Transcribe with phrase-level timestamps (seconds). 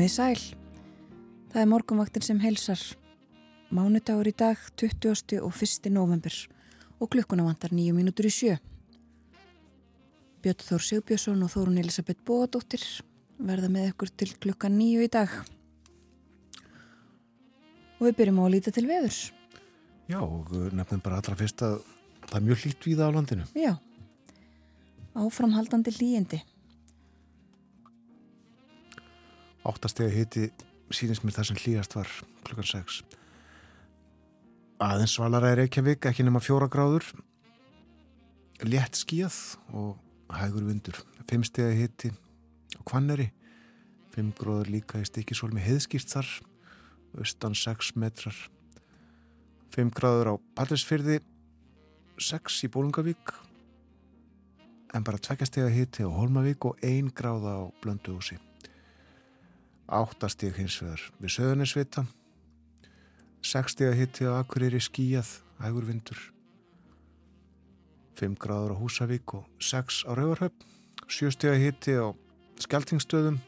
[0.00, 0.44] Komið sæl.
[1.52, 2.80] Það er morgunvaktin sem heilsar.
[3.68, 5.42] Mánudagur í dag, 20.
[5.44, 5.90] og 1.
[5.92, 6.32] november
[6.96, 8.54] og klukkuna vantar nýju mínútur í sjö.
[10.40, 12.80] Björn Þór Sigbjörnsson og Þórun Elisabeth Bóadóttir
[13.36, 15.34] verða með ykkur til klukka nýju í dag.
[18.00, 19.20] Og við byrjum á að líta til veðurs.
[20.08, 21.82] Já, og nefnum bara allra fyrst að
[22.24, 23.50] það er mjög við á landinu.
[23.52, 23.74] Já,
[25.12, 26.40] áframhaldandi hlýjandi.
[29.70, 30.48] Áttastega hiti
[30.90, 32.08] sínist mér það sem hlýjast var
[32.46, 33.02] klukkan 6.
[34.82, 37.06] Aðeins svalara er Reykjavík, ekki nema fjóra gráður.
[38.66, 39.36] Létt skíð
[39.76, 40.00] og
[40.34, 40.98] hægur vindur.
[41.30, 42.10] Fimmstega hiti
[42.78, 43.28] og kvanneri.
[44.10, 46.32] Fimm gróður líka í stikisólmi heiðskýrt þar.
[47.22, 48.34] Östan 6 metrar.
[49.70, 51.20] Fimm gráður á Patrísfyrði.
[52.18, 53.36] 6 í Bólungavík.
[54.96, 58.40] En bara tveggjastega hiti á Holmavík og ein gráða á Blönduhúsi
[59.90, 62.06] áttastík hins vegar við söðunisvita
[63.42, 66.20] sekstíga hitti á Akureyri skíjað hægur vindur
[68.20, 70.70] 5 gráður á Húsavík og 6 á Rauvarhöpp
[71.10, 72.14] 7 stíga hitti á
[72.62, 73.40] Skeltingstöðum.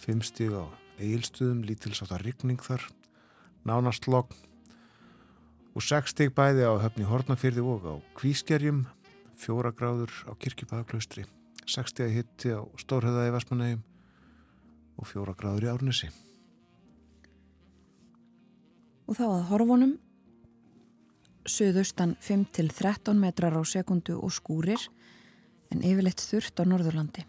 [0.00, 2.80] 5 stíga á Eilstöðum lítilsátt að rigning þar.
[3.68, 4.32] Nánast logg
[5.76, 8.86] og 6 stíg bæði á höfni Hortnafyrði og á Kvískerjum.
[9.36, 11.26] 4 gráður á Kirkjubæðaklaustri
[11.68, 13.82] 6 stíga hitti á Stórhauðaði Vestmanægjum
[14.98, 16.10] og fjóra gráður í árnesi.
[19.04, 19.94] Og þá að horfunum,
[21.44, 24.80] söðaustan 5-13 metrar á sekundu og skúrir
[25.72, 27.26] en yfirleitt þurft á Norðurlandi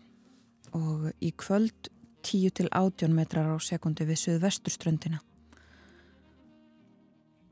[0.75, 1.89] og í kvöld
[2.25, 5.19] 10-18 metrar á sekundu við söðvesturströndina.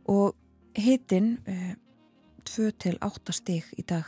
[0.09, 0.33] Og
[0.75, 1.75] hitin eh,
[2.47, 4.07] 2-8 stig í dag.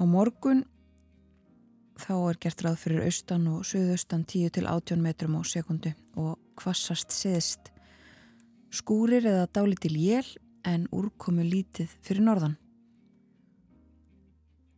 [0.00, 0.64] Á morgun
[2.00, 6.38] þá er gert ráð fyrir austan og söðaustan 10 til 18 metrum á sekundu og
[6.58, 7.70] kvassast siðist.
[8.72, 10.26] Skúrir eða dálitil jél
[10.64, 12.56] en úrkomu lítið fyrir norðan.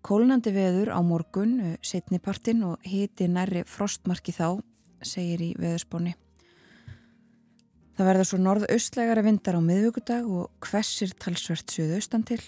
[0.03, 4.61] Kólnandi veður á morgun, eh, setnipartin og hiti nærri frostmarki þá,
[5.03, 6.15] segir í veðurspóni.
[7.97, 12.41] Það verður svo norðaustlegari vindar á miðvíkudag og hversir talsvert söðaustan til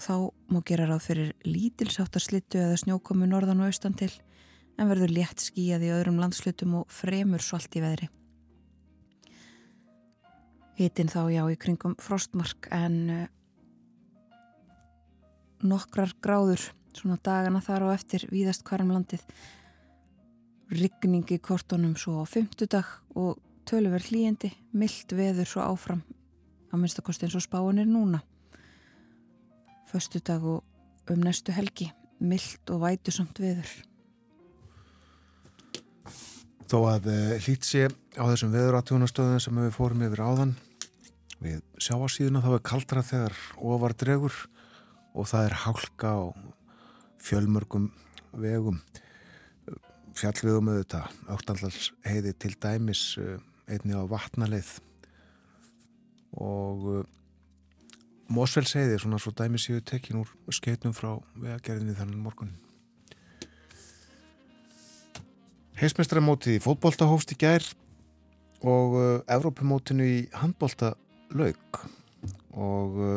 [0.00, 4.10] þá má gera ráð fyrir lítilsáttarslittu eða snjókomu norðan og austan til
[4.78, 8.08] en verður létt skíjað í öðrum landslutum og fremur svalt í veðri.
[10.74, 13.26] Hitin þá já í kringum frostmark en uh,
[15.62, 19.22] nokkrar gráður svona dagana þar og eftir víðast hverjum landið
[20.74, 23.38] rigning í kortonum svo á fymtudag og
[23.68, 26.02] töluverð hlýjendi, myllt veður svo áfram
[26.70, 28.24] á minnstakosti eins og spáin er núna
[29.90, 31.90] föstudag og um næstu helgi.
[32.20, 33.70] Myllt og vætusamt viður.
[36.70, 40.54] Þó að eh, hlýtt sé á þessum veðuratjónastöðum sem við fórum yfir áðan
[41.44, 43.38] við sjáasíðuna þá er kaldra þegar
[43.74, 44.36] ofar dregur
[45.14, 46.22] og það er hálka á
[47.24, 47.90] fjölmörgum
[48.40, 48.80] vegum.
[50.14, 54.76] Fjallvegum auðvitað áttallals heiði til dæmis eh, einni á vatnaleið.
[56.38, 57.06] Og eh,
[58.32, 62.54] Mósfell segði svona svo dæmi séu tekin úr skeitnum frá vegagerðinni þannig morgun.
[65.76, 67.64] Heismestramótið í fótbolta hófst í gær
[68.64, 70.94] og uh, Evrópumótinu í handbolta
[71.34, 71.80] laug
[72.54, 73.16] og uh,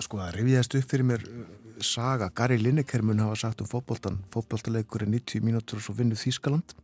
[0.00, 1.44] sko það reviðast upp fyrir mér uh,
[1.84, 6.18] saga, Gary Lineker mun hafa sagt um fótboltan, fótboltaleikur er 90 mínútur og svo vinnu
[6.18, 6.74] Þískaland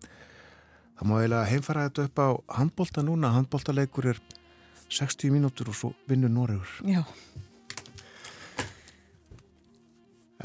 [0.97, 2.29] það má eiginlega heimfara þetta upp á
[2.61, 4.23] handbolta núna, handboltaleikur er
[4.89, 7.03] 60 mínútur og svo vinnur Noregur Já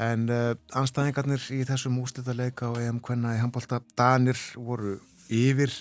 [0.02, 4.96] En uh, anstæðingarnir í þessum úslítaleika og EM Kvenna í handbólta Danir voru
[5.28, 5.72] yfir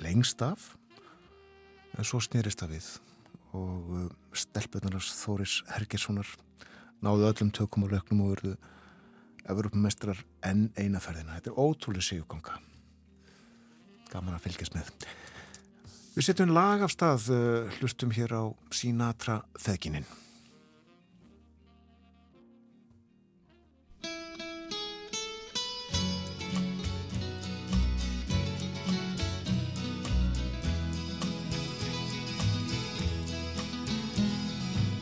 [0.00, 0.72] lengst af
[1.98, 2.88] en svo snýrist það við
[3.52, 6.28] og uh, stelpunarnas Þóris Hergerssonar
[7.04, 8.54] náðu öllum tökum og lögnum og verðu
[9.50, 11.34] Evropamestrar enn einaferðina.
[11.34, 12.60] Þetta er ótrúlega séuganga.
[14.12, 14.92] Gaman að fylgjast með.
[16.12, 20.04] Við setjum lag af stað, uh, hlustum hér á Sinatra þegininn.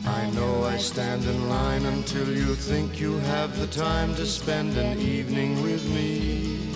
[0.07, 4.77] I know I stand in line until you think you have the time to spend
[4.77, 6.70] an evening with me.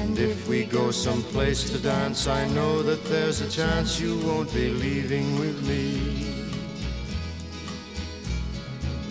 [0.00, 4.52] And if we go someplace to dance, I know that there's a chance you won't
[4.52, 6.32] be leaving with me.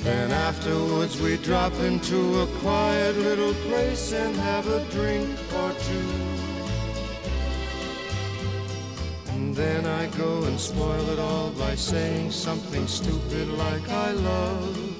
[0.03, 6.11] Then afterwards we drop into a quiet little place and have a drink or two.
[9.27, 14.90] And then I go and spoil it all by saying something stupid like I love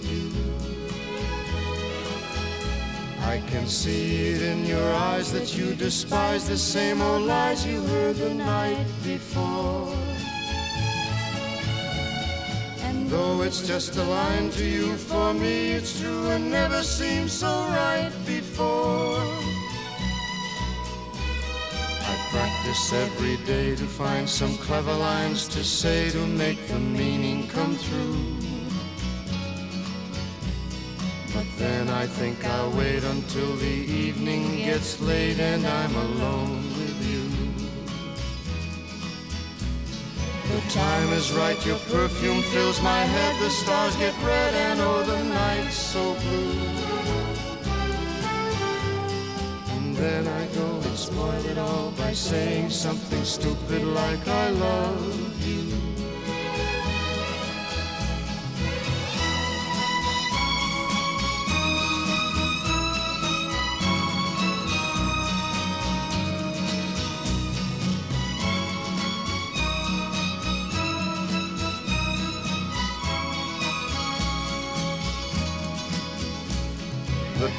[3.32, 7.80] I can see it in your eyes that you despise the same old lies you
[7.82, 9.96] heard the night before.
[12.88, 17.32] And though it's just a line to you, for me it's true and never seemed
[17.32, 19.24] so right before.
[22.12, 27.48] I practice every day to find some clever lines to say to make the meaning
[27.48, 28.51] come through.
[31.62, 37.24] Then I think I'll wait until the evening gets late and I'm alone with you.
[40.52, 45.04] The time is right, your perfume fills my head, the stars get red and oh
[45.04, 46.62] the night's so blue.
[49.76, 55.48] And then I go and spoil it all by saying something stupid like I love
[55.48, 55.81] you.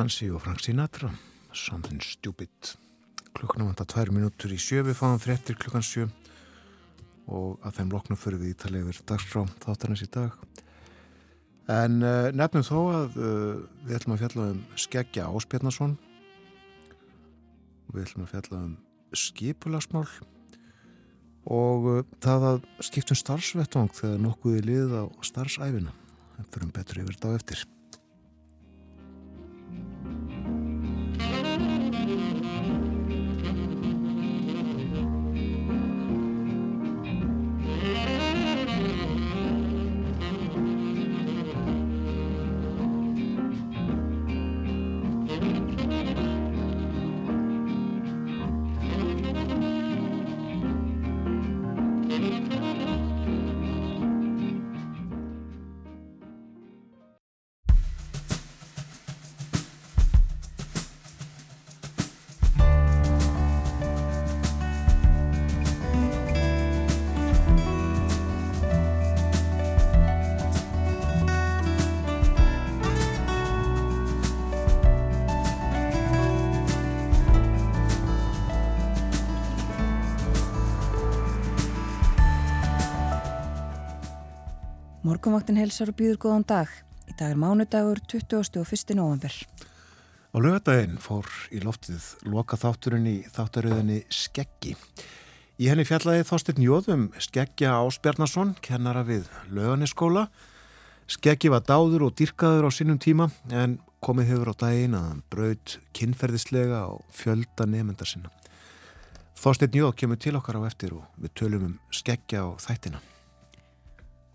[0.00, 1.10] Nancy og Frank Sinatra.
[1.52, 2.70] Something Stupid.
[3.36, 4.80] Klukkan vantar tvær minútur í sjö.
[4.86, 6.06] Við fáum fréttir klukkan sjö.
[7.28, 10.38] Og að þeim loknum fyrir við ítalið yfir dagskrá þáttarins í dag.
[11.68, 15.92] En uh, nefnum þó að uh, við ætlum að fjalla um Skeggja Áspjarnason
[17.92, 18.72] við ætlum að fjalla um
[19.24, 20.06] skipulagsmál.
[21.44, 25.92] Og uh, það að skiptum starfsvettvang þegar nokkuði lið á starfsæfina
[26.38, 27.66] það fyrir betur yfir þetta á eftir
[85.20, 86.68] Morgunvaktin helsar og býður góðan dag.
[87.04, 88.94] Í dag er mánudagur 21.
[88.96, 89.34] november.
[90.32, 94.72] Á lögadaginn fór í loftið loka þátturinn í þáttaröðinni Skeggi.
[95.60, 100.30] Í henni fjallaði Þorstin Jóðum Skeggja Ásbjarnason, kennara við löganiskóla.
[101.04, 105.22] Skeggi var dáður og dyrkaður á sínum tíma en komið hefur á daginn að hann
[105.28, 108.32] braut kynferðislega á fjölda nefndar sinna.
[109.36, 113.04] Þorstin Jóð kemur til okkar á eftir og við tölum um Skeggja og þættina.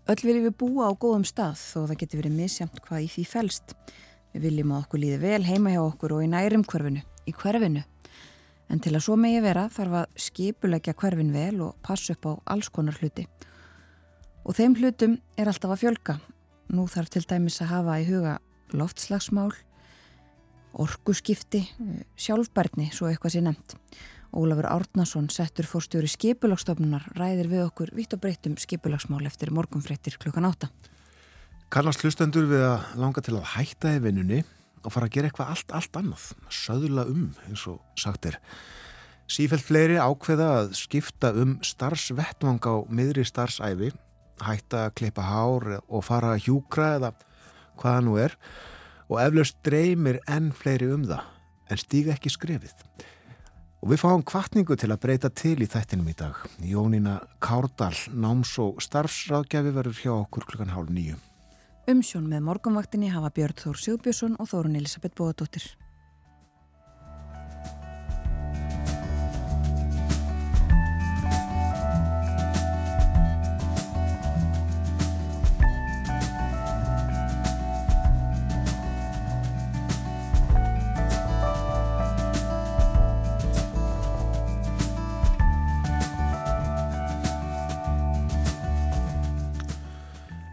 [0.06, 3.22] Öll viljum við búa á góðum stað þó það getur verið misjamt hvað í því
[3.26, 3.72] felst.
[4.30, 7.82] Við viljum að okkur líði vel heima hjá okkur og í nærum hverfinu, í hverfinu.
[8.70, 12.32] En til að svo megi vera þarf að skipulegja hverfin vel og passa upp á
[12.54, 13.26] alls konar hluti.
[14.46, 16.20] Og þeim hlutum er alltaf að fjölga.
[16.70, 18.38] Nú þarf til dæmis að hafa í huga
[18.78, 19.50] loftslagsmál,
[20.86, 21.64] orkuskipti,
[22.14, 23.74] sjálfbærni, svo eitthvað sé nefnt.
[24.34, 30.48] Ólafur Árnason, settur fórstjóri skipulagsstofnunar, ræðir við okkur vitt og breytum skipulagsmál eftir morgunfréttir klukkan
[30.48, 30.70] átta.
[31.70, 34.42] Kannast hlustendur við að langa til að hætta í vinnunni
[34.86, 38.38] og fara að gera eitthvað allt, allt annað, söðla um eins og sagt er.
[39.26, 43.90] Sífælt fleiri ákveða að skipta um starfsvettvang á miðri starfsæfi,
[44.46, 47.12] hætta að kleipa hár og fara að hjúkra eða
[47.80, 48.36] hvaða nú er
[49.10, 51.26] og eflaust dreymir enn fleiri um það
[51.70, 52.74] en stíga ekki skrefið.
[53.84, 56.36] Og við fáum kvartningu til að breyta til í þættinum í dag.
[56.64, 61.16] Jónína Kárdal, náms- og starfsráðgjafi verður hjá okkur klukkan hálf nýju.
[61.86, 65.76] Umsjón með morgunvaktinni hafa Björn Þór Sigbjörnsson og Þórun Elisabeth Bóðadóttir.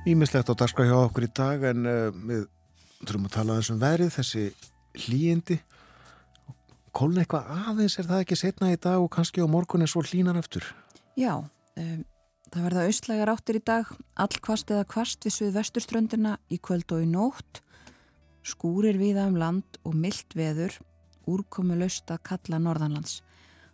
[0.04, 2.42] Ímislegt á dagskrá hjá okkur í dag en uh, við
[3.08, 4.42] þurfum að tala þessum verið, þessi
[5.06, 5.56] hlýjindi.
[6.92, 10.04] Kólun eitthvað aðeins er það ekki setna í dag og kannski á morgun er svo
[10.04, 10.68] hlýnar eftir.
[11.16, 12.02] Já, um,
[12.50, 17.06] það verða austlægar áttir í dag, all kvast eða kvast við suðvesturströndina í kvöld og
[17.06, 17.64] í nótt,
[18.44, 20.76] skúrir viða um land og myllt veður,
[21.32, 23.22] úrkomu löst að kalla norðanlands.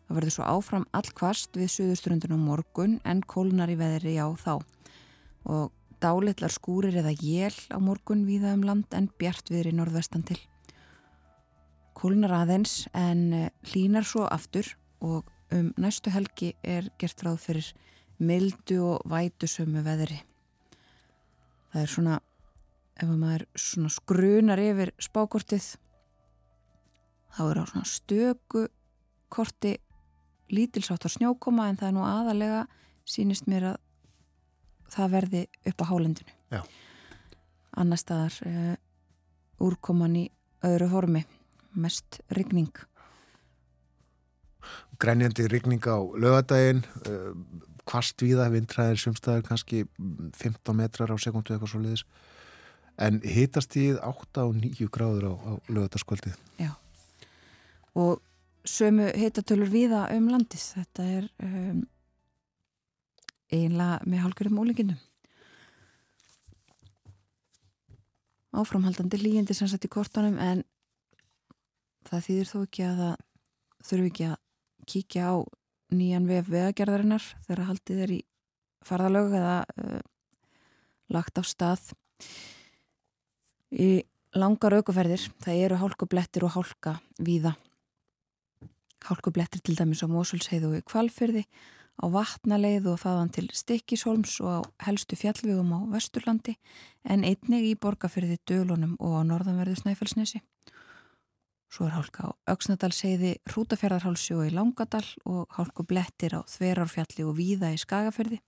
[0.06, 4.28] Það verður svo áfram all kvast við suðuströndina á morgun en kólunar í veðri já
[4.38, 4.60] þá
[5.50, 10.40] og Dálitlar skúrir eða jél á morgun víða um land en bjart viðri norðvestan til.
[11.98, 14.70] Kólnar aðeins en eh, hlínar svo aftur
[15.04, 17.72] og um næstu helgi er gert ráð fyrir
[18.20, 20.22] mildu og vætusömu veðri.
[21.74, 22.16] Það er svona,
[22.96, 25.68] ef maður svona skrunar yfir spákortið,
[27.36, 28.66] þá er á svona stöku
[29.30, 29.76] korti
[30.50, 32.64] lítilsáttar snjókoma en það er nú aðalega
[33.10, 33.78] sínist mér að
[34.94, 35.42] það verði
[35.72, 36.36] upp á hálendinu.
[36.54, 36.62] Já.
[37.80, 38.76] Annar staðar uh,
[39.64, 40.26] úrkoman í
[40.66, 41.24] öðru formi,
[41.80, 42.72] mest rigning.
[45.00, 47.32] Grænjandi rigning á lögadaginn, uh,
[47.90, 49.86] kvast viða, vindræðir sumstaðar kannski
[50.38, 52.06] 15 metrar á sekundu eitthvað svo leiðis.
[53.00, 56.36] En hitast í 8 og 9 gráður á, á lögadagskvöldið.
[56.60, 56.74] Já.
[57.96, 58.20] Og
[58.68, 60.66] sömu hitatölur viða um landið.
[60.76, 61.86] Þetta er um,
[63.50, 65.00] eiginlega með hálfgjörðum ólíkinum.
[68.60, 70.64] Áframhaldandi lígindi sem sett í kortunum en
[72.10, 73.18] það þýðir þó ekki að það
[73.90, 74.38] þurfi ekki að
[74.90, 75.36] kíkja á
[75.94, 78.20] nýjan vef vegagerðarinnar þegar haldið er í
[78.86, 80.02] farðalög eða uh,
[81.14, 81.92] lagt á stað
[83.70, 83.90] í
[84.38, 85.30] langar aukuferðir.
[85.42, 87.56] Það eru hálkublettir og hálka víða.
[89.06, 91.46] Hálkublettir til dæmis á Mósulsheiðu og í Kvalfyrði
[92.00, 96.56] á vatnaleið og þaðan til Stikkishólms og á helstu fjallvegum á Vesturlandi
[97.04, 100.42] en einnig í borgarfyrði Dölunum og á norðanverðu Snæfellsnesi.
[101.70, 107.36] Svo er hálka á Öksnadalsheiði, Hrútafjörðarhálsi og í Langadal og hálku blettir á Þverárfjalli og
[107.38, 108.40] Víða í Skagafyrði.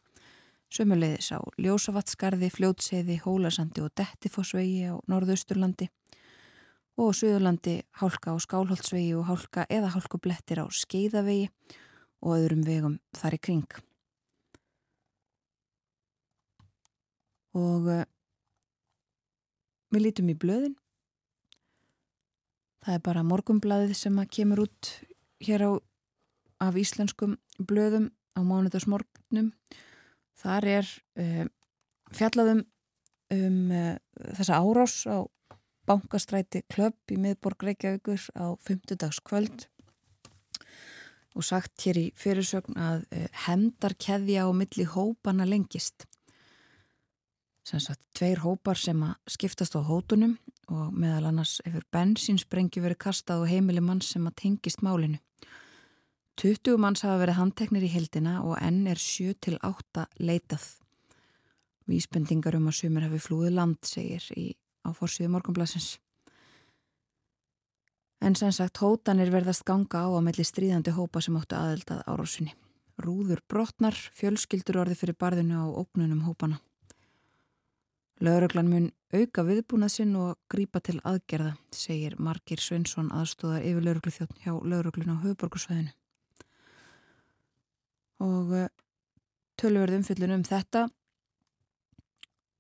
[0.72, 5.92] Sömuleiðis á Ljósavatskarði, Fljótseiði, Hólasandi og Dettifossvegi á norðausturlandi
[7.02, 11.52] og Suðurlandi hálka á Skálholtsvegi og hálka eða hálku blettir á Skeiðavegi
[12.22, 13.78] og öðrum vegum þar í kring.
[17.58, 18.04] Og uh,
[19.92, 20.78] við lítum í blöðin.
[22.82, 24.92] Það er bara morgumblaðið sem kemur út
[25.44, 25.72] hér á
[26.62, 29.52] af íslenskum blöðum á mánudagsmorgnum.
[30.38, 31.46] Þar er uh,
[32.14, 32.64] fjallaðum
[33.32, 33.96] um uh,
[34.38, 35.26] þessa árás á
[35.90, 39.71] bankastræti klöpp í miðborg Reykjavíkur á 5.
[41.36, 46.08] og sagt hér í fyrirsögn að uh, hemdarkeðja á milli hópana lengist.
[47.68, 50.38] Sem sagt, tveir hópar sem að skiptast á hótunum
[50.72, 55.20] og meðal annars hefur bensinsprengju verið kastað og heimili mann sem að tengist málinu.
[56.42, 60.64] 20 manns hafa verið handteknir í heldina og enn er 7-8 leitað.
[61.92, 64.48] Vísbendingar um að sumir hafi flúið land, segir í,
[64.88, 65.98] á fórsíðu morgunblassins.
[68.22, 72.52] En sem sagt, hótanir verðast ganga á að melli stríðandi hópa sem áttu aðeldað árásunni.
[73.02, 76.60] Rúður brotnar, fjölskyldur orði fyrir barðinu á ópnunum hópana.
[78.22, 84.14] Lauruglan mun auka viðbúnað sinn og grípa til aðgerða, segir Margir Svensson aðstóðar yfir lauruglu
[84.14, 85.96] þjótt hjá lauruglun á höfuborgarsvæðinu.
[88.22, 88.68] Og uh,
[89.58, 90.86] tölverðum fyllin um þetta,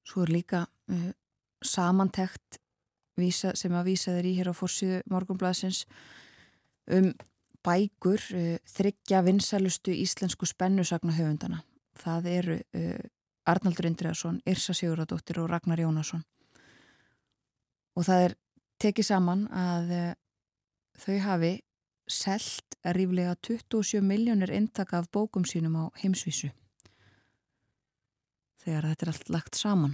[0.02, 1.12] svo er líka uh,
[1.62, 2.61] samantekt
[3.20, 5.86] vísa, sem að vísa þeir í hér á fórsíðu morgunblæsins
[6.92, 7.12] um
[7.66, 11.62] bækur uh, þryggja vinsælustu íslensku spennusagna höfundana.
[12.02, 13.02] Það eru uh,
[13.50, 16.24] Arnaldur Indriðarsson, Irsa Siguradóttir og Ragnar Jónasson.
[17.98, 18.38] Og það er
[18.82, 20.08] tekið saman að uh,
[21.02, 21.54] þau hafi
[22.12, 26.50] selt ríflega 27 miljónir intaka af bókum sínum á heimsvísu.
[28.62, 29.94] Þegar þetta er allt lagt saman.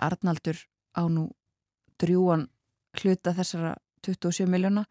[0.00, 0.60] Arnaldur
[0.96, 1.26] á nú
[2.00, 2.46] drjúan
[3.04, 3.76] hluta þessara
[4.06, 4.84] 27 miljóna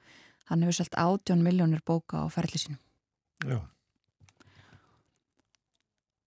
[0.50, 2.82] hann hefur selgt 18 miljónir bóka á ferli sínum
[3.46, 3.60] Já.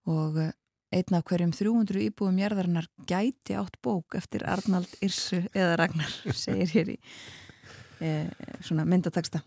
[0.09, 0.51] Og uh,
[0.93, 6.71] einn af hverjum 300 íbúum jærðarinnar gæti átt bók eftir Arnald Irsu eða Ragnar, segir
[6.73, 8.29] hér í uh,
[8.65, 9.43] svona myndataksta.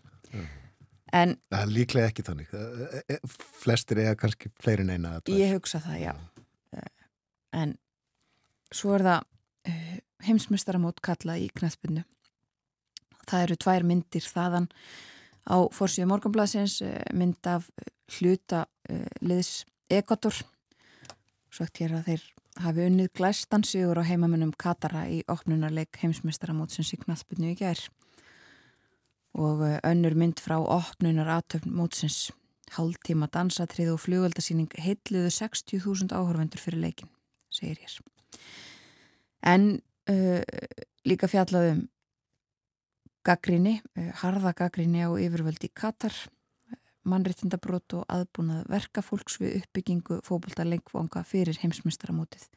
[1.13, 2.53] En Það er líklega ekki þannig.
[2.57, 5.11] Eh, eh, Flestir eiga kannski fleiri en eina.
[5.11, 5.41] eða tvær.
[5.43, 6.13] ég hugsa það, já.
[7.53, 7.75] En
[8.73, 9.27] svo er það
[10.25, 12.01] heimsmystaramót kalla í knættbunnu.
[13.29, 14.69] Það eru tvær myndir þaðan
[15.47, 17.69] á fórsíðu morgunblasins, uh, mynd af
[18.17, 19.63] hluta uh, liðs
[19.93, 20.35] Ekvator.
[21.53, 22.29] Sagt hér að þeir
[22.63, 27.81] hafi unnið glæstan sigur á heimamennum Katara í opnunarleik heimsmystaramótsins í knættbunnu í gær.
[29.33, 32.27] Og önnur mynd frá opnunar aðtöfn mótsins
[32.73, 37.11] hálftíma dansatrið og flugöldasýning heitluðu 60.000 áhörvendur fyrir leikin,
[37.53, 37.97] segir hér.
[39.43, 39.67] En
[40.09, 40.41] uh,
[41.07, 41.87] líka fjallaðum
[43.25, 46.15] gaggrinni, uh, harða gaggrinni á yfirvöldi Katar,
[47.03, 52.47] mannréttindabrót og aðbúnað verkafólks við uppbyggingu fókbalta lengvanga fyrir heimsmyndstaramótið.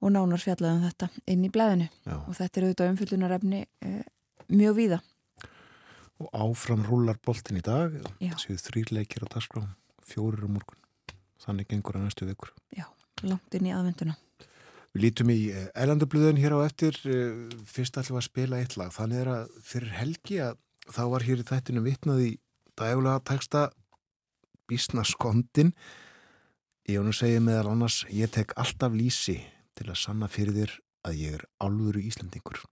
[0.00, 2.16] Og nánar fjallaðum þetta inn í blæðinu Já.
[2.16, 4.02] og þetta er auðvitað umfyllunarefni uh,
[4.48, 5.00] mjög víða.
[6.20, 7.94] Og áfram rúlar boltin í dag.
[8.40, 9.64] Séu þrýr leikir á dagskrá,
[10.04, 10.80] fjórir um morgun.
[11.40, 12.52] Þannig gengur að næstu vikur.
[12.76, 12.84] Já,
[13.24, 14.16] langt inn í aðvenduna.
[14.90, 15.38] Við lítum í
[15.78, 16.96] eilandublöðun hér á eftir.
[17.06, 18.90] eh, Fyrst ætlum við að spila eitt lag.
[18.90, 20.56] Þannig er að fyrir helgi að
[20.90, 22.30] þá var hér í þættinu vitnað í
[22.74, 23.70] dægulega teksta
[24.66, 25.72] Bísna skondin.
[26.88, 29.38] Ég honum segi meðal annars, ég tek alltaf lýsi
[29.78, 30.74] til að sanna fyrir þér
[31.06, 32.62] að ég er álfuru Íslandingur.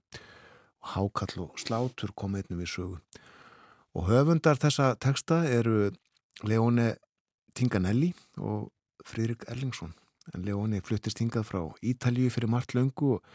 [0.82, 2.98] Og hákall og slátur kom einnig við sögu.
[3.94, 5.92] Og höfundar þessa teksta eru
[6.42, 6.96] Leone
[7.54, 8.70] Tinganelli og
[9.06, 9.94] Fridrik Erlingsson.
[10.34, 13.30] En Leone fluttist hingað frá Ítalíu fyrir margt löngu og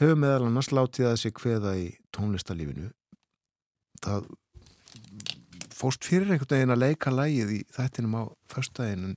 [0.00, 2.90] hefur meðal annars látið að sig hveða í tónlistalífinu.
[4.02, 4.26] Það
[5.74, 9.16] fórst fyrir einhvern veginn að leika lægið í þættinum á föstudaginn en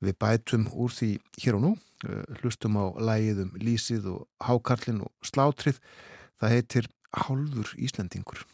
[0.00, 1.10] við bætum úr því
[1.42, 1.72] hér og nú,
[2.08, 5.80] eh, hlustum á lægið um Lísið og Hákarlinn og Slátrið.
[6.40, 8.46] Það heitir Hálfur Íslendingur.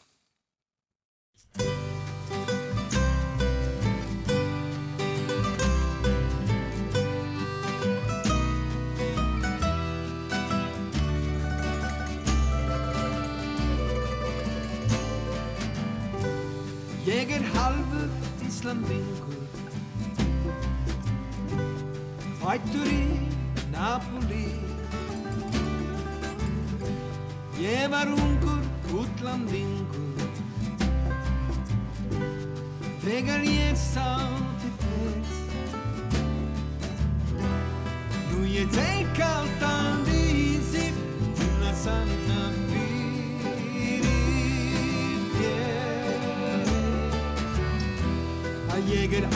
[17.36, 18.08] Er halvur
[18.46, 19.44] Íslandingur
[22.40, 23.06] Fættur í
[23.72, 24.46] Napoli.
[27.60, 28.62] Ég var ungur
[29.00, 30.20] útlandingur
[33.04, 34.10] Þegar ég sá
[34.60, 35.48] til fyrst
[38.32, 41.02] Nú ég teik alltaf í sig
[41.40, 42.15] Til að
[48.96, 49.26] að ég er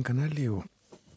[0.00, 0.64] Tinganelli og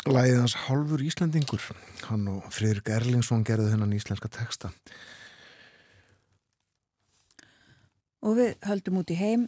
[0.04, 1.63] læðið hans Hálfur Íslandingur.
[2.10, 4.74] Hann og Fridrik Erlingsson gerði þennan íslenska texta.
[8.24, 9.46] Og við höldum út í heim,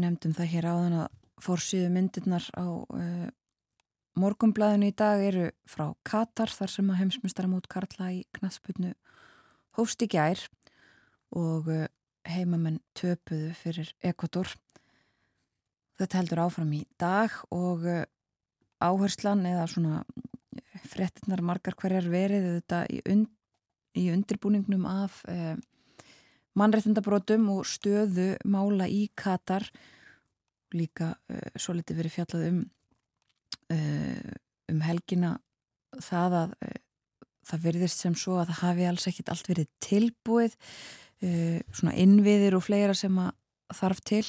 [0.00, 3.28] nefndum það hér áðan að fórsýðu myndirnar á uh,
[4.16, 8.94] morgumblæðinu í dag eru frá Katar þar sem að heimsmyndstaramót Karla í knastbyrnu
[9.76, 10.40] hófst í gær
[11.36, 11.84] og uh,
[12.24, 14.56] heimamenn töpuðu fyrir Ekvator.
[16.00, 18.04] Þetta heldur áfram í dag og uh,
[18.84, 20.02] áherslan eða svona
[20.90, 23.30] frettinnar margar hverjar verið þetta í, und,
[23.96, 25.54] í undirbúningnum af uh,
[26.58, 29.66] mannrettindabrótum og stöðu mála í Katar
[30.74, 32.60] líka uh, svo litið verið fjallað um
[33.72, 34.34] uh,
[34.72, 35.36] um helgina
[36.02, 36.76] það að uh,
[37.44, 40.54] það verðist sem svo að það hafi alls ekkit allt verið tilbúið
[41.24, 43.30] svona innviðir og fleira sem að
[43.72, 44.24] þarf til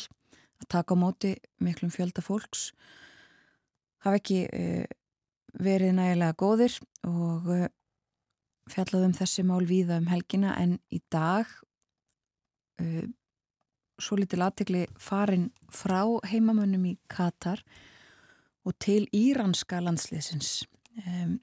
[0.62, 1.32] að taka á móti
[1.64, 2.70] miklum fjölda fólks
[4.06, 4.40] hafa ekki
[5.56, 6.76] verið nægilega góðir
[7.10, 7.50] og
[8.72, 11.50] fjallað um þessi mál víða um helgina en í dag
[12.82, 13.06] uh,
[14.02, 17.62] svo litil aðtegli farin frá heimamönnum í Katar
[18.66, 20.66] og til íranska landsliðsins.
[21.06, 21.38] Um,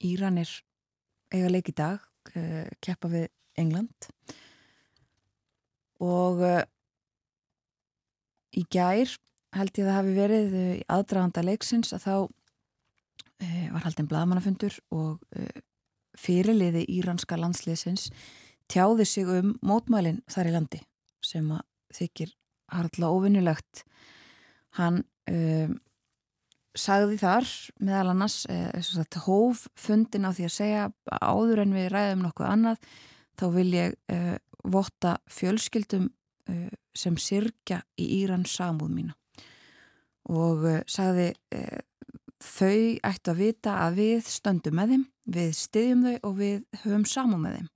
[0.00, 0.48] Íranir
[1.30, 2.00] eiga leik í dag
[2.32, 3.28] uh, keppa við
[3.60, 4.08] England
[6.00, 6.62] og uh,
[8.56, 9.12] í gær
[9.56, 14.10] held ég að það hafi verið uh, í aðdraganda leiksins að þá uh, var haldinn
[14.10, 15.60] bladamannafundur og uh,
[16.18, 18.10] fyrirliði íranska landsliðsins
[18.70, 20.80] tjáði sig um mótmælinn þar í landi
[21.24, 21.64] sem að
[21.96, 22.34] þykir
[22.70, 23.84] harðla ofinnilegt
[24.78, 25.78] hann um,
[26.78, 27.48] sagði þar
[27.82, 30.84] meðal annars uh, hóf fundin á því að segja
[31.18, 32.90] áður en við ræðum nokkuð annað
[33.40, 36.10] þá vil ég uh, votta fjölskyldum
[36.50, 39.19] uh, sem sirkja í Íran samúð mína
[40.30, 41.32] og sagði
[42.40, 42.76] þau
[43.10, 45.04] ættu að vita að við stöndum með þeim,
[45.36, 47.68] við styðjum þau og við höfum samúð með þeim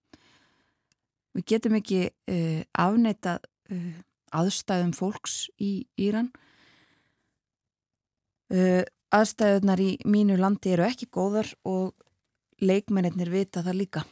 [1.35, 3.95] Við getum ekki uh, afneitað uh,
[4.39, 6.31] aðstæðum fólks í Íran.
[8.55, 8.83] Uh,
[9.15, 11.91] aðstæðunar í mínu landi eru ekki góðar og
[12.63, 14.05] leikmennir vita það líka.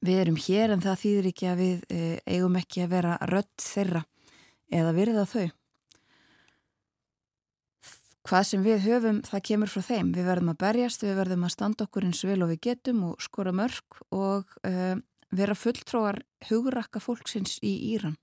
[0.00, 1.94] Við erum hér en það þýðir ekki að við
[2.28, 4.02] eigum ekki að vera rött þeirra
[4.72, 5.46] eða virða þau.
[8.26, 10.08] Hvað sem við höfum, það kemur frá þeim.
[10.16, 13.20] Við verðum að berjast, við verðum að standa okkur eins vel og við getum og
[13.22, 14.56] skora mörg og
[15.36, 18.16] vera fulltróar hugrakka fólksins í Íran.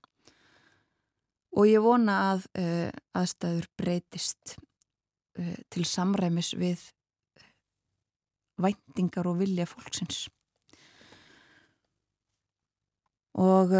[1.54, 6.80] Og ég vona að uh, aðstæður breytist uh, til samræmis við
[7.38, 7.50] uh,
[8.64, 10.26] væntingar og vilja fólksins.
[13.34, 13.72] Og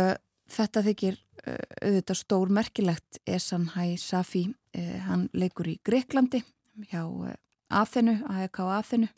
[0.50, 6.40] þetta þykir auðvitað stór merkilegt Esan Hæ Safi hann leikur í Greiklandi
[6.90, 7.04] hjá
[7.74, 9.08] Aþenu, AEK Aþenu.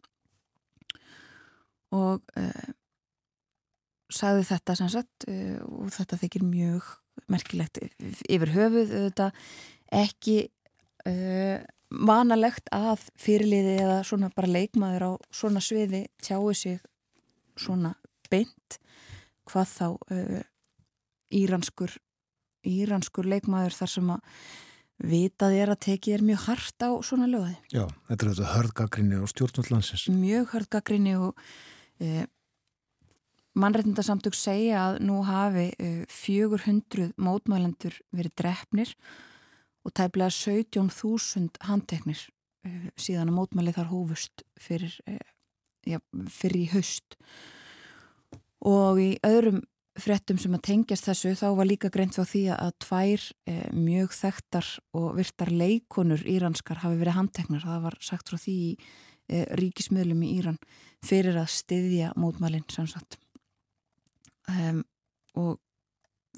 [1.97, 2.21] Og
[4.13, 6.91] sagði þetta sannsagt uh, og þetta þykir mjög
[7.33, 9.31] merkilegt yfir höfuð þetta
[9.95, 10.37] ekki
[11.09, 16.81] uh, vanalegt að fyrirliði eða svona bara leikmaður á svona sviði tjáu sig
[17.57, 17.95] svona
[18.31, 18.79] beint.
[19.47, 20.43] Hvað þá uh,
[21.35, 21.97] íranskur
[22.67, 24.39] íranskur leikmaður þar sem að
[25.03, 27.57] vitað er að tekið er mjög hart á svona lögði.
[27.75, 30.07] Já, þetta er þetta hörðgagrinni og stjórnvöldlandsins.
[30.15, 31.45] Mjög hörðgagrinni og
[32.01, 32.25] e,
[33.57, 35.71] Mannrættindasamtök segja að nú hafi
[36.13, 38.91] 400 uh, mótmælendur verið drefnir
[39.87, 45.17] og tæplega 17.000 handteknir uh, síðan að mótmæli þar hófust fyrir, uh,
[45.89, 47.17] ja, fyrir í haust.
[48.61, 49.63] Og í öðrum
[50.01, 54.17] frettum sem að tengjast þessu þá var líka greint frá því að tvær eh, mjög
[54.17, 57.65] þekktar og virtar leikonur íranskar hafi verið handteknar.
[57.65, 60.59] Það var sagt frá því eh, ríkismiðlum í Íran
[61.07, 63.19] fyrir að styðja mótmælinn samsagt
[64.51, 64.83] um,
[65.37, 65.59] og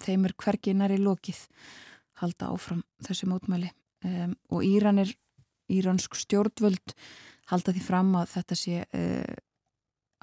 [0.03, 1.41] þeim er hvergi næri lokið
[2.23, 3.71] halda áfram þessi mótmæli
[4.05, 5.13] um, og Íranir,
[5.69, 6.95] íransk stjórnvöld
[7.53, 9.37] halda því fram að þetta sé uh,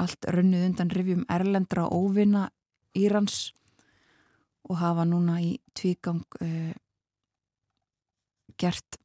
[0.01, 2.49] allt rönnuð undan rivjum erlendra óvinna
[2.95, 3.53] Írans
[4.65, 6.73] og hafa núna í tvígang uh,
[8.57, 8.97] gert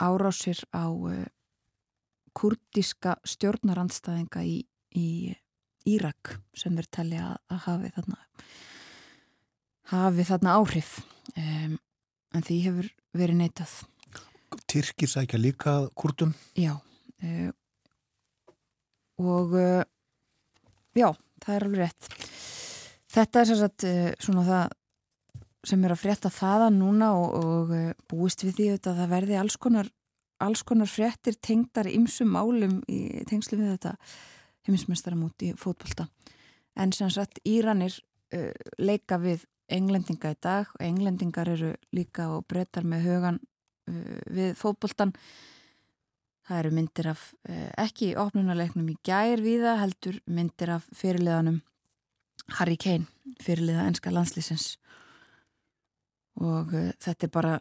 [0.00, 1.26] árásir á uh,
[2.32, 4.62] kurdiska stjórnarandstæðinga í,
[4.96, 5.34] í
[5.90, 8.18] Írak sem verður tellið að hafi þarna
[9.90, 10.90] hafi þarna áhrif.
[11.34, 11.78] Um,
[12.36, 13.80] en því hefur verið neytað
[14.70, 16.34] Tyrkir sækja líka kurtum?
[16.58, 17.50] Já uh,
[19.20, 19.52] og
[20.96, 21.10] já,
[21.44, 22.20] það er alveg rétt
[23.10, 24.76] þetta er sérsagt uh, svona það
[25.70, 27.72] sem er að frétta þaða núna og, og
[28.08, 29.90] búist við því að það verði alls konar
[30.40, 33.94] alls konar fréttir tengdar ymsum málum í tengslu við þetta
[34.68, 36.08] heimismestaramót í fótbolta.
[36.76, 37.96] En sagt Íranir
[38.34, 40.72] uh, leika við englendinga í dag.
[40.74, 45.14] Og englendingar eru líka og breytar með hugan uh, við fótboltan
[46.48, 51.60] það eru myndir af uh, ekki opnunarleiknum í gær viða heldur myndir af fyrirliðanum
[52.58, 53.06] Harry Kane
[53.40, 54.74] fyrirliða enska landslýsins
[56.40, 57.56] og uh, þetta er bara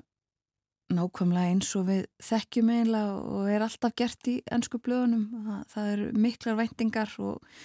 [0.89, 5.27] nákvæmlega eins og við þekkjum eiginlega og er alltaf gert í ennsku blöðunum.
[5.45, 7.59] Það, það eru miklar væntingar og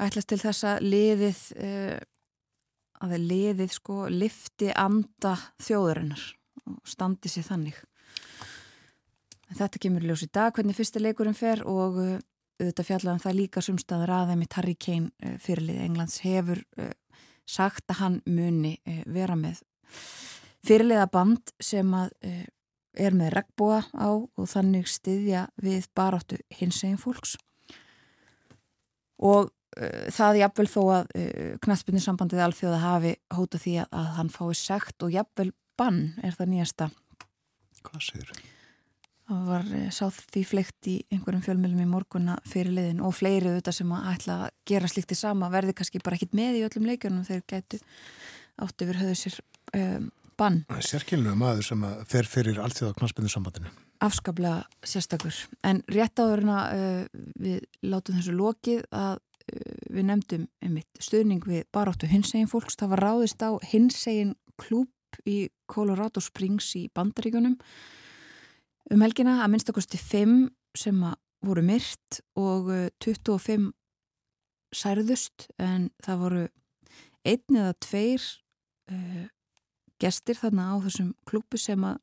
[0.00, 1.98] ætlast til þess að liðið uh,
[2.96, 6.24] að það liðið sko lifti anda þjóðurinnar
[6.72, 7.82] og standi sér þannig.
[9.46, 12.16] En þetta kemur ljós í dag hvernig fyrsta leikurinn fer og uh,
[12.60, 16.62] auðvitað fjallaðan það líka sumstaður aðeimitt Harry Kane uh, fyrirlið Englands hefur
[17.46, 18.72] sagt að hann muni
[19.06, 19.60] vera með
[20.66, 22.08] fyrirliða band sem að
[22.96, 27.36] er með regnbúa á og þannig styðja við baráttu hins eginn fólks
[29.16, 34.32] og uh, það jafnvel þó að uh, knastbyrninsambandið alþjóða hafi hóta því að, að hann
[34.32, 36.90] fái segt og jafnvel bann er það nýjasta
[37.86, 38.46] Hvað séður?
[39.26, 43.78] Það var sáð því fleikt í einhverjum fjölmjölum í morgunna fyrir liðin og fleiri auðvitað
[43.80, 47.24] sem að ætla að gera sliktið sama verði kannski bara ekkit með í öllum leikjunum
[47.26, 47.80] þegar gætu
[48.62, 49.40] átt yfir höfðu sér
[49.74, 50.06] um,
[50.38, 50.62] bann.
[50.84, 53.72] Sérkynlega maður sem fer fyrir alltíð á knarspinninsambandinu.
[54.04, 55.36] Afskaplega sérstakur.
[55.66, 61.46] En rétt áðurinn að uh, við látum þessu lokið að uh, við nefndum einmitt stuðning
[61.48, 62.78] við baráttu hinsegin fólks.
[62.78, 64.92] Það var ráðist á hinsegin klúp
[65.26, 67.56] í Colorado Springs í bandaríkunum.
[68.86, 70.34] Um helgina að minnstakosti 5
[70.78, 70.98] sem
[71.46, 73.72] voru myrt og uh, 25
[74.76, 76.42] særðust en það voru
[77.26, 78.22] einn eða tveir
[78.92, 79.24] uh,
[80.02, 81.98] gestir þarna á þessum klúpu sem að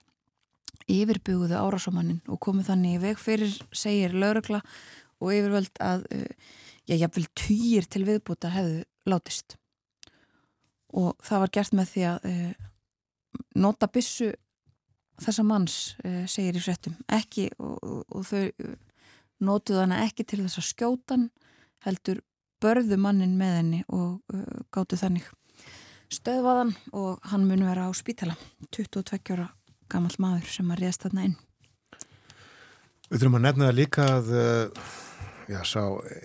[0.92, 4.60] yfirbuguðu árásamannin og komið þannig í veg fyrir, segir laurökla
[5.24, 6.30] og yfirvöld að uh,
[6.84, 9.56] já, jáfnvel týjir til viðbúta hefðu látist.
[10.92, 12.72] Og það var gert með því að uh,
[13.64, 14.34] nota bissu
[15.22, 18.76] þessa manns uh, segir í frettum ekki og, og, og þau
[19.44, 21.30] notuð hana ekki til þess að skjótan
[21.84, 22.24] heldur
[22.64, 24.22] börðu mannin með henni og
[24.72, 25.26] gáttu þannig
[26.14, 28.36] stöðvaðan og hann muni vera á spítala.
[28.72, 29.50] 22 ára
[29.92, 31.38] gammal maður sem að réðast þarna inn.
[33.10, 34.92] Við þurfum að nefna það líka að eh,
[35.54, 35.82] já, sá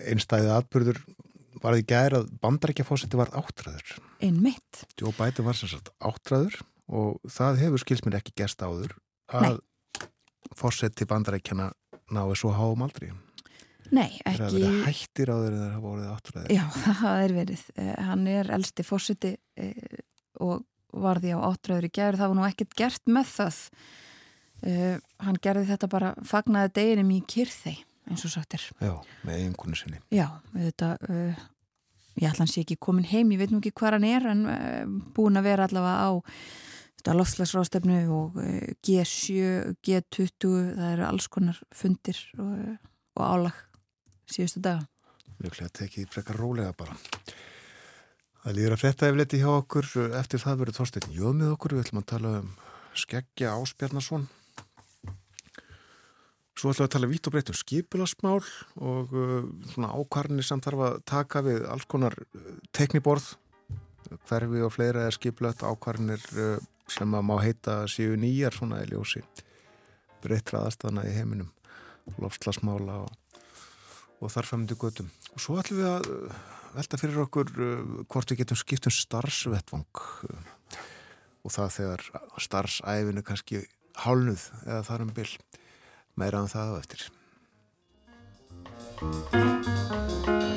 [0.09, 1.01] einstæðið atbyrður
[1.59, 3.97] var því gæri að bandarækjafósetti var áttræður.
[4.23, 8.95] Einn mitt Jó bæti var sem sagt áttræður og það hefur skilsminn ekki gerst áður
[9.29, 9.59] að
[10.57, 11.69] fósetti bandarækjana
[12.09, 13.11] náðu svo háum aldrei
[13.95, 14.59] Nei, ekki...
[14.61, 16.51] Það er hættir á þeirri þegar það voruð áttræðir.
[16.53, 16.63] Já,
[17.01, 17.63] það er verið.
[17.81, 20.01] Eh, hann er elsti fórsiti eh,
[20.45, 20.65] og
[21.05, 22.21] varði á áttræður í gerð.
[22.21, 23.59] Það var nú ekkert gert með það.
[24.69, 27.75] Eh, hann gerði þetta bara fagnaði deginum í kyrþei,
[28.11, 28.67] eins og sagtir.
[28.77, 28.93] Já,
[29.25, 30.01] með einhvern sinni.
[30.13, 30.93] Já, þetta,
[32.19, 35.39] ég ætla hans ekki komin heim, ég veit nú ekki hvað hann er, en búin
[35.39, 36.11] að vera allavega á
[37.07, 38.39] lofslagsrástefnu og
[38.85, 42.55] G7, G20, það eru alls konar fundir og,
[43.17, 43.61] og álag
[44.29, 44.85] síðustu daga.
[45.39, 46.97] Mjöglega tekið frekar rólega bara.
[48.43, 49.87] Það líður að frétta efleiti hjá okkur.
[50.19, 51.75] Eftir það verður Þorstein Jóð með okkur.
[51.75, 52.51] Við ætlum að tala um
[52.99, 54.27] skeggja áspjarnason.
[56.59, 58.39] Svo ætlum við að tala vitt og breytt um skipilasmál
[58.83, 59.35] og uh,
[59.71, 62.15] svona ákvarni sem þarf að taka við alls konar
[62.75, 63.29] tekniborð
[64.29, 66.57] hverfi og fleira er skiplögt ákvarnir eh,
[66.89, 69.21] sem að má heita síu nýjar svona í ljósi
[70.23, 71.51] breytra aðstæðana í heiminum
[72.19, 73.43] lofslasmála og,
[74.19, 76.39] og þarfæmdu gödum og svo ætlum við að eh,
[76.77, 80.03] velta fyrir okkur eh, hvort við getum skipt um starfsvettvang
[81.39, 82.07] og það þegar
[82.41, 83.63] starfsæfinu kannski
[84.03, 85.31] hálnuð eða þarum byll
[86.19, 87.07] meira en það á eftir.
[88.99, 90.49] Música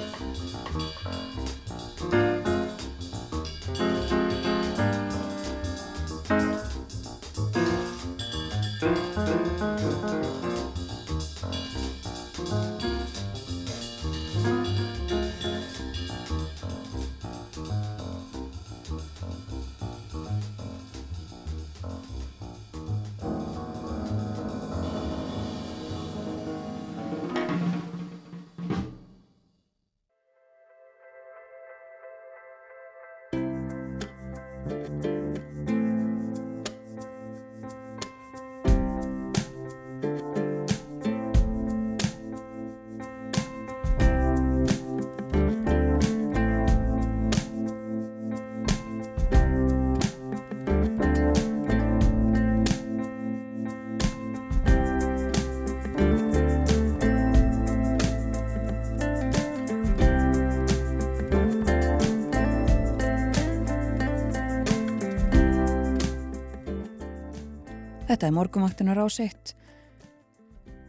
[68.22, 69.56] hlustaði morgumvaktinar á sitt.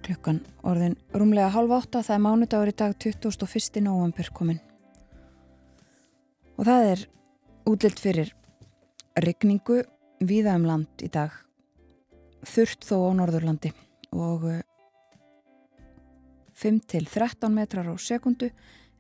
[0.06, 3.82] Klukkan orðin rúmlega halv átta það er mánudagur í dag 21.
[3.82, 4.60] november komin.
[6.62, 7.02] Og það er
[7.66, 8.36] útlilt fyrir
[9.18, 9.82] regningu
[10.22, 11.34] víða um land í dag.
[12.46, 13.74] Þurft þó á Norðurlandi
[14.14, 14.46] og
[16.54, 18.52] 5-13 metrar á sekundu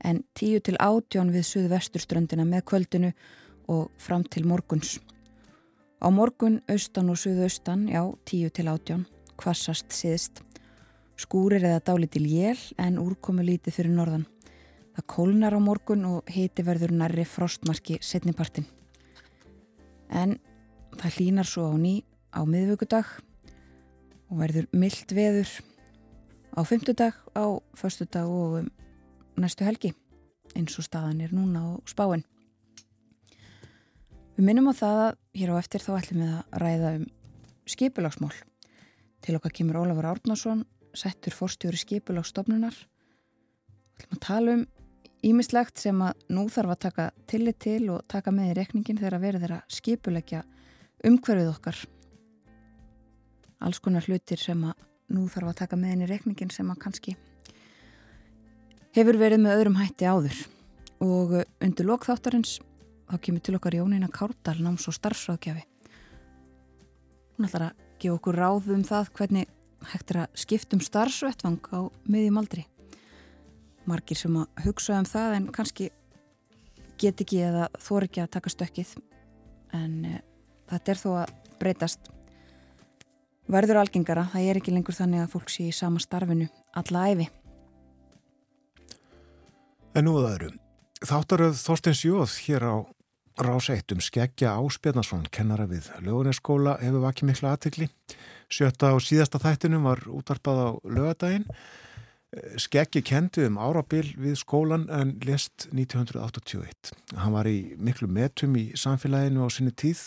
[0.01, 3.13] en 10-18 við suðvesturströndina með kvöldinu
[3.69, 4.97] og fram til morguns.
[6.03, 9.05] Á morgun, austan og suðaustan, já, 10-18,
[9.39, 10.41] kvassast síðist.
[11.15, 14.25] Skúrir eða dálitil jél en úrkomu lítið fyrir norðan.
[14.97, 18.67] Það kólnar á morgun og hiti verður nærri frostmarki setnipartin.
[20.11, 20.35] En
[20.99, 21.95] það hlínar svo á ný
[22.35, 23.07] á miðvöggudag
[24.27, 25.55] og verður myllt veður
[26.51, 28.69] á fymtudag, á förstudag og um
[29.39, 29.95] næstu helgi
[30.51, 32.27] eins og staðan er núna á spáin.
[34.33, 37.03] Við minnum á það að hér á eftir þá ætlum við að ræða um
[37.69, 38.31] skipulagsmál.
[39.21, 40.63] Til okkar kemur Ólafur Árnason,
[40.97, 42.73] settur forstjóri skipulagsstofnunar.
[42.73, 44.63] Við ætlum að tala um
[45.23, 49.19] ímislegt sem að nú þarf að taka tillit til og taka með í rekningin þegar
[49.19, 50.41] að verður að skipulegja
[51.05, 51.85] umhverfið okkar.
[53.63, 57.17] Alls konar hlutir sem að nú þarf að taka með í rekningin sem að kannski
[58.97, 60.45] hefur verið með öðrum hætti áður
[61.05, 62.57] og undir lokþáttarins
[63.09, 65.63] þá kemur til okkar Jónína Kárdal náms og starfsráðgjafi.
[67.37, 69.51] Hún ætlar að gefa okkur ráð um það hvernig
[69.91, 72.65] hægt er að skiptum starfsvettvang á miðjum aldri.
[73.89, 75.89] Margir sem að hugsa um það en kannski
[77.01, 78.95] get ekki eða þor ekki að taka stökkið.
[79.75, 80.17] En e,
[80.71, 82.11] þetta er þó að breytast.
[83.51, 86.47] Verður algengara, það er ekki lengur þannig að fólk sé í sama starfinu
[86.79, 87.27] alla æfi
[89.93, 90.47] En nú það eru.
[91.03, 92.75] Þáttaröð Þorstins Jóð hér á
[93.43, 97.87] ráseitt um skeggja Áspjarnarsson, kennara við löguneskóla, hefur vakið mikla aðtikli.
[98.47, 101.43] Sjötta og síðasta þættinum var útarpað á lögadaginn.
[102.55, 106.93] Skeggi kendi um árabil við skólan en lest 1981.
[107.19, 110.01] Hann var í miklu metum í samfélaginu á sinni tíð,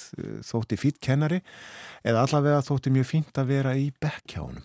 [0.49, 1.43] þótti fýtt kennari
[2.09, 4.65] eða allavega þótti mjög fínt að vera í bekkjánum.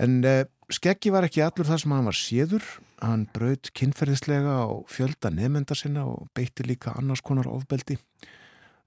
[0.00, 2.64] En eh, Skeggi var ekki allur það sem hann var séður
[3.02, 7.96] Hann braut kynferðislega á fjölda nefnenda sinna og beitti líka annars konar ofbeldi.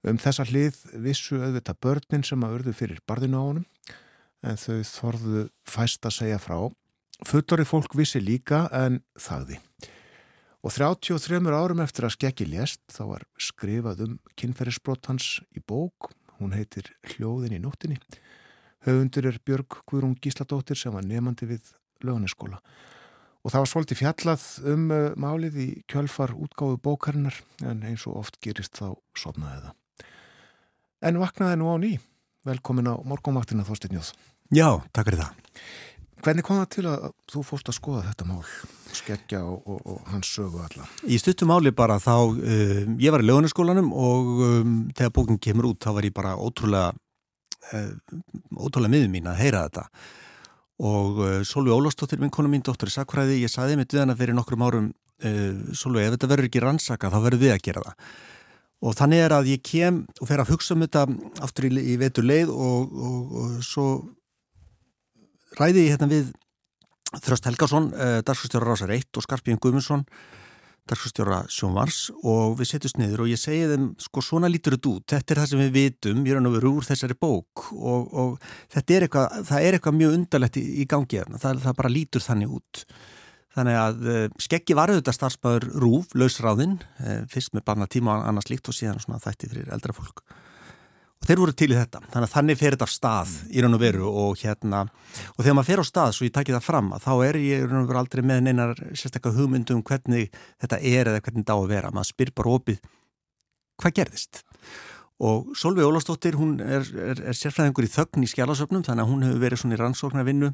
[0.06, 3.66] Um þessa hlið vissu auðvita börnin sem að örðu fyrir barðinu á honum
[4.46, 6.58] en þau þorðu fæst að segja frá.
[7.26, 9.58] Fullori fólk vissi líka en þagði.
[10.64, 16.10] Og 33 árum eftir að skekki lést þá var skrifað um kynferðisbrott hans í bók.
[16.40, 18.00] Hún heitir Hljóðin í nóttinni.
[18.86, 21.72] Höfundur er Björg Guðrún Gísladóttir sem var nefandi við
[22.04, 22.60] lögniskóla.
[23.46, 28.18] Og það var svolítið fjallað um uh, málið í kjölfar útgáðu bókarinnar en eins og
[28.24, 30.08] oft gerist þá sopnaði það.
[31.06, 31.92] En vaknaði nú á ný.
[32.46, 34.10] Velkomin á morgumvaktina Þorstin Jóð.
[34.50, 35.62] Já, takk fyrir það.
[36.26, 38.42] Hvernig kom það til að þú fórst að skoða þetta mál,
[38.96, 40.86] skeggja og, og, og hans sögu alla?
[41.06, 45.70] Í stuttum máli bara þá, um, ég var í lögunaskólanum og um, þegar bókinn kemur
[45.70, 46.94] út þá var ég bara ótrúlega,
[47.76, 48.22] um,
[48.58, 49.86] ótrúlega miður mín að heyra þetta
[50.82, 54.36] og uh, Solveig Ólástóttir, minn konu mín, dóttur í Sakfræði, ég saði með döðana fyrir
[54.36, 58.08] nokkrum árum uh, Solveig, ef þetta verður ekki rannsaka þá verður við að gera það.
[58.84, 61.06] Og þannig er að ég kem og fer að hugsa um þetta
[61.46, 63.86] aftur í, í vetur leið og, og, og svo
[65.56, 66.34] ræði ég hérna við
[67.16, 70.02] Þröst Helgarsson, uh, Darskustjóra Rásar 1 og Skarpíðin Guðmundsson
[70.90, 75.06] dagsfjörstjóra Sjónvars og við setjum sniður og ég segi þeim sko svona lítur þetta út,
[75.12, 78.48] þetta er það sem við vitum ég er að vera úr þessari bók og, og
[78.74, 81.92] þetta er eitthvað, það er eitthvað mjög undarlegt í, í gangi hérna, það, það bara
[81.96, 82.86] lítur þannig út.
[83.56, 88.26] Þannig að uh, skeggi var auðvitað starfsbæður Rúf, lausráðinn uh, fyrst með barna tíma og
[88.28, 90.26] annars líkt og síðan svona þætti fyrir eldra fólk
[91.16, 93.78] og þeir voru til í þetta, þannig að þannig fer þetta af stað í raun
[93.78, 96.92] og veru og hérna og þegar maður fer á stað, svo ég takki það fram
[97.02, 100.28] þá er ég raun og veru aldrei með neinar sérstaklega hugmyndum hvernig
[100.60, 102.84] þetta er eða hvernig þetta á að vera, maður spyr bara opið
[103.80, 104.42] hvað gerðist?
[105.16, 109.24] Og Solveig Ólastóttir, hún er, er, er sérfræðingur í þögn í skjálasöfnum þannig að hún
[109.24, 110.50] hefur verið svona í rannsóknarvinnu.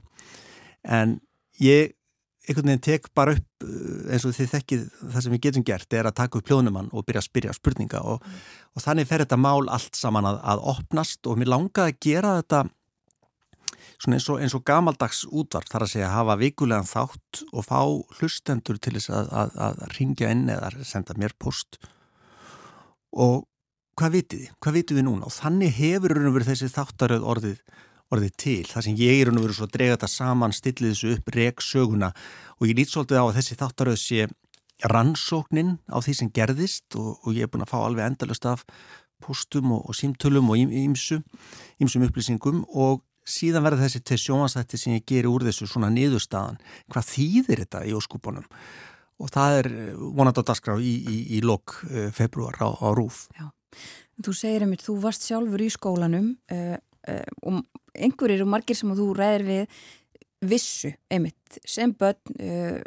[0.87, 1.17] En
[1.63, 1.97] ég
[2.43, 5.97] einhvern veginn tek bara upp eh, eins og þið þekkið það sem við getum gert
[5.97, 8.45] er að taka upp hljónumann og byrja að spyrja spurninga og, mm.
[8.75, 12.35] og þannig fer þetta mál allt saman að, að opnast og mér langaði að gera
[12.41, 12.65] þetta
[14.03, 17.67] svona eins og, eins og gamaldags útvarp þar að segja að hafa vikulegan þátt og
[17.69, 17.81] fá
[18.19, 21.79] hlustendur til þess að, að, að ringja inn eða senda mér post
[23.13, 23.45] og
[23.99, 24.53] hvað vitið þið?
[24.59, 25.29] Hvað vitið við núna?
[25.29, 27.59] Og þannig hefur þessi þáttaröð orðið
[28.13, 28.63] orðið til.
[28.69, 31.63] Það sem ég er að vera svo að drega þetta saman, stillið þessu upp, reg
[31.65, 32.13] söguna
[32.59, 34.27] og ég lít svolítið á að þessi þáttaröð sé
[34.93, 38.65] rannsóknin á því sem gerðist og, og ég er búin að fá alveg endalust af
[39.23, 41.23] postum og, og símtölum og ímsum
[41.83, 46.59] ímsum upplýsingum og síðan verður þessi til sjónvansætti sem ég gerir úr þessu svona niðurstaðan
[46.91, 48.49] hvað þýðir þetta í óskupunum
[49.23, 49.69] og það er
[50.19, 53.47] vonandi á dasgrá í, í, í lok uh, februar á, á Rúf Já.
[54.23, 56.75] Þú segir einmitt, þú varst sjálfur í skólanum uh,
[57.09, 57.63] uh, og
[57.95, 59.83] einhverjir og margir sem þú ræðir við
[60.53, 62.83] vissu einmitt sem börn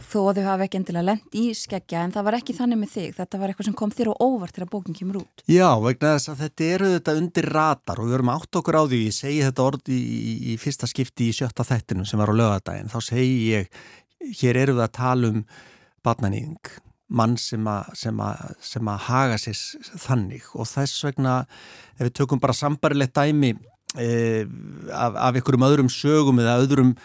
[0.00, 2.92] þó að þau hafa ekki endilega lend í skeggja en það var ekki þannig með
[2.94, 5.42] þig, þetta var eitthvað sem kom þér og óvart þegar bókinn kemur út.
[5.50, 8.82] Já, vegna þess að þetta eru þetta undir ratar og við verum átt okkur á
[8.88, 12.32] því, ég segi þetta orði í, í, í fyrsta skipti í sjötta þættinu sem var
[12.32, 13.82] á lögadaginn, þá segi ég
[14.40, 15.44] hér eru við að tala um
[16.06, 16.72] barnanýðing,
[17.12, 19.60] mann sem að haga sér
[20.00, 20.48] þannig.
[20.56, 21.42] Og þess vegna
[21.98, 23.52] ef við tökum bara sambarilegt dæmi
[24.00, 24.46] eh,
[24.92, 26.96] af, af einhverjum öðrum sögum eða öðrum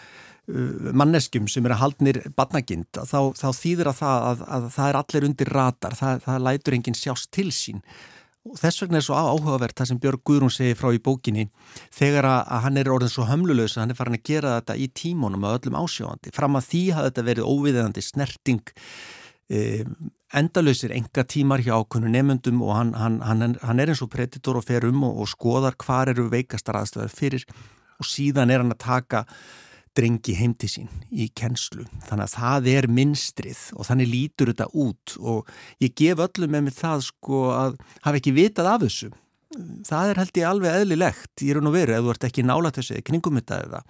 [0.48, 4.86] Uh, manneskjum sem eru að haldnir badnagind þá, þá þýðir að það að, að það
[4.86, 7.82] er allir undir ratar, það, það lætur enginn sjást til sín.
[8.48, 11.44] Og þess vegna er svo áhugavert það sem Björg Guðrún segi frá í bókinni
[11.92, 14.88] þegar að, hann er orðin svo hömlulegs að hann er farin að gera þetta í
[15.02, 18.64] tímónum að öllum ásjóðandi, fram að því hafði þetta verið óviðeðandi snerting
[20.36, 23.20] endalösir enga tímar hjá ákvöndu nefnundum og hann, hann,
[23.62, 27.14] hann, er eins og preditor og fer um og, og skoðar hvar eru veikastar aðstöðar
[27.14, 27.46] fyrir
[27.98, 29.24] og síðan er hann að taka
[29.98, 31.86] drengi heimti sín í kennslu.
[32.06, 35.48] Þannig að það er minstrið og þannig lítur þetta út og
[35.82, 39.10] ég gef öllum með mig það sko að hafa ekki vitað af þessu.
[39.88, 42.74] Það er held ég alveg eðlilegt í raun og veru ef þú ert ekki nála
[42.76, 43.80] þessu kringum þetta eða,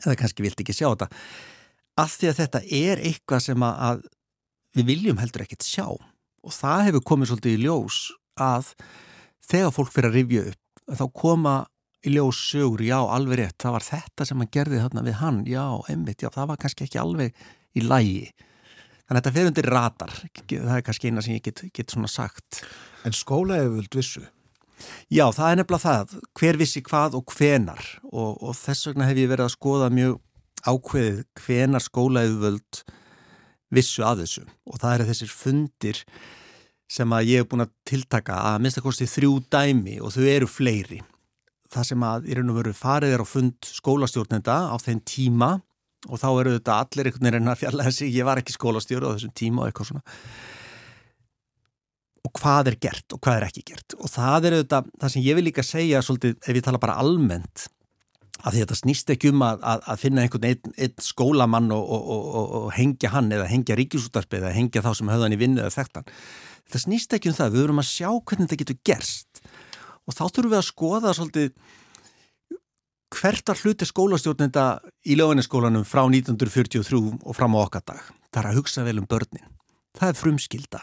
[0.00, 1.10] eða kannski vilt ekki sjá þetta.
[2.00, 4.02] Af því að þetta er eitthvað sem að
[4.76, 8.00] við viljum heldur ekkert sjá og það hefur komið svolítið í ljós
[8.40, 8.72] að
[9.50, 11.54] þegar fólk fyrir að rifja upp þá koma
[12.00, 15.40] í ljós sögur, já, alveg rétt, það var þetta sem hann gerði þarna við hann,
[15.48, 17.42] já, einmitt, já, það var kannski ekki alveg
[17.76, 18.30] í lægi.
[19.04, 20.14] Þannig að þetta fer undir ratar,
[20.48, 22.62] það er kannski eina sem ég get, get svona sagt.
[23.04, 24.24] En skóla hefur völd vissu?
[25.12, 29.20] Já, það er nefnilega það, hver vissi hvað og hvenar og, og þess vegna hef
[29.20, 30.16] ég verið að skoða mjög
[30.64, 32.96] ákveðið hvenar skóla hefur völd vissu
[33.70, 34.44] að þessu.
[34.66, 36.04] Og það eru þessir fundir
[36.90, 40.26] sem að ég hef búin að tiltaka að minnst að kosti þrjú dæmi og þau
[40.26, 41.00] eru fleiri.
[41.70, 45.50] Það sem að í raun og veru farið er á fund skólastjórnenda á þeim tíma
[46.08, 49.14] og þá eru þetta allir einhvern veginn að fjalla þessi, ég var ekki skólastjóru á
[49.14, 50.16] þessum tíma og eitthvað svona.
[52.26, 53.94] Og hvað er gert og hvað er ekki gert?
[54.00, 56.98] Og það er þetta, það sem ég vil líka segja svolítið, ef ég tala bara
[57.00, 57.68] almennt
[58.40, 61.90] að að þetta snýst ekki um að, að, að finna einhvern einn, einn skólamann og,
[61.96, 65.64] og, og, og hengja hann eða hengja ríkisútarpið eða hengja þá sem höfðan í vinnu
[65.64, 66.08] eða þekktan.
[66.70, 69.42] Það snýst ekki um það, við verum að sjá hvernig þetta getur gerst
[70.06, 71.52] og þá þurfum við að skoða svolítið
[73.10, 74.64] hvert að hluti skólastjórnenda
[75.10, 78.02] í löguniskólanum frá 1943 og fram á okkar dag.
[78.30, 79.46] Það er að hugsa vel um börnin.
[79.98, 80.82] Það er frumskilda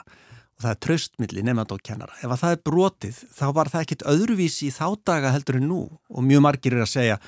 [0.57, 2.17] og það er tröstmilli nefnand og kennara.
[2.19, 5.81] Ef það er brotið þá var það ekkit öðruvísi í þá daga heldur en nú
[5.87, 7.19] og mjög margir er að segja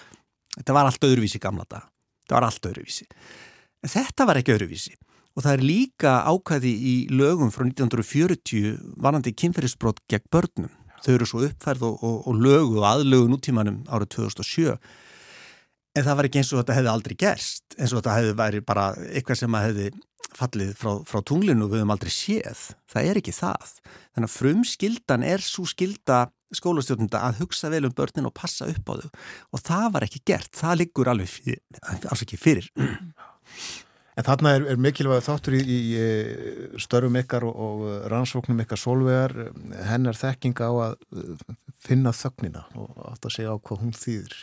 [0.58, 1.86] þetta var allt öðruvísi gamla dag.
[2.24, 3.08] Þetta var allt öðruvísi.
[3.84, 4.98] En þetta var ekki öðruvísi
[5.40, 11.28] og það er líka ákvæði í lögum frá 1940 varandi kynferðisbrot gegn börnum þau eru
[11.30, 14.74] svo uppfærð og, og, og lögu og aðlögu nútímanum árið 2007
[15.96, 18.64] en það var ekki eins og þetta hefði aldrei gerst eins og þetta hefði væri
[18.66, 19.90] bara eitthvað sem að hefði
[20.38, 22.64] fallið frá, frá tunglinu við höfum aldrei séð.
[22.92, 23.74] Það er ekki það.
[24.14, 28.90] Þannig að frumskildan er svo skilda skólastjórnunda að hugsa vel um börnin og passa upp
[28.90, 29.12] á þau.
[29.54, 31.62] Og það var ekki gert, það liggur alveg fyrir,
[32.10, 32.72] alls ekki fyrir.
[34.20, 39.36] En þarna er, er mikilvæg þáttur í, í störfum ykkar og, og rannsóknum ykkar solvegar,
[39.88, 41.44] hennar þekking á að uh,
[41.80, 44.36] finna þögnina og átt að segja á hvað hún þýðir.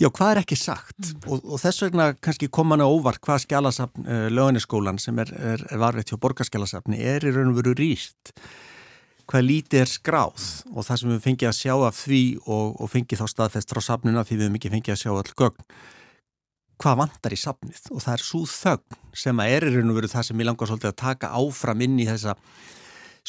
[0.00, 0.98] Já, hvað er ekki sagt?
[0.98, 1.28] Mm.
[1.30, 5.30] og, og þess vegna kannski kom hann á óvart hvað skjálasafn uh, löguniskólan sem er,
[5.36, 8.34] er, er varveitt hjá borgarskjálasafni er í raun og veru rýst
[9.30, 12.90] hvað lítið er skráð og það sem við fengið að sjá af því og, og
[12.90, 15.66] fengið þá staðfest frá safnuna því við hefum ekki fengið að sjá all gögn.
[16.80, 17.80] Hvað vantar í safnið?
[17.92, 20.48] Og það er svo þögn sem að er í raun og veru það sem ég
[20.48, 22.34] langar svolítið að taka áfram inn í þessa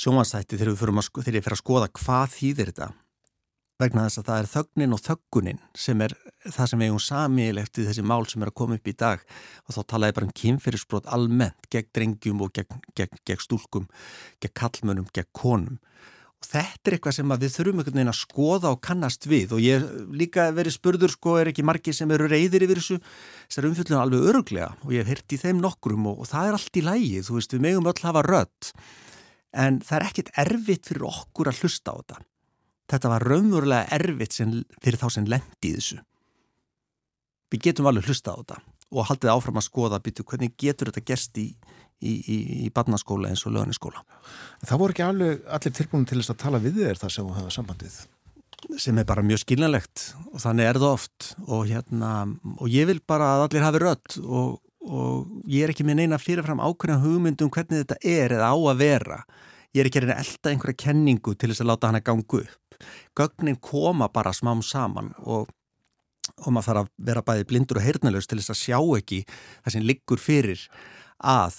[0.02, 0.78] sjómanstætti þegar,
[1.20, 2.89] þegar ég fer að skoða hvað þýðir þetta
[3.82, 6.15] vegna þess að það er þögnin og þöggunin sem er
[6.47, 9.23] það sem hefum samílegt í þessi mál sem er að koma upp í dag.
[9.67, 13.88] Og þá talaði bara um kynferðisbrot almennt gegn drengjum og gegn, gegn, gegn stúlkum,
[14.43, 15.82] gegn kallmönum, gegn konum.
[16.41, 19.53] Og þetta er eitthvað sem við þurfum einhvern veginn að skoða og kannast við.
[19.53, 19.86] Og ég
[20.17, 22.97] líka verið spurður sko er ekki margi sem eru reyðir yfir þessu?
[23.45, 26.57] Þessar umfjöldunum alveg öruglega og ég hef hirt í þeim nokkrum og, og það er
[26.57, 28.73] allt í lægi þú veist við megum öll hafa rött
[29.51, 32.21] en það er ekkit erfitt fyrir okkur að hlusta á þetta
[32.92, 36.02] þetta var raunverulega erfitt fyrir þá sem lendi í þessu
[37.52, 38.62] við getum alveg hlusta á þetta
[38.92, 41.48] og haldið áfram að skoða býtu hvernig getur þetta gerst í,
[42.04, 44.02] í, í, í barnaskóla eins og lögniskóla.
[44.66, 47.38] Það voru ekki alveg allir tilbúin til þess að tala við þér þar sem þú
[47.38, 48.02] hafa sambandið?
[48.84, 52.12] Sem er bara mjög skiljanlegt og þannig er það oft og, hérna,
[52.58, 56.20] og ég vil bara að allir hafi rött og, og ég er ekki með neina
[56.22, 59.22] fyrirfram ákveðan hugmyndum hvernig þetta er eða á að vera.
[59.72, 62.61] Ég er ekki að reyna elda einhverja kenningu til þess að láta hana gangu upp.
[63.17, 65.49] Gögnin koma bara smám saman og
[66.38, 69.73] og maður þarf að vera bæði blindur og heyrnalöst til þess að sjá ekki það
[69.73, 70.61] sem liggur fyrir
[71.17, 71.57] að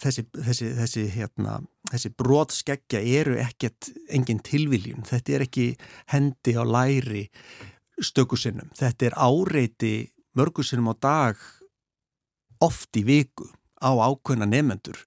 [0.00, 1.58] þessi, þessi, þessi, hérna,
[1.90, 5.66] þessi brotskeggja eru ekkert engin tilviljun, þetta er ekki
[6.12, 7.26] hendi á læri
[8.00, 9.94] stökusinnum, þetta er áreiti
[10.38, 11.42] mörgusinnum á dag
[12.64, 13.48] oft í viku
[13.80, 15.00] á ákveðna nefendur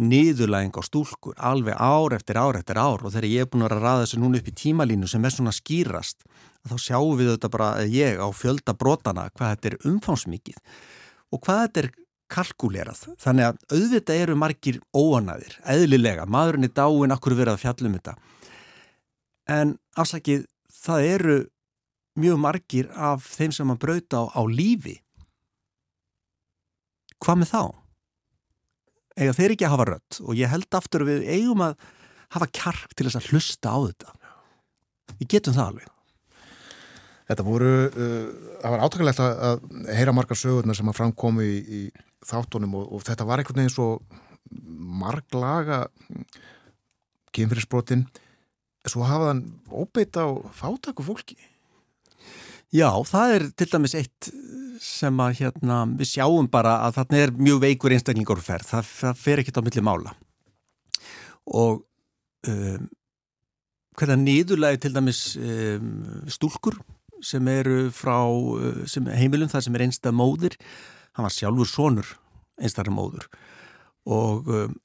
[0.00, 3.76] niðurlæðing á stúlkur alveg ár eftir ár eftir ár og þegar ég er búin að
[3.76, 6.24] ræða þessu núna upp í tímalínu sem er svona skýrast
[6.68, 10.62] þá sjáum við þetta bara ég á fjölda brotana hvað þetta er umfánsmikið
[11.30, 11.90] og hvað þetta er
[12.30, 13.04] kalkulerað.
[13.20, 18.16] Þannig að auðvitað eru margir óanæðir, eðlilega, maðurinn er dáin, akkur verið að fjallum þetta.
[19.50, 21.38] En afsakið, það eru
[22.20, 25.00] mjög margir af þeim sem að brauta á, á lífi.
[27.20, 27.62] Hvað með þá?
[29.18, 31.88] Ega þeir ekki að hafa rött og ég held aftur við eigum að
[32.30, 34.14] hafa kjark til þess að hlusta á þetta.
[35.18, 35.88] Við getum það alveg.
[37.30, 41.82] Þetta voru, uh, það var átakalegt að heyra margar sögurnar sem að framkomi í, í
[42.26, 43.90] þáttunum og, og þetta var einhvern veginn svo
[45.00, 45.84] marglaga
[47.34, 48.08] kynfyrirsbrotin
[48.88, 51.36] svo hafaðan óbeitt á fátaku fólki.
[52.70, 54.30] Já, það er til dæmis eitt
[54.80, 59.18] sem að hérna, við sjáum bara að þarna er mjög veikur einstaklingur ferð, það, það
[59.24, 60.12] fer ekkert á milli mála.
[61.50, 61.80] Og
[62.48, 62.84] um,
[63.98, 65.90] hvernig nýðurlega til dæmis um,
[66.30, 66.78] stúlkur
[67.26, 70.56] sem eru frá uh, sem heimilum þar sem er einstað móðir
[71.16, 72.14] hann var sjálfur sonur
[72.60, 73.26] einstaklega móður.
[74.06, 74.78] Og um,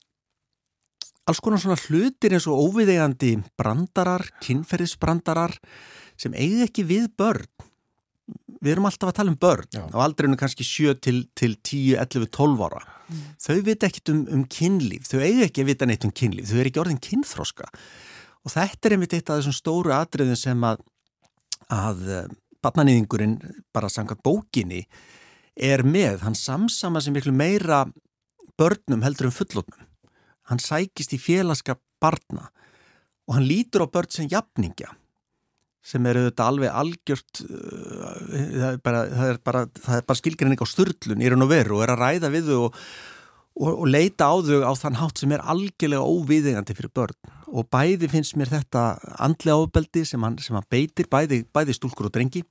[1.30, 5.56] alls konar svona hlutir eins og óviðegandi brandarar, kynferðisbrandarar
[6.18, 7.46] sem eigið ekki við börn
[8.64, 9.84] við erum alltaf að tala um börn Já.
[9.86, 12.84] á aldreinu kannski 7 til, til 10, 11, 12 ára.
[13.06, 13.26] Mm.
[13.38, 15.10] þau veit ekkit um, um kynlíf.
[15.10, 16.50] Þau eigið ekki að vita neitt um kynlíf.
[16.50, 17.70] Þau er ekki orðin kynþróska
[18.46, 20.82] og þetta er einmitt eitt af þessum stóru atriðum sem að
[21.74, 22.26] að eh,
[22.62, 23.40] barnanýðingurinn
[23.74, 24.84] bara sangat bókinni
[25.56, 27.86] er með, hann samsama sem miklu meira
[28.60, 29.86] börnum heldur um fullotnum
[30.50, 32.50] hann sækist í félagskap barna.
[33.26, 34.94] Og hann lítur á börn sem jafningja
[35.86, 39.04] sem eru þetta alveg algjört uh, það er bara,
[39.46, 39.66] bara,
[40.02, 42.80] bara skilgrinning á störlun í raun og veru og er að ræða við þau og
[43.56, 47.32] og, og leita á þau á þann hátt sem er algjörlega óviðegandi fyrir börn.
[47.56, 48.86] Og bæði finnst mér þetta
[49.24, 52.44] andlega ofbeldi sem hann, sem hann beitir, bæði, bæði stúlkur og drengi.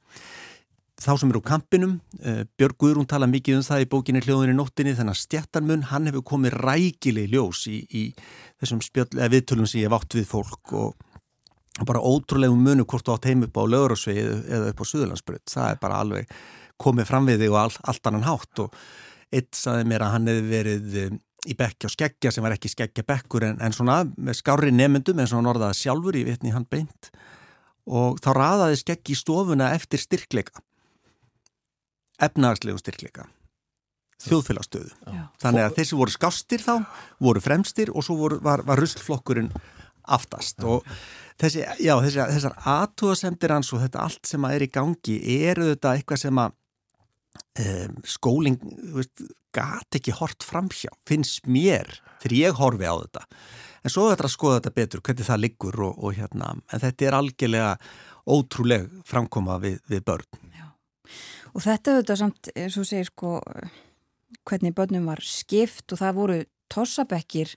[1.04, 4.54] Þá sem eru á kampinum uh, Björg Guðrún tala mikið um það í bókinni hljóðinni
[4.56, 8.04] nóttinni þannig að stjættarmun hann hefur komið rækileg ljós í, í
[8.62, 11.13] þessum spjöld, viðtölum sem ég hef átt við fólk og
[11.82, 15.72] bara ótrúlegum munu hvort þú átt heim upp á lögurásvið eða upp á Suðurlandsbröð það
[15.72, 16.36] er bara alveg
[16.80, 18.62] komið fram við þig og all, allt annan hátt.
[18.62, 18.76] Og
[19.34, 21.14] Eitt saði mér að hann hefði verið um,
[21.50, 25.20] í bekki á skeggja sem var ekki skeggja bekkur en, en svona með skári nefnendum
[25.20, 27.10] en svona orðaði sjálfur í vitni hann beint.
[27.84, 30.62] Og þá raðaði skeggi í stofuna eftir styrkleika.
[32.22, 33.26] Efnagslegum styrkleika.
[34.24, 34.92] Þjóðfélagstöðu
[35.42, 36.86] þannig að þessi voru skástir þá
[37.20, 39.50] voru fremstir og svo voru, var, var ruslflokkurinn
[40.14, 40.62] aftast.
[40.62, 40.68] Já.
[40.70, 40.86] og
[41.40, 45.16] þessi, já, þessi, þessar aðtúasendir hans og þetta allt sem að er í gangi
[45.48, 46.54] eru þetta eitthvað sem að
[47.64, 48.58] um, skólinn
[49.54, 53.24] gæti ekki hort framhjá finnst mér þegar ég horfi á þetta
[53.84, 56.84] en svo er þetta að skoða þetta betur hvernig það liggur og, og hérna en
[56.84, 57.72] þetta er algjörlega
[58.24, 60.68] ótrúleg framkoma við, við börn Já.
[61.52, 63.34] og þetta auðvitað samt og segir sko
[64.44, 66.40] hvernig börnum var skipt og það voru
[66.72, 67.54] tossabekkir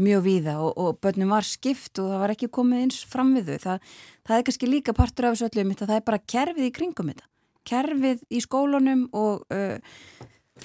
[0.00, 3.52] mjög víða og, og börnum var skipt og það var ekki komið eins fram við
[3.52, 3.60] þau.
[3.64, 3.94] Það,
[4.28, 7.28] það er kannski líka partur af þessu öllum það er bara kerfið í kringum þetta.
[7.70, 9.76] Kerfið í skólunum og uh,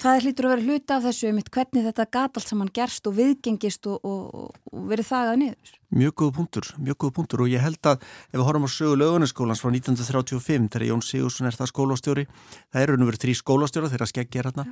[0.00, 3.16] það hlýtur að vera hluta af þessu um hvernig þetta gata allt saman gerst og
[3.16, 5.74] viðgengist og, og, og verið þagað niður.
[5.96, 8.98] Mjög góð punktur, mjög góð punktur og ég held að ef við horfum á sögu
[9.00, 12.26] lögunaskólans frá 1935 þegar Jón Sigursson er það skólastjóri,
[12.74, 14.66] það eru nú verið þrý skólastjóra þegar skeggi er hérna,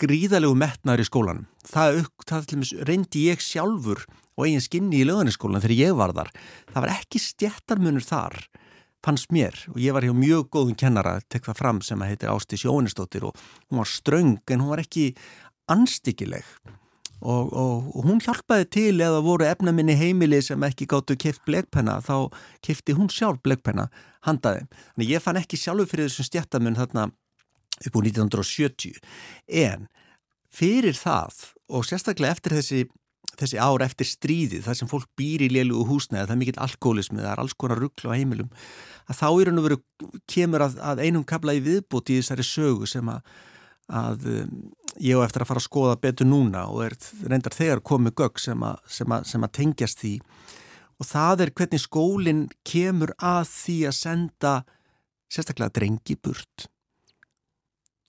[0.00, 1.46] gríðalegu metnaður í skólanum.
[1.70, 2.56] Það, það
[2.88, 4.04] reyndi ég sjálfur
[4.36, 6.34] og eigin skinni í lögunaskólan þegar ég var þar.
[6.72, 8.42] Það var ekki stjættarmunur þar
[9.04, 12.32] fannst mér og ég var hjá mjög góðum kennara að tekka fram sem að heitir
[12.32, 13.38] Ástís Jónistóttir og
[13.70, 15.14] hún var ströng en hún var ekki
[15.70, 16.44] anstíkileg
[17.20, 21.98] og, og, og hún hjálpaði til eða voru efnaminni heimili sem ekki gáttu keft blegpenna
[22.04, 22.30] þá
[22.64, 23.88] kefti hún sjálf blegpenna
[24.26, 24.66] handaði.
[24.94, 27.08] Þannig ég fann ekki sjálfur fyrir þessum stjættamun þarna
[27.80, 29.00] upp á 1970
[29.64, 29.88] en
[30.52, 32.80] fyrir það og sérstaklega eftir þessi,
[33.40, 37.20] þessi ár eftir stríðið, það sem fólk býr í lélugu húsnæði, það er mikill alkoholismi,
[37.20, 38.50] það er alls konar ruggla á heimilum,
[39.08, 39.78] að þá í raun og veru
[40.30, 43.36] kemur að, að einum kabla í viðbúti í þessari sögu sem að,
[44.00, 44.56] að um,
[45.00, 48.42] ég á eftir að fara að skoða betur núna og er reyndar þegar komið gögg
[48.42, 50.16] sem sem sem að tengjast því.
[51.00, 54.54] Og það er hvernig skólinn kemur að því að senda
[55.30, 56.69] sérstaklega drengi burt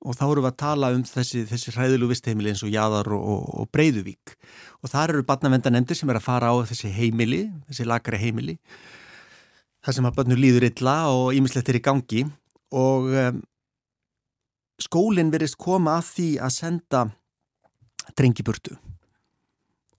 [0.02, 3.22] og þá eru við að tala um þessi, þessi hræðilu vistheimili eins og Jæðar og,
[3.22, 4.34] og, og Breiðuvík.
[4.82, 8.58] Og þar eru barnavendanemndir sem er að fara á þessi heimili, þessi lagari heimili
[9.82, 12.26] þar sem að barnur líður illa og ímislegt er í gangi.
[12.78, 13.42] Og um,
[14.82, 17.04] skólinn verist koma að því að senda
[18.18, 18.78] drengi burtu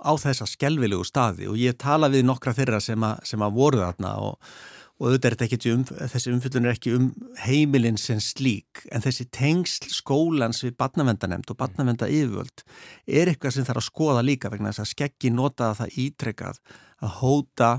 [0.02, 1.46] á þessa skelvilegu staði.
[1.50, 4.54] Og ég tala við nokkra þeirra sem að, sem að voru þarna og
[5.02, 5.82] og auðvitað er um,
[6.12, 7.08] þessi umfyllun er ekki um
[7.42, 12.62] heimilin sem slík en þessi tengsl skólans við badnavendanemnd og badnavenda yfirvöld
[13.10, 16.60] er eitthvað sem þarf að skoða líka vegna þess að skeggi notaða það ítrekkað
[17.02, 17.70] að hóta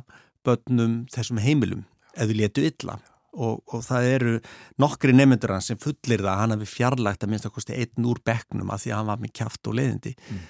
[0.43, 1.85] börnum þessum heimilum
[2.19, 2.97] eða létu illa.
[3.33, 4.33] Og, og það eru
[4.83, 8.09] nokkri nefndur hann sem fullir það að hann hefði fjarlægt að minnst að kosti einn
[8.11, 10.13] úr bekknum að því að hann var með kjáft og leiðindi.
[10.27, 10.43] Mm.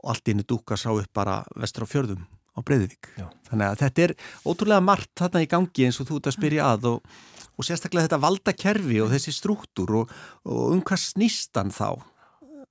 [0.00, 2.22] og allt innu dúka sá upp bara vestur á fjörðum
[2.60, 3.10] á Breiðvík.
[3.48, 6.68] Þannig að þetta er ótrúlega margt þarna í gangi eins og þú ert að spyrja
[6.74, 7.10] að og,
[7.56, 11.98] og sérstaklega þetta valdakerfi og þessi struktúr og, og um hvað snýstan þá?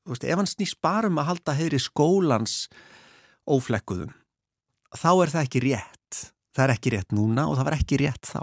[0.09, 2.63] Veist, ef hann snýst bara um að halda heyri skólans
[3.49, 4.13] óflekkuðum,
[4.97, 6.23] þá er það ekki rétt.
[6.55, 8.41] Það er ekki rétt núna og það var ekki rétt þá.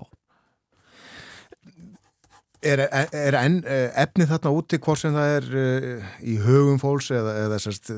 [2.66, 6.80] Er, er, er en, eh, efnið þarna úti hvort sem það er uh, í högum
[6.82, 7.92] fólks eða, eða sérst,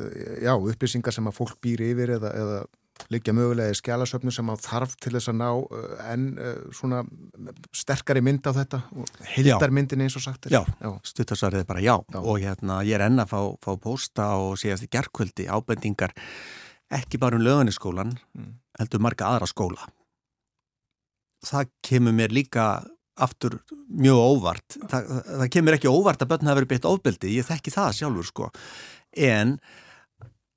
[0.45, 2.59] já, upplýsingar sem að fólk býr yfir eða, eða
[3.13, 7.03] liggja mögulega í skjálasöfnu sem að þarf til þess að ná uh, enn uh, svona
[7.77, 8.83] sterkari mynd á þetta
[9.37, 10.59] hildarmyndin eins og sagt er.
[10.59, 10.91] Já, já.
[11.13, 11.95] stuttasvarið er bara já.
[12.03, 16.15] já og hérna ég er enn að fá, fá posta og séast í gerðkvöldi ábendingar
[16.99, 18.53] ekki bara um löganiskólan mm.
[18.81, 19.89] heldur marga aðra skóla
[21.47, 22.69] það kemur mér líka
[23.19, 27.47] aftur mjög óvart það, það kemur ekki óvart að börn hafa verið beitt ofbeldi, ég
[27.47, 28.51] þekki það sjálfur sko
[29.19, 29.59] en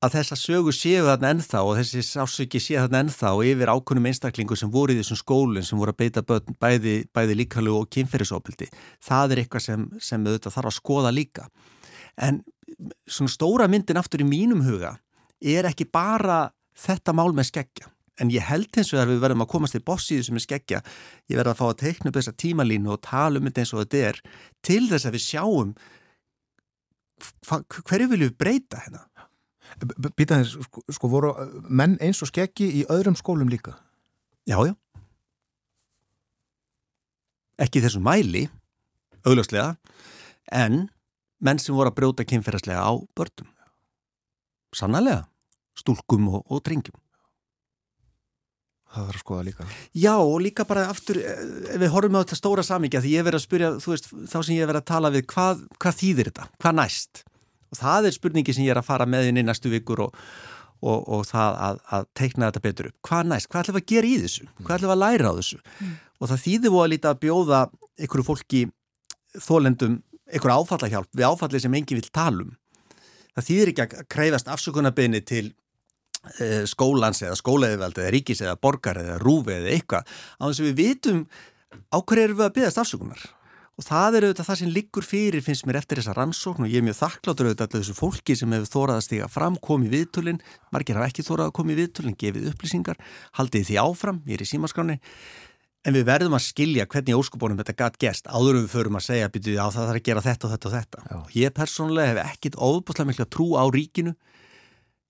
[0.02, 4.58] að þessa sögu séu þarna ennþá og þessi sásöki séu þarna ennþá yfir ákunum einstaklingu
[4.58, 8.72] sem voru í þessum skólinn sem voru að beita börn, bæði, bæði líkalu og kynferðisofbildi.
[9.06, 11.45] Það er eitthvað sem, sem auðvitað þarf að skoða líka.
[12.18, 12.41] En
[13.06, 14.95] svona stóra myndin aftur í mínum huga
[15.38, 17.93] er ekki bara þetta mál með skeggja.
[18.22, 20.82] En ég held eins og að við verðum að komast til bossíðu sem er skeggja.
[21.30, 23.86] Ég verði að fá að teikna upp þessa tímalínu og tala um þetta eins og
[23.86, 24.22] þetta er
[24.66, 25.74] til þess að við sjáum
[27.86, 29.06] hverju viljum við breyta hérna?
[30.18, 31.32] Býtaðins, sko, sko voru
[31.70, 33.78] menn eins og skeggi í öðrum skólum líka?
[34.50, 34.74] Já, já.
[37.62, 38.48] Ekki þessum mæli,
[39.22, 39.76] augljóslega,
[40.52, 40.88] en
[41.42, 43.50] menn sem voru að brjóta kynferðslega á börnum.
[44.76, 45.26] Sannlega,
[45.78, 46.98] stúlkum og, og drengjum.
[48.92, 49.66] Það þarf að skoða líka.
[49.96, 51.44] Já, og líka bara aftur, eh,
[51.80, 54.56] við horfum á þetta stóra samíkja, því ég verið að spyrja, þú veist, þá sem
[54.58, 56.48] ég verið að tala við, hvað, hvað þýðir þetta?
[56.60, 57.22] Hvað næst?
[57.72, 60.22] Og það er spurningi sem ég er að fara með inn í næstu vikur og,
[60.82, 62.98] og, og það að, að teikna þetta betur upp.
[63.08, 63.50] Hvað næst?
[63.52, 64.48] Hvað ætlum við að gera í þessu?
[64.62, 65.60] Hvað ætlum við að læra á þessu?
[65.80, 65.94] Mm.
[66.22, 67.62] Og það þýðir voru að líta að bjóða
[68.02, 68.62] einhverju fólki
[69.40, 69.98] þólendum
[70.32, 72.54] einhverju áfallahjálp við áfallið sem enginn vil talum.
[73.36, 79.00] Það þýðir ekki að kreyfast afsökunarbeginni til uh, skólans eða skólaðiðveld eða ríkis eða borgar
[79.02, 81.22] eða rúfi eða eitthvað á þess að við vitum
[81.92, 83.24] á hverju erum við að byggast afsökunar
[83.80, 86.66] og það er auðvitað það sem liggur fyrir finnst mér eftir þessa rannsókn.
[86.68, 89.56] Og ég er mjög þakkláttur auðvitað allir þessu fólki sem hefur þórað að stiga fram,
[89.64, 90.42] komið viðtölinn
[90.76, 93.00] margir hafa ekki þórað að komið viðtölinn, gefið upplýsingar
[93.40, 95.00] haldið því áfram, ég er í símaskráni
[95.82, 99.30] en við verðum að skilja hvernig óskubónum þetta gæt gæst, áður við förum að segja
[99.34, 101.06] byrjuði á það þarf að gera þetta og þetta og þetta.
[101.08, 101.18] Já.
[101.42, 104.14] ég persónulega hef ekkit óbúslega miklu að trú á ríkinu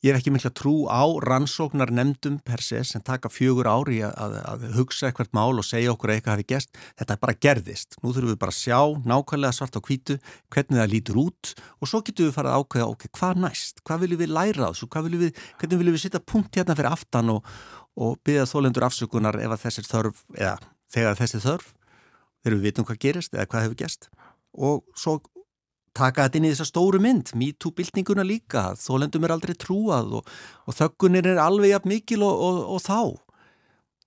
[0.01, 4.31] Ég hef ekki mikla trú á rannsóknar nefndum per se sem taka fjögur ári að,
[4.49, 6.71] að, hugsa eitthvað mál og segja okkur eitthvað hafi gæst.
[6.97, 7.97] Þetta er bara gerðist.
[8.01, 8.79] Nú þurfum við bara að sjá
[9.11, 10.15] nákvæmlega svart á kvítu
[10.49, 13.83] hvernig það lítur út og svo getum við farið að ákveða ok, hvað næst?
[13.85, 14.89] Hvað viljum við læra á þessu?
[15.21, 17.53] Við, hvernig viljum við sitta punkt hérna fyrir aftan og,
[17.93, 20.57] og byggja þólendur afsökunar ef að þessir þörf, eða
[20.97, 21.69] þegar þessir þörf,
[22.41, 24.09] þegar við vitum hvað gerist eða hvað hefur gæst
[24.57, 25.19] og svo
[25.97, 30.31] taka þetta inn í þessa stóru mynd, MeToo-byltinguna líka, þólendum er aldrei trúað og,
[30.67, 33.01] og þöggunir er alveg jafn mikil og, og, og þá.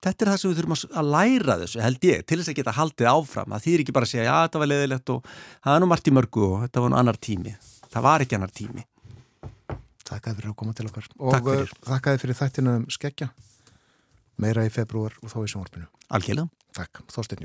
[0.05, 2.73] Þetta er það sem við þurfum að læra þessu, held ég, til þess að geta
[2.77, 3.55] haldið áfram.
[3.55, 6.09] Það þýr ekki bara að segja, já, þetta var leðilegt og það er nú margt
[6.09, 7.55] í mörgu og þetta var nú annar tími.
[7.95, 8.85] Það var ekki annar tími.
[10.05, 11.09] Takkaði fyrir að koma til okkar.
[11.17, 11.49] Og.
[11.87, 13.31] Takkaði fyrir þættinu um skeggja.
[14.41, 15.89] Meira í februar og þá í samvarpinu.
[16.13, 16.51] Algjörlega.
[16.75, 17.41] Takk, Þorstein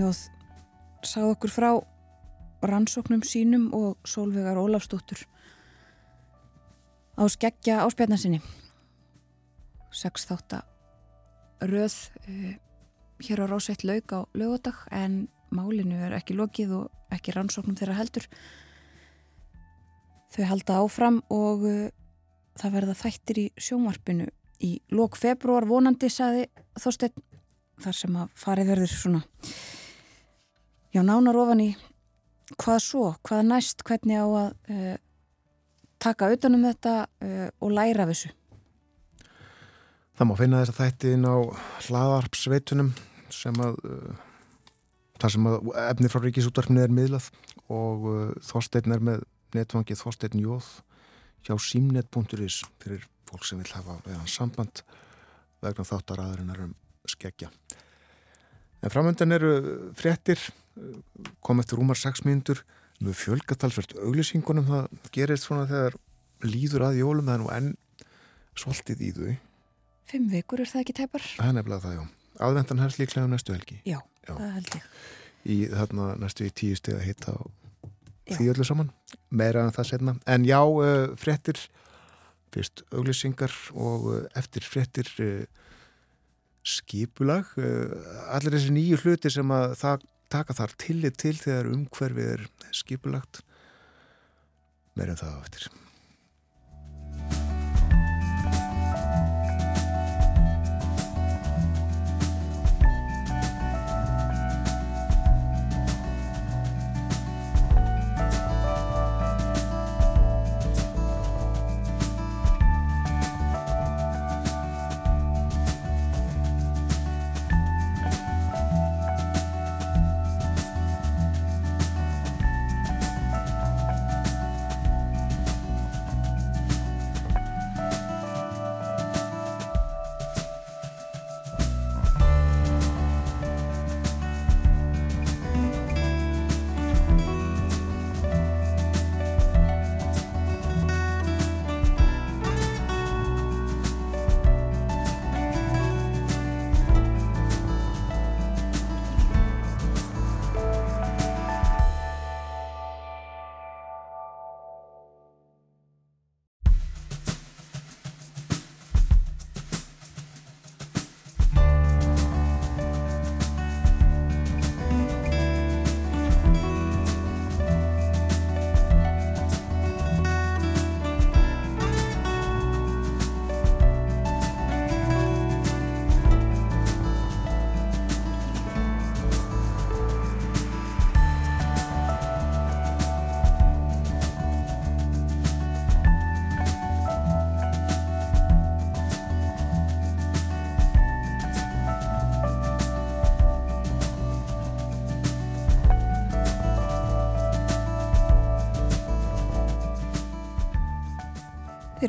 [0.00, 0.20] Jóð.
[0.20, 0.40] Þorstein Jóð
[1.04, 1.70] sagði okkur frá
[2.66, 5.24] rannsóknum sínum og Sólvegar Ólafsdóttur
[7.16, 8.40] á skeggja áspjarnasinni
[9.92, 11.96] sex þátt að röð
[12.28, 12.52] uh,
[13.20, 17.98] hér á rásett laug á lögadag en málinu er ekki lokið og ekki rannsóknum þeirra
[17.98, 18.28] heldur
[20.30, 21.88] þau halda áfram og uh,
[22.60, 24.28] það verða þættir í sjómarpinu
[24.60, 26.46] í lok februar vonandi saði
[26.76, 27.16] Þorstein
[27.80, 29.22] þar sem að farið verður svona
[30.94, 31.70] já nánar ofan í
[32.58, 34.96] hvað svo, hvað næst hvernig á að uh,
[36.02, 38.32] taka utanum þetta uh, og læra af þessu
[40.20, 41.36] Það má finna þess að þætti inn á
[41.86, 42.90] hlaðarpsveitunum
[43.32, 44.26] sem að uh,
[45.22, 47.30] þar sem að efni frá ríkisútvarfinu er miðlað
[47.70, 48.06] og
[48.42, 49.24] Þorstein er með
[49.54, 50.68] netvangið Þorstein Jóð
[51.46, 54.82] hjá símnet.is fyrir fólk sem vil hafa veðan samband
[55.62, 56.74] vegna þáttar aðurinnar um
[57.08, 57.50] skeggja.
[58.80, 59.52] En framöndan eru
[59.96, 60.40] fréttir,
[61.44, 62.62] kom eftir rúmar 6 mínútur,
[63.00, 65.96] við fjölgatalsvert auglýsingunum, það gerist svona þegar
[66.44, 67.70] líður að jólum, það er nú enn
[68.58, 69.30] svolítið í þau.
[70.10, 71.24] Fimm vikur er það ekki tæpar?
[71.38, 72.36] Það er nefnilega það, já.
[72.40, 73.78] Aðvendan helst líklega um næstu helgi.
[73.84, 74.32] Já, já.
[74.32, 74.90] það held ég.
[75.40, 77.36] Í þarna næstu í tíu steg að hitta
[78.30, 78.90] því öllu saman,
[79.32, 80.16] meira en það setna.
[80.30, 81.60] En já, uh, fréttir,
[82.54, 85.44] fyrst auglýsingar og uh, eftir fréttir uh,
[86.66, 92.48] skipulag allir þessi nýju hluti sem að það taka þar tillit til þegar umhverfið er
[92.76, 93.42] skipulagt.
[94.98, 95.70] Meira en það á eftir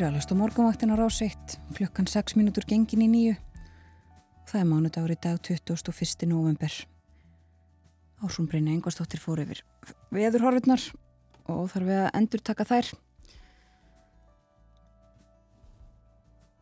[0.01, 3.35] eru alveg stú morgunvaktin á rásitt, klukkan 6 minútur gengin í nýju.
[4.49, 6.25] Það er mánudagur í dag 21.
[6.25, 6.73] november.
[8.25, 9.61] Ásumbreyni Engvarsdóttir fór yfir
[10.09, 10.87] veðurhorfurnar
[11.53, 12.91] og þarf við að endur taka þær.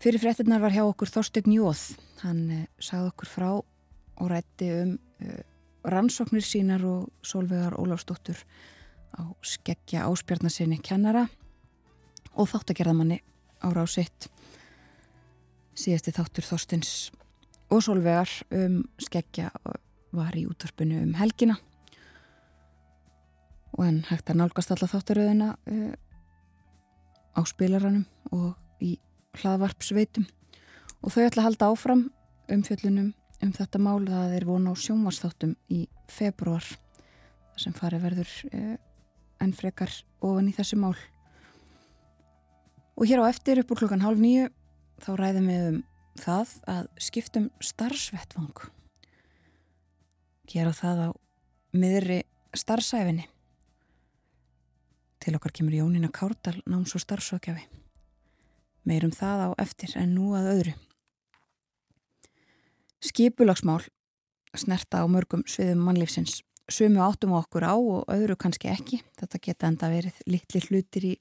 [0.03, 1.87] Fyrir fréttinnar var hjá okkur Þorstein Jóð.
[2.25, 5.43] Hann eh, sagði okkur frá og rætti um eh,
[5.87, 8.43] rannsóknir sínar og Solvegar Ólafsdóttur
[9.15, 11.29] á skeggja áspjarnasinni kennara
[12.39, 13.19] og þáttagerðamanni
[13.59, 14.29] á sitt.
[15.75, 16.93] Síðasti þáttur Þorstins
[17.69, 19.51] og Solvegar um skeggja
[20.15, 21.59] var í útvarpinu um helgina.
[23.77, 25.93] Og hann hægt að nálgast alla þáttaröðina uh,
[27.37, 28.97] á spilaranum og í
[29.39, 30.25] hlaðvarpsveitum.
[31.03, 32.03] Og þau ætla að halda áfram
[32.49, 33.13] um fjöllunum
[33.43, 36.65] um þetta mál það er vona á sjónvarsþáttum í februar
[37.59, 38.75] sem farið verður uh,
[39.39, 39.93] enn frekar
[40.25, 40.95] ofan í þessu mál
[42.99, 44.49] Og hér á eftir upp úr klukkan hálf nýju
[44.99, 45.75] þá ræðum við um
[46.19, 48.63] það að skiptum starfsvettvang.
[50.51, 51.09] Gera það á
[51.79, 52.17] miðri
[52.51, 53.29] starfsæfinni.
[55.23, 57.63] Til okkar kemur Jónína Kárdal náms og starfsvakjafi.
[58.83, 60.75] Meirum það á eftir en nú að öðru.
[62.99, 63.85] Skipulagsmál
[64.59, 66.41] snerta á mörgum sviðum mannlífsins
[66.74, 69.01] sumu áttum okkur á og öðru kannski ekki.
[69.20, 71.13] Þetta geta enda verið litli hlutir í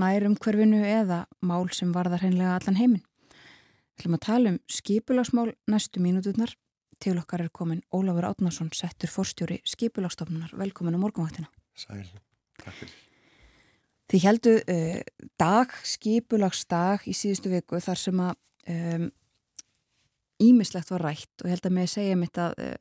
[0.00, 3.04] nærum hverfinu eða mál sem varðar hennilega allan heiminn.
[3.94, 6.54] Við ætlum að tala um skipulagsmál næstu mínúturnar
[7.02, 10.54] til okkar er komin Ólafur Átnarsson, settur forstjóri skipulagstofnunar.
[10.58, 11.50] Velkomin á morgunvaktina.
[11.76, 12.06] Sæl,
[12.62, 13.00] takk fyrir.
[14.10, 15.00] Þið heldu uh,
[15.40, 18.34] dag, skipulagsdag í síðustu viku þar sem að
[18.74, 19.06] um,
[20.44, 22.74] ímislegt var rætt og ég held að mig segja mitt að uh,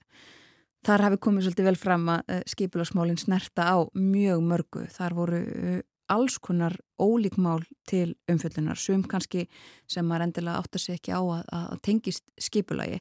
[0.86, 4.86] þar hafi komið svolítið vel fram að uh, skipulagsmálinn snerta á mjög mörgu.
[4.94, 5.80] Þar voru uh,
[6.14, 9.48] alls konar ólíkmál til umfjöldunar, sum kannski
[9.90, 13.00] sem maður endilega átt að segja ekki á að, að tengist skipulagi.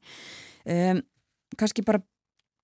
[0.65, 1.03] Um,
[1.59, 2.03] kannski bara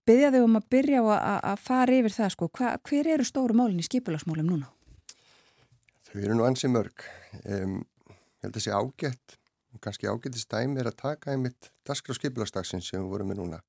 [0.09, 3.27] byggja þau um að byrja á að, að fara yfir það sko, Hva, hver eru
[3.27, 4.71] stóru málinn í skipulagsmálum núna?
[6.09, 7.05] Þau eru nú ansi mörg.
[7.45, 9.39] Um, ég held að sé ágætt
[9.75, 13.61] og kannski ágættist dæmi er að taka einmitt daskra skipulagsdagsins sem við vorum með núna.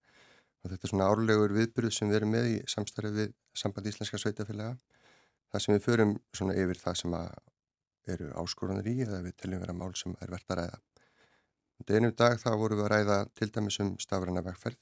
[0.60, 3.32] Og þetta er svona árlegur viðbyrð sem við erum með í samstarfið við
[3.62, 4.76] Samband Íslenska Sveitafélaga.
[5.50, 7.16] Það sem við förum svona yfir það sem
[8.10, 10.82] eru áskoranir í eða við teljum vera mál sem er verðt að ræða.
[11.88, 14.78] Deginum dag þá vorum við að ræða til dæmis um stafræna vegferð.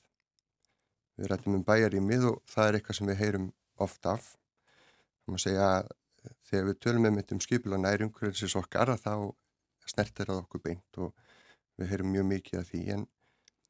[1.18, 3.48] Við rættum um bæjarýmið og það er eitthvað sem við heyrum
[3.86, 4.32] oft af.
[5.24, 5.92] Það má segja að
[6.50, 9.14] þegar við tölum með um skipula nærumkvöldsins okkar að þá
[9.88, 11.14] snertir það okkur beint og
[11.78, 13.06] við heyrum mjög mikið af því en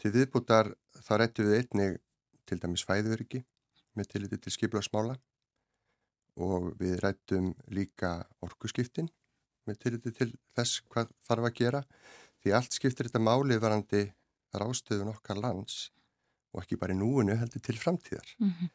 [0.02, 0.72] til viðbútar
[1.04, 2.00] þá rættum við einnig
[2.48, 3.44] til dæmis fæðuriki
[3.98, 5.18] með tilliti til skiplagsmála
[6.48, 8.14] og við rættum líka
[8.46, 9.10] orkuskiptin
[9.68, 11.84] með tilliti til þess hvað þarf að gera
[12.44, 14.06] því allt skiptir þetta máli varandi
[14.58, 15.90] rástöðun okkar lands
[16.54, 18.30] og ekki bara í núinu heldur til framtíðar.
[18.40, 18.70] Mm -hmm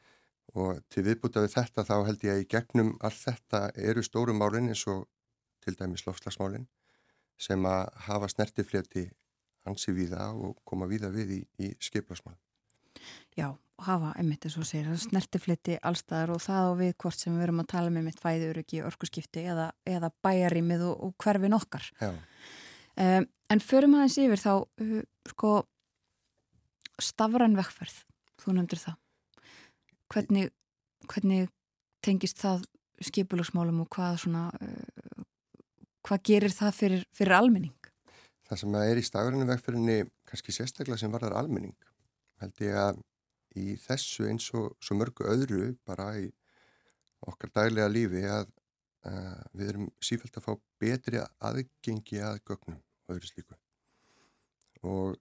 [0.59, 4.35] og til viðbúta við þetta þá held ég að í gegnum allt þetta eru stóru
[4.37, 5.07] málinn eins og
[5.65, 6.67] til dæmis lofslagsmálinn
[7.41, 9.07] sem að hafa snertifleti
[9.67, 12.37] hansi víða og koma víða við í, í skiplasmál.
[13.39, 17.35] Já, og hafa einmitt eins og segir snertifleti allstaðar og það á við hvort sem
[17.35, 21.57] við verum að tala með mitt fæður ekki orkusskipti eða, eða bæjarímið og, og hverfin
[21.57, 21.89] okkar.
[22.03, 24.99] Um, en förum aðeins yfir þá uh,
[25.33, 25.53] sko
[27.03, 28.03] stafran vekkferð,
[28.43, 28.99] þú nefndir það
[30.13, 30.53] hvernig,
[31.09, 31.51] hvernig
[32.05, 32.67] tengist það
[33.03, 35.25] skipulagsmálum og hvað, svona, uh,
[36.07, 37.82] hvað gerir það fyrir, fyrir almenning?
[38.49, 41.89] Það sem er í stafræðinu vegferðinni kannski sérstaklega sem varðar almenning
[42.43, 43.03] held ég að
[43.59, 46.29] í þessu eins og svo mörgu öðru bara í
[47.29, 48.49] okkar daglega lífi að
[49.07, 53.59] uh, við erum sífælt að fá betri aðgengi að gögnum og öðru slíku.
[54.83, 55.19] Og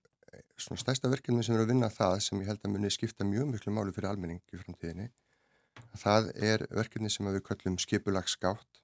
[0.57, 3.51] svona stærsta verkefni sem er að vinna það sem ég held að muni skipta mjög
[3.51, 5.11] miklu máli fyrir almenning í framtíðinni
[6.01, 8.81] það er verkefni sem við kallum skipulagsgátt.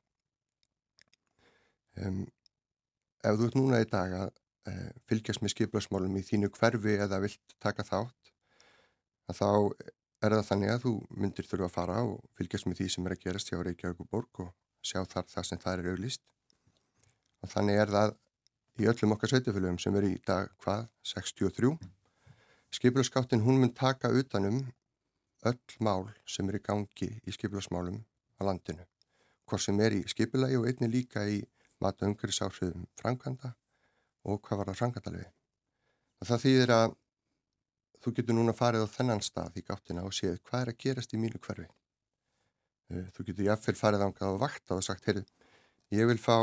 [1.97, 2.25] Um,
[3.31, 7.21] ef þú ert núna í dag að uh, fylgjast með skipulagsmálum í þínu hverfi eða
[7.23, 8.33] vilt taka þátt
[9.27, 9.49] að þá
[10.23, 13.15] er það þannig að þú myndir þurfa að fara og fylgjast með því sem er
[13.15, 14.53] að gerast hjá Reykjavík og Borg og
[14.85, 16.23] sjá þar það sem það er auglist
[17.43, 18.15] og þannig er það
[18.77, 21.71] í öllum okkar sveitufélögum sem er í dag hvað, 63.
[22.77, 24.61] Skipulaskáttin hún mun taka utanum
[25.45, 27.99] öll mál sem er í gangi í skipulasmálum
[28.37, 28.85] á landinu.
[29.47, 31.39] Hvort sem er í skipulagi og einni líka í
[31.83, 33.53] mata umhverfisáhrifum framkvæmda
[34.27, 35.29] og hvað var það framkvæmdalegi.
[36.27, 36.95] Það þýðir að
[38.03, 41.13] þú getur núna farið á þennan stað í gáttina og séð hvað er að gerast
[41.13, 41.67] í mínu hverfi.
[42.93, 45.25] Eh, þú getur jáfnveil farið ángað og vakta og sagt, heyrðu,
[45.93, 46.37] ég vil fá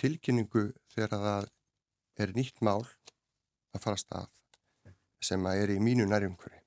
[0.00, 1.50] tilkynningu þegar það
[2.22, 2.82] er nýtt mál
[3.72, 4.30] að fara stað
[5.22, 6.58] sem að er í mínu nærjumkvöri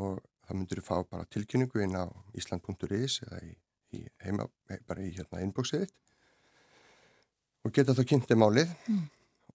[0.00, 2.06] og það myndur þú fá bara tilkynningu inn á
[2.38, 3.52] island.is eða í,
[3.98, 4.46] í heima,
[4.86, 5.88] bara í hérna inboxið
[7.64, 9.02] og geta þá kynnti málið mm.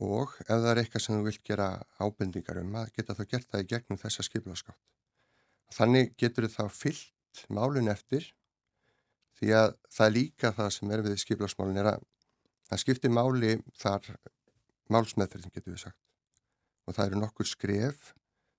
[0.05, 1.69] og ef það er eitthvað sem þú vilt gera
[2.01, 4.79] ábendingar um að geta þá gert það í gegnum þessa skiplaskátt.
[5.75, 8.31] Þannig getur þú þá fyllt málun eftir
[9.39, 12.05] því að það er líka það sem er við skiplasmálun er að
[12.69, 14.09] það skiptir máli þar
[14.89, 16.01] málsmeðferðin getur við sagt
[16.89, 18.13] og það eru nokkur skref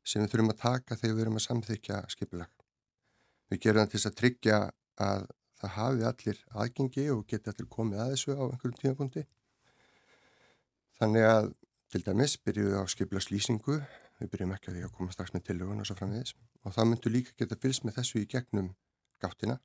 [0.06, 2.50] sem við þurfum að taka þegar við erum að samþykja skipulag.
[3.50, 4.58] Við gerum það til að tryggja
[5.02, 5.26] að
[5.60, 9.24] það hafi allir aðgengi og geti allir komið að þessu á einhverjum tímapunkti.
[11.00, 11.46] Þannig að
[11.90, 13.78] til dæmis byrjuðum við á skipulagslýsingu,
[14.20, 16.34] við byrjum ekki að því að koma strax með tillögun og svo framvegis.
[16.66, 18.70] Og það myndur líka geta fylgst með þessu í gegnum
[19.22, 19.56] gáttina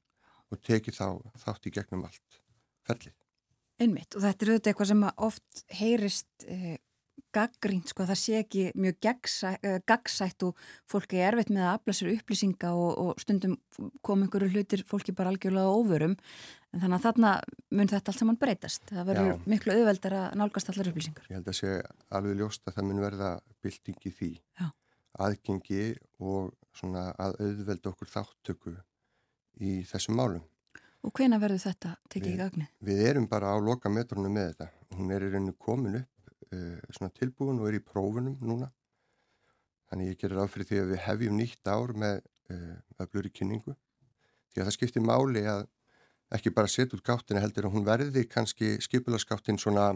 [0.51, 1.07] og tekið þá
[1.43, 2.41] þátt í gegnum allt
[2.87, 3.13] ferlið.
[3.83, 6.77] Einmitt og þetta er auðvitað eitthvað sem oft heyrist eh,
[7.35, 8.05] gaggrínt sko.
[8.07, 10.61] Það sé ekki mjög gegnsæ, eh, gaggsætt og
[10.91, 13.57] fólki er erfitt með að afla sér upplýsinga og, og stundum
[14.05, 16.15] kom einhverju hlutir fólki bara algjörlega óvörum
[16.75, 17.31] en þannig að þarna
[17.77, 18.89] mun þetta allt saman breytast.
[18.89, 21.27] Það verður miklu auðveldar að nálgast allar upplýsingar.
[21.29, 21.75] Ég held að sé
[22.17, 23.29] alveg ljóst að það mun verða
[23.63, 24.65] byltingi því Já.
[25.25, 25.85] aðgengi
[26.19, 28.75] og svona að auðvelda okkur þáttöku
[29.63, 30.43] í þessum málum.
[31.05, 32.67] Og hvena verður þetta tekið í gagni?
[32.83, 34.69] Við erum bara á loka metrunum með þetta.
[34.97, 38.71] Hún er í rauninu komin upp uh, svona tilbúin og er í prófunum núna.
[39.91, 43.75] Þannig ég gerir áfyrir því að við hefjum nýtt ár með uh, öflur í kynningu.
[44.51, 45.67] Því að það skiptir máli að
[46.33, 49.91] ekki bara setja út gáttina heldur að hún verði kannski skipulaskáttin svona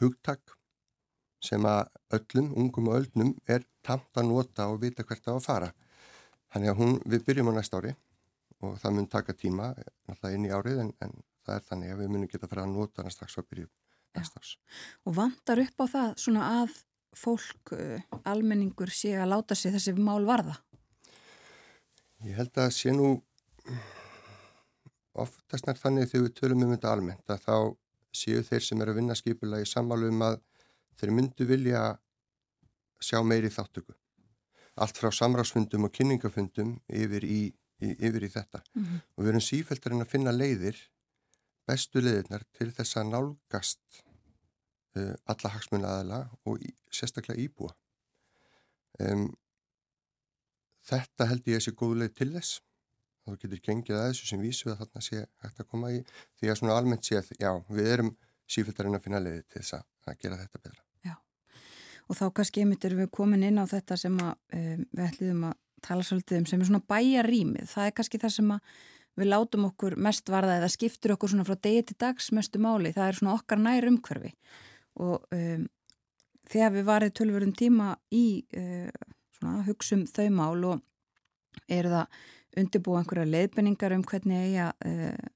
[0.00, 0.56] hugtak
[1.42, 5.70] sem að öllum, ungum og öllnum er tamt að nota og vita hvert að fara.
[6.52, 7.94] Þannig að hún, við byrjum á næst ári
[8.64, 9.72] og það mun taka tíma
[10.08, 12.66] náttúrulega inn í árið en, en það er þannig að við munum geta að fara
[12.66, 13.68] að nota hana strax á byrju
[14.16, 14.52] næst árs.
[15.04, 16.78] Og vandar upp á það svona að
[17.16, 20.56] fólk, uh, almenningur sé að láta sig þessi mál varða?
[22.24, 23.16] Ég held að sé nú
[25.22, 27.56] oftast nær þannig þegar við tölum um þetta almennt að þá
[28.16, 30.40] séu þeir sem er að vinna skipula í sammálu um að
[31.00, 31.84] þeir myndu vilja
[33.02, 33.94] sjá meiri þáttöku.
[34.76, 37.40] Allt frá samráðsfundum og kynningafundum yfir í,
[37.80, 38.62] í, yfir í þetta.
[38.74, 39.00] Mm -hmm.
[39.16, 40.78] Og við erum sífæltarinn að finna leiðir,
[41.68, 44.02] bestu leiðirnar til þess að nálgast
[44.96, 47.72] uh, alla hagsmunna aðala og í, sérstaklega íbúa.
[49.00, 49.28] Um,
[50.86, 52.60] þetta held ég að sé góð leið til þess
[53.26, 56.00] og þú getur gengið að þessu sem vísu að þarna sé hægt að koma í.
[56.38, 58.10] Því að svona almennt sé að já, við erum
[58.46, 60.82] sífæltarinn að finna leiði til þess að, að gera þetta betra.
[61.06, 61.14] Já,
[62.06, 65.46] og þá kannski einmitt erum við komin inn á þetta sem að, um, við ætlum
[65.50, 65.56] að
[65.86, 68.76] tala svolítið um sem er svona bæjarýmið, það er kannski það sem að
[69.16, 72.92] við látum okkur mest varða eða skiptur okkur svona frá degi til dags mestu máli,
[72.96, 74.32] það er svona okkar nær umhverfi
[75.00, 75.66] og um,
[76.50, 78.90] þegar við varðið tölverðum tíma í uh,
[79.36, 82.20] svona hugsum þau mál og eru það
[82.56, 85.32] undirbúa einhverja leiðbenningar um hvernig eigi að uh,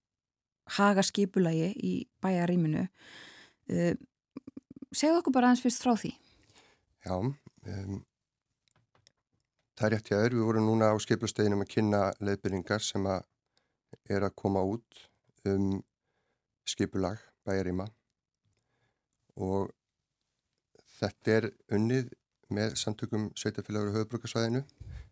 [0.76, 1.94] haga skipulagi í
[2.24, 2.86] bæjarýminu.
[3.70, 3.94] Uh,
[4.92, 6.14] segðu okkur bara aðeins fyrst frá því.
[7.06, 8.00] Já, um,
[9.76, 10.38] það er rétt jáður.
[10.38, 13.26] Við vorum núna á skiplastöginum að kynna leiðbenningar sem að
[14.10, 15.04] er að koma út
[15.48, 15.80] um
[16.68, 17.86] skipulag bæjarýma
[19.40, 19.70] og
[21.00, 22.10] þetta er unnið
[22.50, 24.62] með samtökum sveitafélagur og höfbrukarsvæðinu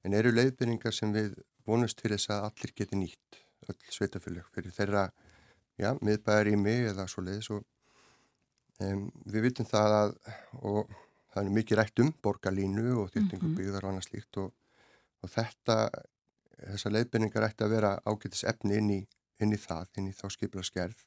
[0.04, 1.36] en eru leiðbyrningar sem við
[1.68, 5.08] vonust til þess að allir geti nýtt öll sveitafélag fyrir þeirra
[5.78, 7.64] já, miðbæðar í mig eða svo leiðis og
[8.84, 10.14] um, við vitum það að
[10.62, 10.94] og
[11.34, 13.84] það er mikið rætt um borgarlínu og þjóttingum byggðar mm -hmm.
[13.84, 14.52] og annað slíkt og,
[15.22, 15.76] og þetta
[16.58, 19.00] þessar leiðbyrningar ætti að vera ágætis efni inn í,
[19.38, 21.04] inn í það, inn í þá skipla skerð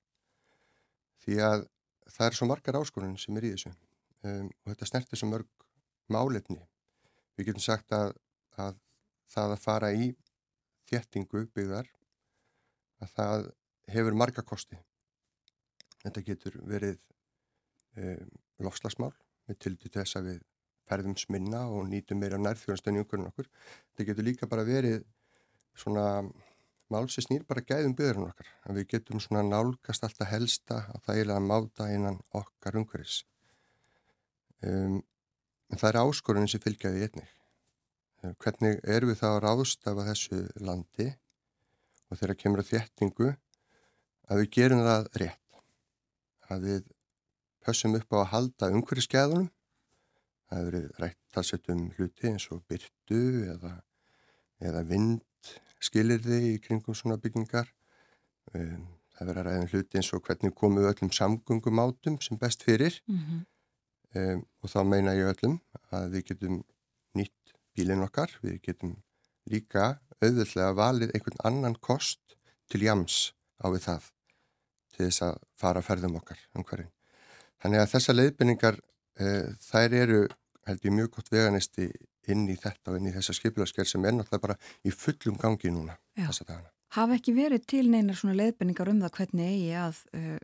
[1.25, 1.65] því að
[2.11, 5.67] það er svo margar áskonun sem er í þessu um, og þetta snertir svo mörg
[6.11, 6.59] málefni.
[7.37, 8.13] Við getum sagt að,
[8.59, 8.79] að
[9.31, 10.11] það að fara í
[10.91, 11.89] þjettingu byggðar
[13.01, 13.47] að það
[13.95, 14.77] hefur marga kosti.
[16.03, 17.01] Þetta getur verið
[17.97, 18.29] um,
[18.61, 19.13] lofslagsmál
[19.49, 20.39] með tildi þess að við
[20.91, 23.49] ferðum sminna og nýtum meira nærþjóðanstöðin í umhverjum okkur.
[23.91, 25.05] Þetta getur líka bara verið
[25.77, 26.05] svona
[26.91, 28.49] mál sem snýr bara gæðum byggðarinn okkar.
[28.67, 33.21] Að við getum svona nálgast alltaf helsta að það er að máta innan okkar umhverjus.
[34.61, 34.99] Um,
[35.71, 37.29] En það er áskorunin sem fylgjaði einnig.
[38.21, 41.07] Hvernig er við þá að ráðstafa þessu landi
[42.11, 43.29] og þegar kemur að þéttingu
[44.29, 45.59] að við gerum það rétt.
[46.51, 46.91] Að við
[47.65, 49.49] pössum upp á að halda umhverju skæðunum.
[50.47, 53.21] Það hefur verið rætt að setja um hluti eins og byrtu
[53.55, 53.75] eða,
[54.61, 57.71] eða vind skilirði í kringum svona byggingar.
[58.53, 58.75] Eh,
[59.15, 62.37] það verið að ræða um hluti eins og hvernig komum við öllum samgöngum átum sem
[62.41, 63.01] best fyrir.
[63.07, 63.47] Mm -hmm
[64.15, 65.57] um, og þá meina ég öllum
[65.95, 66.61] að við getum
[67.75, 68.95] bílinn okkar, við getum
[69.49, 72.35] líka auðvöldlega valið einhvern annan kost
[72.71, 74.11] til jams á við það
[74.91, 76.91] til þess að fara að ferðum okkar um hverjum.
[77.61, 80.21] Þannig að þessa leiðbynningar uh, þær eru
[80.67, 81.89] held ég mjög gott veganisti
[82.29, 85.71] inn í þetta og inn í þessa skipilasker sem er náttúrulega bara í fullum gangi
[85.73, 86.69] núna þessa dagana.
[86.91, 90.39] Hafa ekki verið til neinar svona leiðbynningar um það hvernig eigi að uh,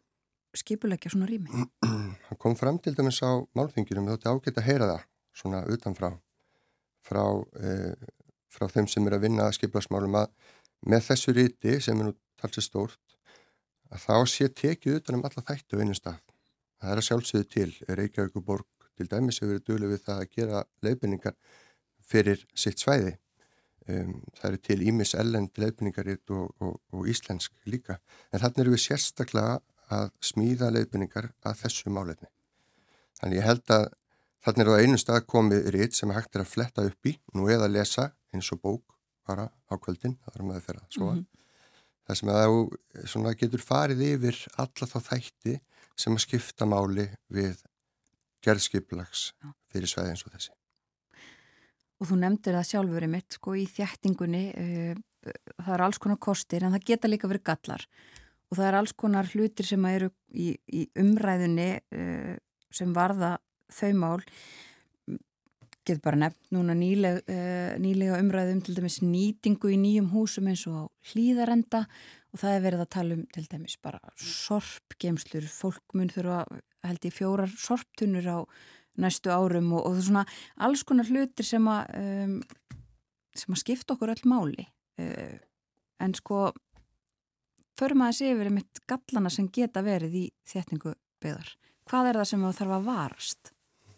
[0.57, 1.67] skipulegja svona rými?
[2.27, 5.03] Það kom fram til dæmis á málþinginum, þetta ágætt að heyra það
[5.37, 6.09] svona utanfrá
[7.07, 7.23] frá,
[7.63, 7.73] e,
[8.51, 10.31] frá þeim sem er að vinna skipulegsmálum að
[10.87, 13.17] með þessu ríti sem er nú talsið stórt
[13.91, 16.19] að þá sé tekið utan um alla þættu einu stað.
[16.77, 20.19] Það er að sjálfsögðu til Reykjavík og Borg til dæmis hefur verið dölur við það
[20.21, 21.37] að gera leifinningar
[22.07, 23.15] fyrir sitt svæði.
[23.87, 28.01] Um, það eru til Ímis ellend leifinningar og, og, og íslensk líka
[28.33, 29.61] en þannig eru við sérstaklega
[29.95, 32.27] að smíða leiðbynningar að þessu málefni.
[33.17, 33.85] Þannig ég held að
[34.45, 37.47] þannig er á einu stað komið rít sem hægt er að fletta upp í, nú
[37.51, 41.09] eða lesa eins og bók bara á kvöldin, það er maður að fyrir að svo.
[41.11, 41.25] Mm -hmm.
[42.07, 42.29] Það sem
[43.23, 45.59] að það getur farið yfir alla þá þætti
[45.97, 47.63] sem að skipta máli við
[48.45, 49.33] gerðskiplags
[49.71, 50.53] fyrir sveið eins og þessi.
[51.99, 54.95] Og þú nefndir það sjálfur í mitt, sko, í þjættingunni, uh,
[55.65, 57.87] það er alls konar kostir en það geta líka verið gallar
[58.47, 62.35] og það er alls konar hlutir sem eru í, í umræðunni uh,
[62.71, 63.37] sem varða
[63.73, 64.23] þau mál
[65.87, 67.21] get bara nefnt núna nýleg,
[67.79, 71.85] nýlega umræðum til dæmis nýtingu í nýjum húsum eins og hlýðarenda
[72.33, 76.43] og það er verið að tala um til dæmis bara sorpgemslur, fólk mun þurfa
[76.87, 78.39] held í fjórar sorptunur á
[79.01, 80.25] næstu árum og, og svona
[80.63, 82.37] alls konar hlutir sem að um,
[83.37, 84.65] sem að skipta okkur öll máli
[85.01, 85.37] uh,
[86.03, 86.49] en sko
[87.77, 91.53] förum að þessi yfir einmitt gallana sem geta verið í þétningu byggðar.
[91.87, 93.51] Hvað er það sem það þarf að varast?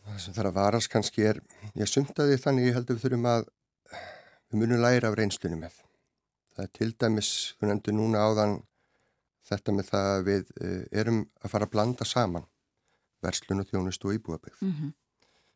[0.10, 1.40] Það sem þarf að varast kannski er,
[1.78, 3.46] ég sumtaði þannig ég held að við þurfum að
[4.50, 5.76] við munum læra af reynslunum með.
[6.56, 7.30] Það er til dæmis,
[7.60, 8.56] þú nefndu núna áðan
[9.50, 12.48] þetta með það að við eh, erum að fara að blanda saman
[13.24, 14.92] verslun og þjónust og íbúabögð Mm -hmm.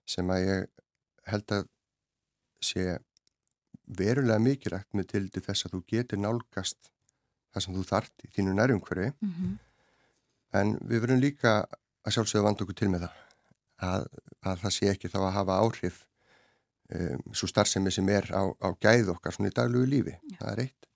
[0.06, 0.68] sem að ég
[1.32, 1.68] held að
[2.62, 3.00] sé
[3.88, 6.92] verulega mikilvægt með til þess að þú getur nálgast
[7.54, 9.58] það sem þú þart í þínu nærumhverfi Mm -hmm.
[10.60, 11.66] en við verum líka
[12.06, 13.14] að sjálfsögða vanda okkur til með það
[13.82, 14.08] að,
[14.44, 16.02] að það sé ekki þá að hafa áhrif
[16.94, 20.38] um, svo starfsemi sem er á, á gæð okkar svona í daglugu lífi, Já.
[20.42, 20.88] það er eitt.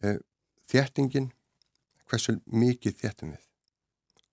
[0.00, 0.20] Um,
[0.70, 1.30] þéttingin
[2.10, 3.46] hversu mikið þéttum við?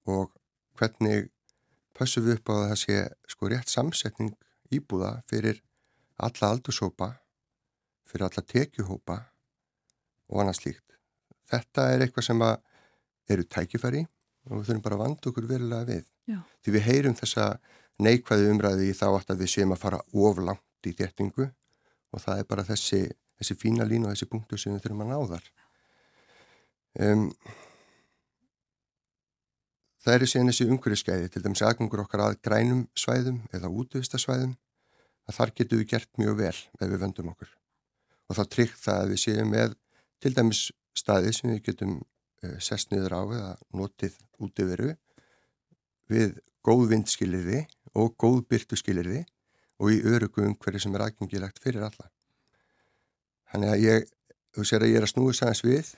[0.07, 0.33] Og
[0.79, 1.29] hvernig
[1.97, 2.99] pössum við upp á að það sé
[3.33, 4.35] sko rétt samsetning
[4.73, 5.61] íbúða fyrir
[6.17, 7.13] alla aldursópa
[8.07, 9.17] fyrir alla tekjuhópa
[10.27, 10.85] og annað slíkt.
[11.47, 14.03] Þetta er eitthvað sem eru tækifæri
[14.47, 16.41] og við þurfum bara að vanda okkur verulega við Já.
[16.63, 17.45] því við heyrum þessa
[18.03, 22.49] neikvæði umræði í þá að við séum að fara oflangt í þéttingu og það er
[22.49, 23.05] bara þessi,
[23.39, 25.47] þessi fína lín og þessi punktu sem við þurfum að ná þar.
[26.97, 27.23] Um,
[30.03, 34.55] það eru síðan þessi umhverfiskeiði til dæmis aðgangur okkar að grænum svæðum eða útvistasvæðum
[35.27, 37.49] að þar getum við gert mjög vel ef við vöndum okkur.
[38.27, 39.75] Og þá tryggt það að við séum með
[40.23, 40.63] til dæmis
[40.97, 44.95] staði sem við getum uh, sest niður á eða notið út yfiru
[46.11, 47.63] við góð vindskilirði
[47.97, 49.23] og góð byrtuskilirði
[49.77, 52.09] og í örugu umhverju sem er aðgengilegt fyrir alla.
[53.51, 54.09] Þannig að ég,
[54.55, 55.91] þú sér að ég er að snúi sæðans við,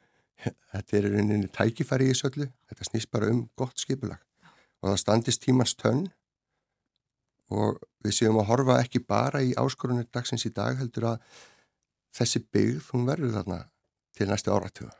[0.74, 4.20] þetta er rauninni tækifæri í þessu öllu, þetta snýst bara um gott skipulag
[4.84, 6.04] og það standist tímans tönn
[7.54, 11.38] og við séum að horfa ekki bara í áskorunir dagsins í dag heldur að
[12.14, 13.60] þessi byggð, hún verður þarna
[14.14, 14.92] til næstu áratuga.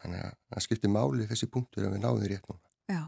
[0.00, 2.62] Þannig að það skiptir máli þessi punktur að við náðum því rétt núna.
[2.92, 3.02] Já,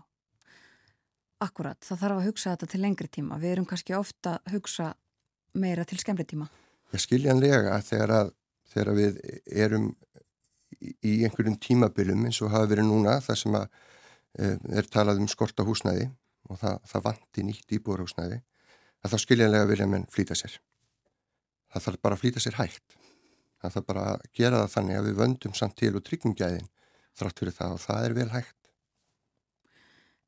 [1.45, 1.79] akkurat.
[1.85, 3.39] Það þarf að hugsa þetta til lengri tíma.
[3.43, 4.93] Við erum kannski ofta að hugsa
[5.59, 6.49] meira til skemmri tíma.
[6.93, 8.35] Ég skiljanlega þegar að
[8.69, 9.19] þegar að við
[9.65, 9.89] erum
[10.79, 13.67] í, einhverjum tímabilum eins og hafa verið núna þar sem að
[14.39, 14.51] e,
[14.81, 16.09] er talað um skorta húsnæði
[16.49, 18.41] og það, það vanti nýtt íbúarhúsnæði
[19.05, 20.59] að þá skiljanlega vilja menn flýta sér.
[21.73, 22.99] Það þarf bara að flýta sér hægt.
[23.59, 26.71] Það þarf bara að gera það þannig að við vöndum samt til og tryggingjæðin
[27.19, 28.58] þrátt fyrir það og það er vel hægt.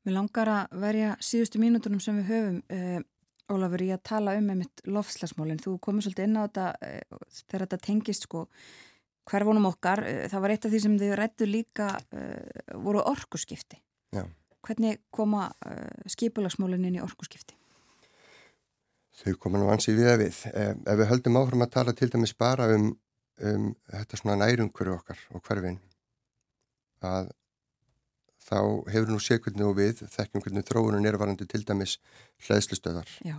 [0.01, 3.01] Mér langar að verja síðustu mínútunum sem við höfum, uh,
[3.51, 5.59] Ólafur, í að tala um einmitt lofslagsmálinn.
[5.59, 8.45] Þú komur svolítið inn á þetta uh, þegar þetta tengist sko
[9.29, 10.01] hverfunum okkar.
[10.07, 11.89] Uh, það var eitt af því sem þið rættu líka
[12.81, 13.81] voru orkuskipti.
[14.15, 14.23] Já.
[14.61, 15.47] Hvernig koma
[16.13, 17.55] skipulagsmálinn inn í orkuskipti?
[19.21, 20.41] Þau koma nú ansi við að við.
[20.49, 22.91] Ef, ef við höldum áfram að tala til dæmis bara um,
[23.41, 25.79] um þetta svona nærumhverju okkar og hverfin
[27.05, 27.31] að
[28.51, 28.59] þá
[28.91, 31.97] hefur nú séð hvernig og við þekkjum hvernig þróunum er varandi til dæmis
[32.47, 33.37] hlæðslustöðar Já.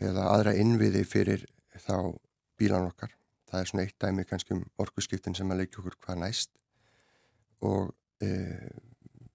[0.00, 1.44] eða aðra innviði fyrir
[1.76, 2.16] þá
[2.60, 3.12] bílan okkar.
[3.50, 6.52] Það er svona eitt dæmi kannski um orkuskiptin sem að leikja okkur hvað næst
[7.66, 7.92] og
[8.22, 8.30] e,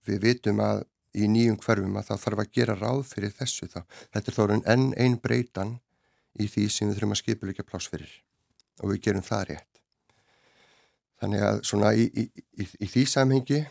[0.08, 3.82] við vitum að í nýjum hverfum að það þarf að gera ráð fyrir þessu þá.
[4.16, 5.78] Þetta er þórun enn einn breytan
[6.40, 8.12] í því sem við þurfum að skipuleika pláss fyrir
[8.82, 9.75] og við gerum það rétt.
[11.22, 12.26] Þannig að svona í, í,
[12.60, 13.62] í, í því samhengi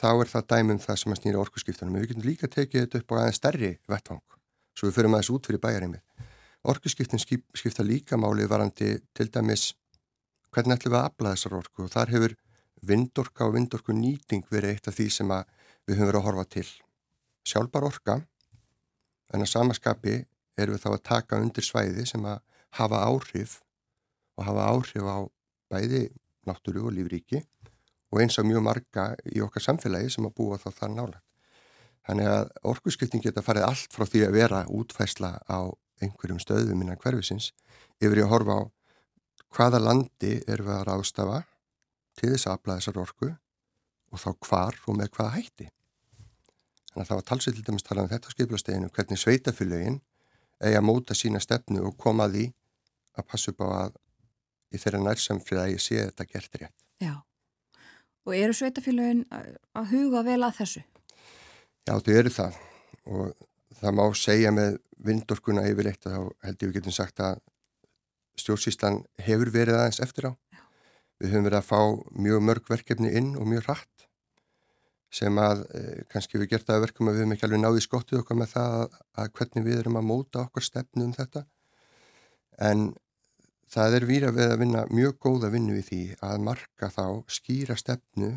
[0.00, 1.98] þá er það dæmum það sem að snýra orkuskiptunum.
[1.98, 4.22] Við getum líka tekið þetta upp á aðeins stærri vettvang
[4.74, 6.02] svo við förum aðeins út fyrir bæjarimið.
[6.64, 9.74] Orkuskiptin skip, skipta líka máli varandi til dæmis
[10.54, 12.36] hvernig ætlum við að afla þessar orku og þar hefur
[12.84, 16.66] vindorka og vindorku nýting verið eitt af því sem við höfum verið að horfa til
[17.44, 18.18] sjálfbar orka
[19.34, 20.16] en að samaskapi
[20.60, 22.40] erum við þá að taka undir svæði sem að
[22.78, 23.58] hafa áhrif
[24.38, 25.18] og hafa áhrif á
[25.72, 26.04] bæði
[26.48, 27.42] náttúru og lífríki
[28.12, 31.24] og eins á mjög marga í okkar samfélagi sem að búa þá þar nálagt.
[32.04, 35.58] Þannig að orkuskipting geta farið allt frá því að vera útfæsla á
[36.04, 37.52] einhverjum stöðum innan hverfisins
[38.02, 38.62] yfir í að horfa á
[39.54, 41.38] hvaða landi erum við að ráðstafa
[42.18, 43.30] til þess að afla þessar orku
[44.14, 45.68] og þá hvar og með hvaða hætti.
[46.90, 50.00] Þannig að það var talsið til dæmis talað um þetta skiplasteginu, hvernig sveitafylgjögin
[50.62, 52.44] eigi að móta sína stefnu og koma því
[53.18, 53.96] að passa upp á að
[54.74, 56.76] í þeirra nærsamfélagi sé þetta gert rétt.
[57.02, 57.14] Já,
[58.24, 60.84] og eru sveitafylgjögin að huga vel að þessu?
[61.84, 62.60] Já, þau eru það
[63.04, 63.48] og
[63.80, 67.42] það má segja með vindorkuna yfirleitt að þá held ég við getum sagt að
[68.40, 70.32] stjórnsýslan hefur verið aðeins eftir á.
[70.54, 70.62] Já.
[71.20, 71.80] Við höfum verið að fá
[72.26, 74.08] mjög mörg verkefni inn og mjög hratt
[75.14, 78.22] sem að eh, kannski við gert að verkum að við höfum ekki alveg náði skottuð
[78.22, 81.44] okkar með það að, að hvernig við erum að móta okkar stefnu um þetta.
[82.70, 82.88] En
[83.74, 87.76] það er výra við að vinna mjög góða vinnu í því að marka þá skýra
[87.78, 88.30] stefnu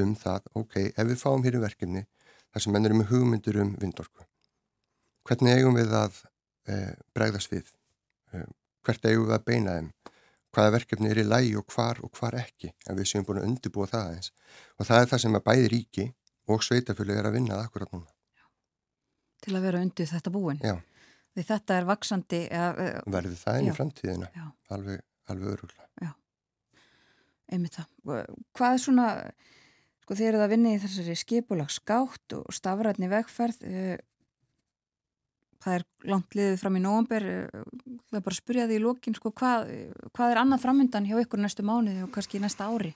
[0.00, 2.04] um það, ok, ef við fáum hér í verkefni
[2.52, 4.24] þar sem mennur um hugmyndur um vindorku.
[5.28, 6.22] Hvernig eigum við að
[6.72, 7.68] eh, bregðast við?
[8.32, 8.48] Eh,
[8.86, 9.90] hvert eigum við að beina þeim?
[10.52, 12.72] Hvaða verkefni er í lægi og hvar og hvar ekki?
[12.88, 14.32] En við séum búin að undirbúa það eins.
[14.76, 16.08] Og það er það sem að bæði ríki
[16.52, 18.08] og sveitafjölu er að vinnað akkurat núna.
[19.42, 20.60] Til að vera undir þetta búin?
[20.60, 20.76] Já.
[21.32, 22.42] Því þetta er vaksandi...
[22.52, 22.82] Uh,
[23.12, 24.28] Verður það í framtíðina?
[24.36, 24.44] Já.
[24.74, 25.88] Alveg, alveg öruglega.
[26.02, 26.12] Já.
[27.52, 27.88] Einmitt það.
[28.52, 29.06] Hvað er svona
[30.02, 34.00] sko þið eruð að vinna í þessari skipulags skátt og stafrætni vegferð eh,
[35.62, 37.60] það er langt liðið fram í nógumber eh,
[38.10, 39.70] það er bara að spurja því í lókin sko, hvað,
[40.10, 42.92] hvað er annað framöndan hjá ykkur næstu mánuði og kannski næsta ári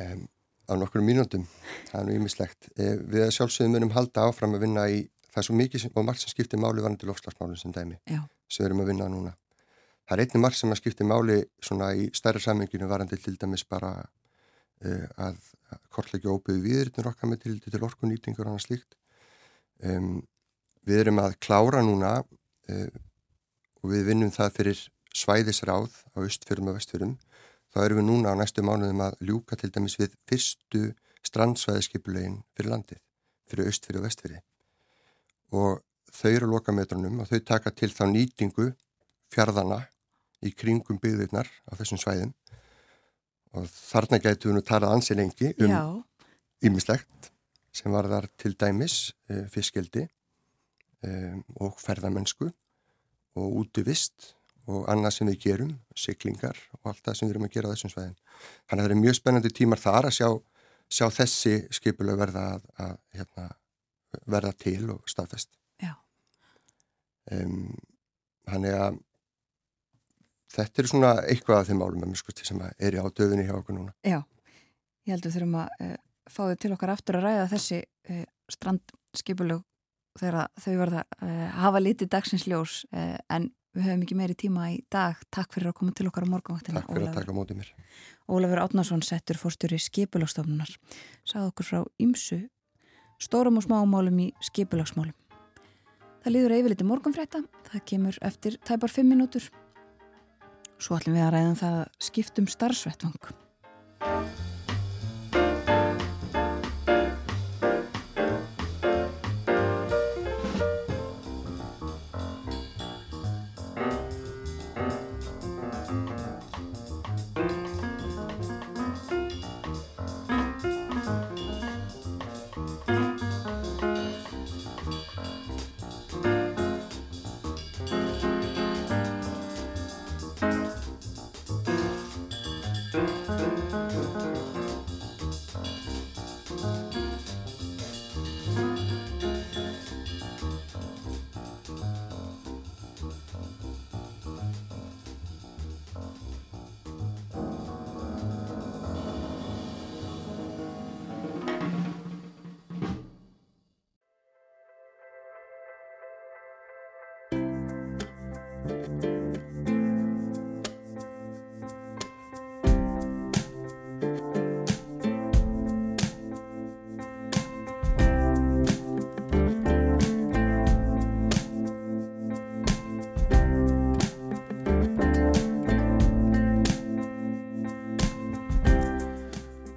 [0.00, 0.24] um,
[0.66, 1.44] Á nokkur mínúndum
[1.92, 5.04] það er nú ímislegt eh, við sjálfsögum erum halda áfram að vinna í
[5.36, 8.22] það er svo mikið og margt sem skiptir máli varandi lofslagsmáli sem dæmi Já.
[8.48, 9.36] sem við erum að vinna núna
[10.06, 13.66] það er einnig margt sem að skiptir máli svona í stærra saminginu varandi til dæmis
[13.66, 15.40] bara uh, að
[15.90, 18.96] kortleggja óbyggðu viðritnir okkar með til, til orkunýtingur og annað slíkt.
[19.82, 20.20] Um,
[20.86, 22.90] við erum að klára núna uh,
[23.82, 24.84] og við vinnum það fyrir
[25.16, 27.16] svæðisráð á östfjörðum og vestfjörðum.
[27.74, 30.84] Þá erum við núna á næstu mánuðum að ljúka til dæmis við fyrstu
[31.26, 33.02] strandsvæðiskipulegin fyrir landið,
[33.50, 34.45] fyrir östfjörðu og vestfjörði.
[35.54, 35.82] Og
[36.16, 38.70] þau eru lokametrunum og þau taka til þá nýtingu
[39.32, 39.82] fjörðana
[40.44, 42.34] í kringum byggðirnar á þessum svæðum
[43.56, 46.04] og þarna gætu við nú talað ansi lengi um
[46.64, 47.30] ýmislegt
[47.76, 50.08] sem var þar til dæmis eh, fiskeldi e,
[51.08, 52.48] eh, og ferðamennsku
[53.36, 54.32] og útivist
[54.66, 57.72] og annað sem við gerum, syklingar og allt það sem við erum að gera á
[57.74, 58.16] þessum svæðin.
[58.66, 60.28] Þannig að það er mjög spennandi tímar þar að sjá,
[60.90, 63.46] sjá þessi skipuleg verða, að, að, hérna,
[64.26, 65.52] verða til og staðfest.
[65.82, 65.92] Já.
[67.32, 67.74] Um,
[68.46, 68.98] þannig að
[70.56, 73.94] þetta er svona eitthvað af þeim málum sem er á döðunni hjá okkur núna.
[74.06, 74.20] Já,
[75.06, 75.96] ég held að við þurfum að uh,
[76.30, 79.64] fá þau til okkar aftur að ræða þessi uh, strandskipulög
[80.16, 84.78] þegar þau verða að uh, hafa lítið dagsinsljós en við höfum ekki meiri tíma í
[84.92, 85.18] dag.
[85.34, 86.80] Takk fyrir að koma til okkar á morgunvaktina.
[86.80, 87.12] Takk fyrir Ólafur.
[87.12, 87.72] að taka mótið mér.
[88.32, 90.72] Ólafur Átnarsson settur fórstjóri skipulagstofnunar.
[91.28, 92.40] Sáð okkur frá ymsu
[93.22, 95.14] stórum og smámálum í skipulagsmálum.
[96.24, 97.42] Það líður yfirleiti morgunfrétta.
[97.70, 99.46] Það kemur eftir tæpar 5 minútur.
[100.76, 101.78] Svo ætlum við að ræða um það
[102.10, 103.30] skiptum starfsvettvang.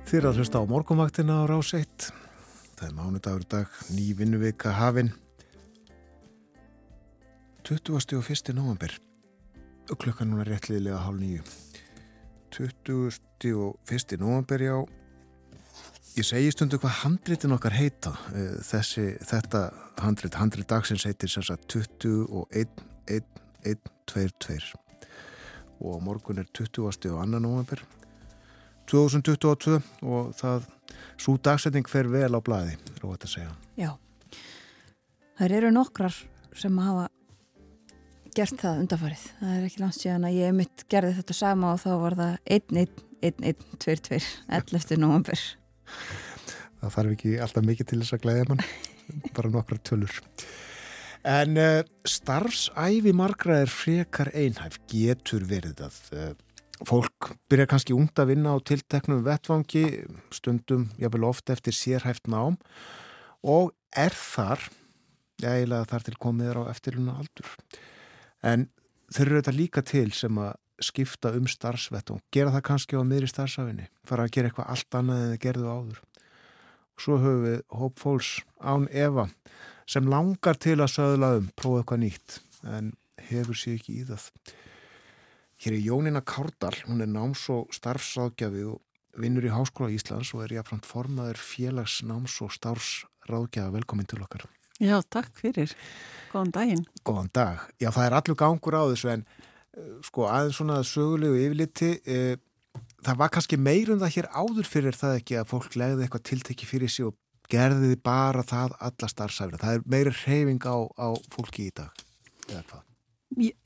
[0.09, 2.05] Þið er að hlusta á morgumvaktina á rás 1.
[2.79, 5.11] Það er mánudagur dag, ný vinnuvika hafinn.
[7.61, 8.17] 20.
[8.17, 8.49] og 1.
[8.57, 8.95] november.
[9.85, 11.43] Klukkan núna réttliðilega hálf nýju.
[12.57, 13.53] 20.
[13.53, 14.17] og 1.
[14.17, 14.79] november, já.
[16.17, 18.15] Ég segi stundu hvað handritin okkar heita.
[18.33, 19.67] Eh, þessi, þetta
[20.01, 22.81] handrit, handrit dagsins heitir sem sagt 20 og 1,
[23.13, 23.29] 1,
[23.61, 24.73] 1, 2, 2.
[25.85, 26.89] Og morgun er 20.
[26.89, 27.25] og 2.
[27.37, 27.85] november.
[28.89, 29.79] 2022
[30.09, 30.67] og það
[31.19, 33.53] svo dagsetning fer vel á blæði, róið að segja.
[33.79, 33.91] Já,
[35.39, 36.15] það eru nokkrar
[36.57, 37.07] sem hafa
[38.35, 39.25] gert það undarfarið.
[39.39, 42.33] Það er ekki langt síðan að ég mitt gerði þetta sama og þá var það
[42.57, 44.19] 1-1-1-1-2-2
[44.59, 44.97] 11.
[45.01, 45.45] november.
[46.79, 48.65] Það þarf ekki alltaf mikið til þess að glæðja mann.
[49.35, 50.19] bara nokkra tölur.
[51.27, 56.29] En uh, starfsæfi margra er frekar einhæf, getur verið að uh,
[56.87, 59.85] fólk byrja kannski ungd að vinna á tilteknum vettvangi,
[60.33, 62.59] stundum, jáfnvel oft eftir sérhæft nám
[63.43, 64.63] og er þar,
[65.43, 67.53] eiginlega þar til komiður á eftirluna aldur.
[68.43, 68.67] En
[69.11, 70.53] þeir eru þetta líka til sem að
[70.83, 75.23] skipta um starfsvettung, gera það kannski á miðri starfsafinni, fara að gera eitthvað allt annað
[75.23, 75.99] en þið gerðu áður.
[76.95, 79.27] Og svo höfum við Hope Falls án Eva
[79.89, 82.93] sem langar til að söðla um, prófa eitthvað nýtt, en
[83.29, 84.29] hefur sér ekki í það.
[85.59, 88.79] Hér er Jónina Kárdal, hún er náms- og starfsráðgjafi og
[89.19, 93.73] vinnur í Háskóla Íslands og er jáfnframt formaður félags náms- og starfsráðgjafa.
[93.75, 94.45] Velkomin til okkar.
[94.79, 95.75] Já, takk fyrir.
[96.31, 96.85] Góðan daginn.
[97.03, 97.67] Góðan dag.
[97.75, 99.25] Já, það er allur gangur á þessu en
[99.75, 102.39] uh, sko aðeins svona sögulegu yfirliti uh,
[103.03, 106.69] það var kannski meirun það hér áður fyrir það ekki að fólk legði eitthvað tiltekki
[106.69, 107.19] fyrir sig og
[107.51, 109.59] gerði bara það alla starfsæfina.
[109.59, 112.05] Það er meiri reyfing á, á fólki í dag.
[112.47, 112.85] Eða hvað?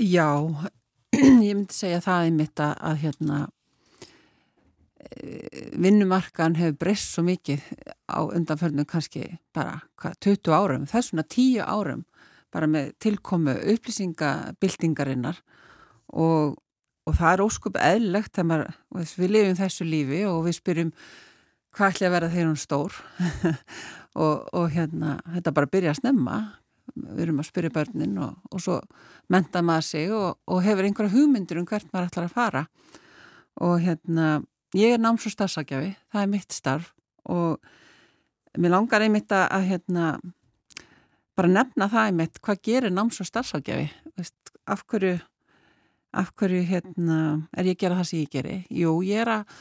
[0.01, 0.29] Já,
[1.47, 3.39] ég myndi segja það einmitt að, að hérna
[5.03, 7.65] eh, vinnumarkan hefur breyst svo mikið
[8.09, 12.03] á undanförnum kannski bara hvað, 20 árum, þessuna 10 árum
[12.53, 15.41] bara með tilkomu upplýsingabildingarinnar
[16.13, 16.57] og,
[17.07, 20.91] og það er óskup eðlilegt þegar maður, við lifum þessu lífi og við spyrjum
[21.73, 22.99] hvað ætli að vera þegar hún stór?
[24.13, 26.35] Og, og hérna þetta bara byrja að snemma
[26.95, 28.79] við erum að spyrja börnin og, og svo
[29.33, 32.63] menta maður sig og, og hefur einhverja hugmyndir um hvert maður ætlar að fara.
[33.63, 34.27] Og hérna
[34.77, 36.93] ég er náms- og starfsakjafi, það er mitt starf
[37.29, 37.59] og
[38.57, 40.15] mér langar einmitt að, hérna
[41.37, 43.89] bara nefna það einmitt hvað gerir náms- og starfsakjafi
[44.69, 45.19] af hverju
[46.13, 48.57] af hverju hérna er ég að gera það sem ég geri?
[48.69, 49.55] Jú, ég er að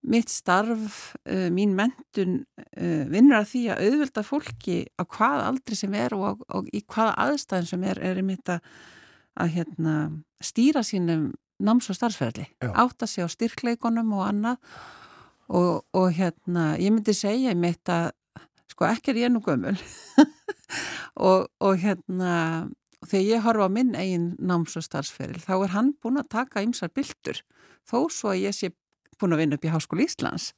[0.00, 5.76] mitt starf, uh, mín mentun uh, vinnur að því að auðvölda fólki á hvað aldri
[5.76, 8.64] sem er og, og í hvaða aðstæðin sem er er einmitt að,
[9.40, 9.96] að hérna,
[10.40, 14.58] stýra sínum náms- og starfsferðli átta sig á styrkleikonum og annað.
[15.50, 18.12] Og, og hérna ég myndi segja einmitt að
[18.70, 19.76] sko ekki er ég nú gömul.
[21.20, 22.70] Og, og hérna
[23.02, 26.62] þegar ég horfa á minn eigin náms- og starfsferðil þá er hann búin að taka
[26.64, 27.42] ymsar byltur.
[27.84, 28.70] Þó svo að ég sé
[29.20, 30.52] búin að vinna upp í Háskóli Íslands.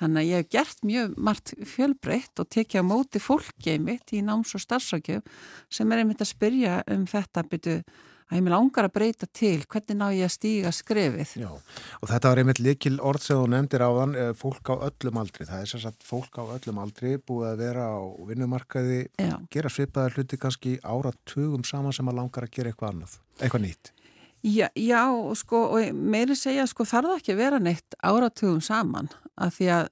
[0.00, 4.22] Þannig að ég hef gert mjög margt fjölbreytt og tekið á móti fólki einmitt í
[4.24, 5.26] náms- og starfsakjöf
[5.68, 7.82] sem er einmitt að spyrja um þetta byrju
[8.30, 11.34] að ég með langar að breyta til hvernig ná ég að stíga skrefið.
[11.42, 15.20] Já, og þetta var einmitt likil orð sem þú nefndir á þann, fólk á öllum
[15.20, 15.46] aldri.
[15.50, 18.00] Það er sérsagt fólk á öllum aldri búið að vera á
[18.30, 19.34] vinnumarkaði, Já.
[19.50, 23.92] gera svipaðar hluti kannski áratugum saman sem að langar að gera eitthvað annað, eitthvað nýtt.
[24.40, 25.04] Já, já,
[25.36, 29.66] sko, og meiri segja, sko, þarf það ekki að vera neitt áratugum saman, af því
[29.74, 29.90] að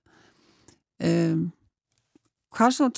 [1.04, 1.42] um,
[2.56, 2.88] hvað svo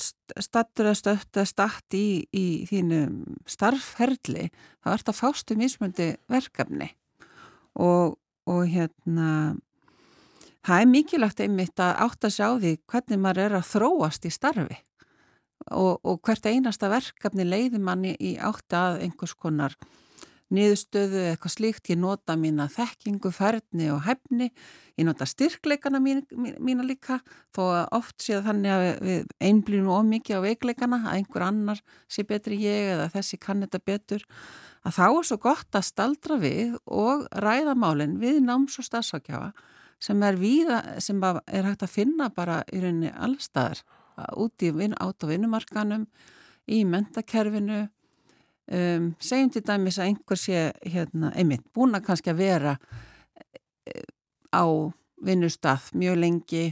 [0.41, 4.47] stattur að stött að statt í, í þínum starfferðli,
[4.79, 6.87] þá ert að fástu mismundi verkefni.
[7.75, 8.15] Og,
[8.47, 9.57] og hérna
[10.65, 14.33] það er mikilvægt einmitt að átt að sjá því hvernig maður er að þróast í
[14.33, 14.79] starfi.
[15.71, 19.75] Og, og hvert einasta verkefni leiði manni í átt að einhvers konar
[20.51, 24.49] niðurstöðu eða eitthvað slíkt, ég nota mína þekkingu, færni og hefni,
[24.99, 26.23] ég nota styrkleikana mín,
[26.59, 27.21] mína líka,
[27.55, 27.63] þó
[27.95, 32.59] oft séð þannig að við einblýnum of mikið á veikleikana, að einhver annar sé betri
[32.63, 34.27] ég eða þessi kann þetta betur,
[34.83, 39.51] að þá er svo gott að staldra við og ræða málinn við náms- og stafsakjafa
[40.01, 43.83] sem er víða, sem er hægt að finna bara í rauninni allstaðar,
[44.37, 46.07] út í vin, át og vinnumarkanum,
[46.71, 47.85] í mentakerfinu,
[48.71, 52.77] Um, segjum til dæmis að einhver sé hérna, einmitt búin að kannski að vera
[54.51, 54.63] á
[55.21, 56.63] vinnustaf mjög lengi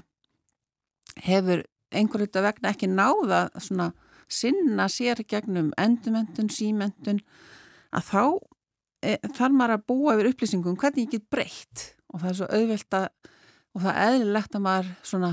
[1.25, 3.89] hefur einhver þetta vegna ekki náða svona
[4.29, 7.21] sinna sér gegnum endumendun, símendun
[7.95, 8.23] að þá
[9.01, 11.85] e, þarf maður að búa yfir upplýsingum hvernig ég get breytt.
[12.13, 13.07] Og það er svo auðvelt að
[13.69, 15.31] og það er eðlilegt að maður svona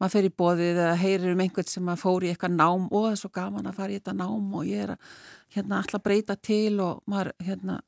[0.00, 2.88] maður fer í bóðið eða heyrir um einhvern sem fór í eitthvað nám.
[2.88, 5.14] Og það er svo gaman að fara í þetta nám og ég er að
[5.54, 7.80] hérna alltaf breyta til og maður hérna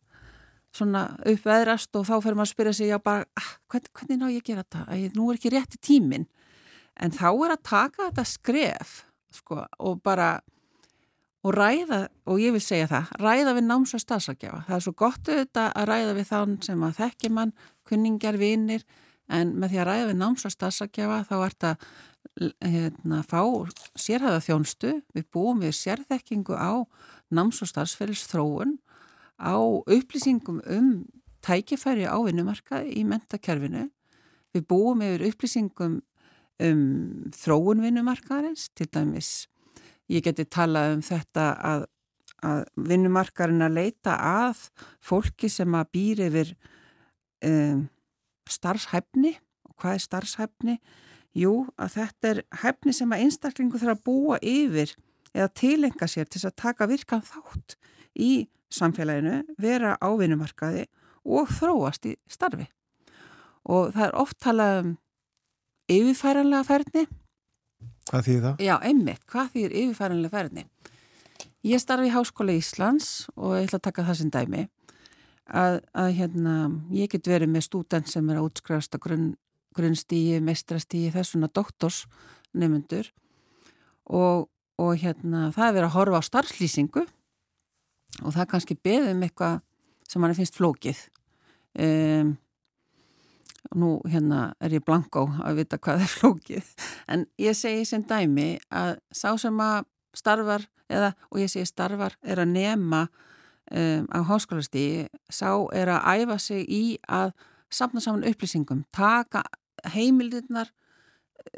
[0.72, 4.28] svona uppveðrast og þá fer maður að spyrja sig já bara, ah, hvern, hvernig ná
[4.30, 4.84] ég að gera þetta?
[5.00, 6.26] Ég, nú er ekki rétti tímin
[7.00, 8.96] en þá er að taka þetta skref
[9.32, 10.32] sko og bara
[11.42, 14.92] og ræða, og ég vil segja það ræða við náms og stafsakjafa það er svo
[15.02, 17.54] gott auðvitað að ræða við þann sem að þekkja mann,
[17.88, 18.84] kunningjar, vinir
[19.32, 21.86] en með því að ræða við náms og stafsakjafa þá ert að
[22.62, 23.40] hérna, fá
[23.98, 26.84] sérhæða þjónstu við búum við sérþekkingu á
[27.32, 28.78] náms og starfsferðis þróun
[29.40, 30.92] á upplýsingum um
[31.42, 33.88] tækifæri á vinnumarkaði í mentakerfinu.
[34.54, 35.98] Við búum yfir upplýsingum
[36.62, 36.82] um
[37.34, 39.32] þróun vinnumarkaðarins, til dæmis
[40.12, 41.86] ég geti talað um þetta að,
[42.44, 44.66] að vinnumarkarinn að leita að
[45.02, 46.54] fólki sem að býr yfir
[47.48, 47.86] um,
[48.50, 49.36] starfshæfni
[49.68, 50.76] og hvað er starfshæfni?
[51.38, 54.92] Jú, að þetta er hæfni sem að einstaklingu þarf að búa yfir
[55.32, 57.78] eða tilenga sér til að taka virkan þátt
[58.20, 60.86] í samfélaginu, vera á vinnumarkaði
[61.24, 62.66] og þróast í starfi.
[63.68, 64.92] Og það er oft talað um
[65.92, 67.06] yfirfæranlega færni.
[68.10, 68.62] Hvað þýðir það?
[68.66, 70.66] Já, einmitt, hvað þýðir yfirfæranlega færni?
[71.62, 74.66] Ég starfi í Háskóla Íslands og ég ætla að taka það sem dæmi
[75.50, 76.56] að, að hérna,
[76.94, 79.32] ég get verið með stúdent sem er að útskrifast á grunn,
[79.76, 83.10] grunnstígi, mestrastígi, þessuna doktorsnefnundur
[84.12, 84.48] og,
[84.78, 87.04] og hérna, það er verið að horfa á starflýsingu
[88.22, 89.60] og það kannski beðum eitthvað
[90.08, 90.98] sem mann finnst flókið.
[91.80, 92.34] Um,
[93.78, 96.70] nú hérna er ég blankó að vita hvað er flókið.
[97.08, 99.86] En ég segi sem dæmi að sá sem að
[100.16, 103.06] starfar eða, og ég segi starfar er að nema
[103.72, 107.32] um, á háskólastígi sá er að æfa sig í að
[107.72, 109.44] samna saman upplýsingum taka
[109.94, 110.70] heimildirnar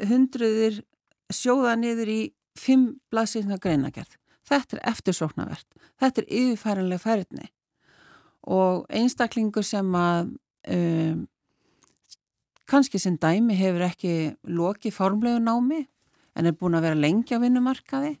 [0.07, 0.81] hundruðir
[1.33, 2.21] sjóða niður í
[2.57, 4.15] fimm blaðsýrna greinagerð
[4.45, 5.67] þetta er eftirsóknarvert.
[6.01, 7.47] Þetta er yfirfæranlega færðni
[8.45, 10.35] og einstaklingur sem að
[10.75, 11.23] um,
[12.69, 14.13] kannski sem dæmi hefur ekki
[14.45, 15.81] lokið formlegu námi
[16.35, 18.15] en er búin að vera lengi á vinnumarkaði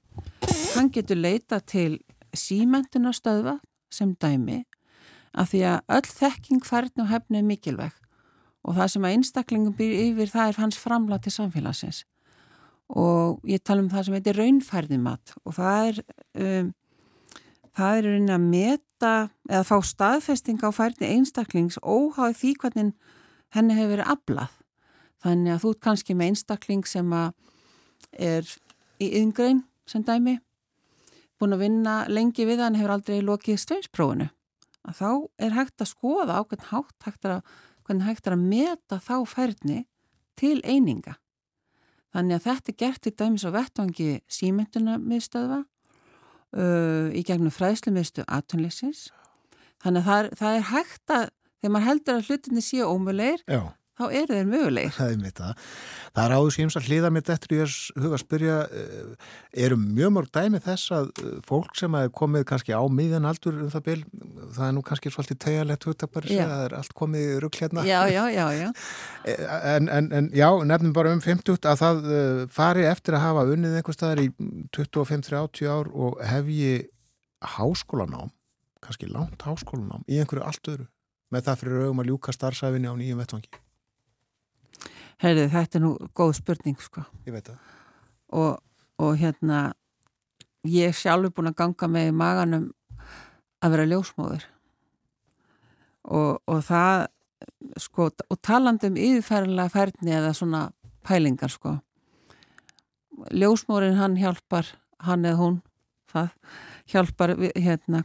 [0.75, 1.99] hann getur leita til
[2.33, 3.59] símentunastöðva
[3.93, 4.63] sem dæmi
[5.35, 7.95] af því að öll þekking færðni og hefni er mikilvæg
[8.65, 12.01] og það sem að einstaklingum býr yfir það er hans framla til samfélagsins.
[12.89, 16.01] Og ég tala um það sem heitir raunfærðimat og það er
[16.41, 16.71] um,
[17.75, 19.13] það er raunin að meta
[19.49, 22.93] eða fá staðfesting á færðni einstaklings óháð því hvernig
[23.55, 24.53] henni hefur verið aflað.
[25.25, 27.33] Þannig að þú er kannski með einstakling sem að
[28.25, 28.51] er
[29.01, 30.37] í yngrein sem dæmi
[31.39, 34.29] búin að vinna lengi við hann hefur aldrei lokið steinsprófunu
[34.85, 35.09] að þá
[35.41, 37.53] er hægt að skoða á hvern hátt hægt að,
[37.85, 39.79] hvernig hægt er að meta þá færni
[40.37, 41.15] til eininga.
[42.15, 47.91] Þannig að þetta er gert í dæmis á vettvangi símynduna miðstöðva uh, í gegnum fræðslu
[47.95, 49.09] miðstu aðtunleysins.
[49.83, 51.25] Þannig að það er, það er hægt að
[51.59, 53.43] þegar maður heldur að hlutinni séu ómulegir.
[53.95, 54.93] Þá eru þeir mögulegir.
[54.99, 55.63] Það er mitt það.
[56.15, 59.29] Það er áður síms að hlýða mitt eftir ég huga að spyrja, eh,
[59.65, 63.59] eru mjög mörg dæmi þess að eh, fólk sem hefur komið kannski á miðjan aldur
[63.65, 63.97] um það bil,
[64.55, 66.45] það er nú kannski svolítið tegjalegt hugtabari, Já.
[66.45, 67.85] það er allt komið í rugg hérna.
[67.87, 68.69] Já, já, já, já.
[69.75, 72.03] En, en, en já, nefnum bara um 50 að það
[72.53, 74.27] fari eftir að hafa unnið einhver staðar í
[74.75, 76.85] 25-30 ár og hefji
[77.55, 78.31] háskólanám,
[78.83, 80.87] kannski langt háskólanám í einhverju allt öðru
[81.33, 83.64] með það fyrir augum að ljúka starfsæfinni á nýjum vettvangi.
[85.23, 87.05] Herðu, þetta er nú góð spurning, sko.
[88.35, 88.57] Og,
[88.99, 89.59] og hérna
[90.67, 92.65] ég er sjálfur búin að ganga með í maganum
[93.63, 94.45] að vera ljósmóður
[96.05, 97.05] og, og það
[97.81, 100.63] sko, og talandi um yfirfærilega færni eða svona
[101.05, 101.77] pælingar sko.
[103.31, 104.73] Ljósmóðurinn hann hjálpar
[105.05, 105.61] hann eða hún
[106.11, 106.31] það
[106.91, 108.03] hjálpar hérna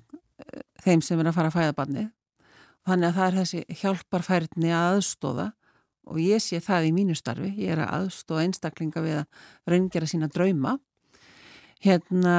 [0.84, 2.04] þeim sem er að fara að fæða barni
[2.88, 5.46] þannig að það er þessi hjálparfærni að aðstóða
[6.10, 10.08] og ég sé það í mínu starfi, ég er að aðstóða einstaklinga við að raungera
[10.10, 10.76] sína drauma.
[11.80, 12.34] Hérna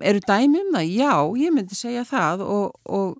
[0.00, 0.94] eru dæmi um það?
[0.94, 3.18] Já, ég myndi segja það og, og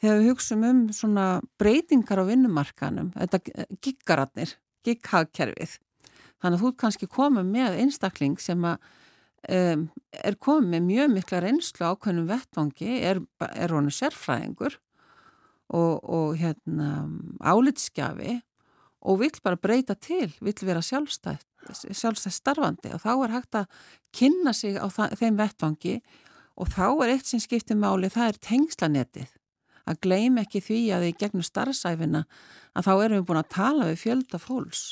[0.00, 1.26] þegar við hugsaum um svona
[1.60, 4.54] breytingar á vinnumarkanum, þetta giggaratnir,
[4.86, 5.76] gighagkerfið.
[6.38, 8.78] Þannig að þú kannski komið með einstakling sem að
[9.52, 9.86] um,
[10.24, 14.78] er komið með mjög mikla reynslu ákveðnum vettvangi, er, er honu sérfræðingur
[15.74, 17.08] og, og hérna
[17.42, 18.38] álitskjafi
[19.00, 23.82] og vill bara breyta til, vill vera sjálfstætt, sjálfstætt starfandi og þá er hægt að
[24.14, 25.98] kynna sig á þeim vettvangi
[26.58, 29.34] og þá er eitt sem skiptir máli, það er tengslanetið.
[29.88, 32.24] Að gleym ekki því að í gegnum starfsæfina
[32.76, 34.82] að þá erum við búin að tala við fjölda fólks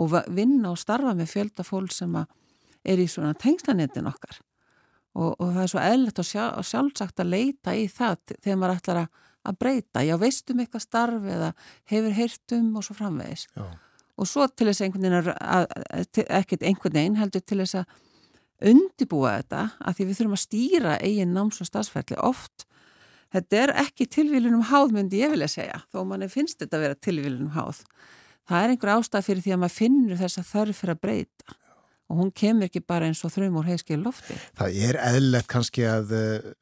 [0.00, 4.38] og vinna og starfa með fjölda fólks sem er í svona tengslanetin okkar.
[5.18, 6.28] Og, og það er svo eðlert og
[6.70, 11.26] sjálfsagt að leita í það þegar maður ætlar að að breyta, já veistum eitthvað starf
[11.34, 11.52] eða
[11.90, 13.46] hefur heyrtum og svo framvegis.
[13.56, 13.68] Já.
[14.20, 15.66] og svo til þess einhvern veginn að,
[16.28, 17.94] ekkert einhvern veginn heldur til þess að
[18.70, 22.66] undibúa þetta að því við þurfum að stýra eigin náms og starfsferðli oft.
[23.32, 27.00] Þetta er ekki tilvílunum háð myndi ég vilja segja, þó manni finnst þetta að vera
[27.06, 27.80] tilvílunum háð.
[28.50, 31.59] Það er einhver ástæð fyrir því að maður finnur þess að þörf fyrir að breyta
[32.10, 34.36] og hún kemur ekki bara eins og þrjum úr heiskil lofti.
[34.58, 36.52] Það er eðlert kannski að uh,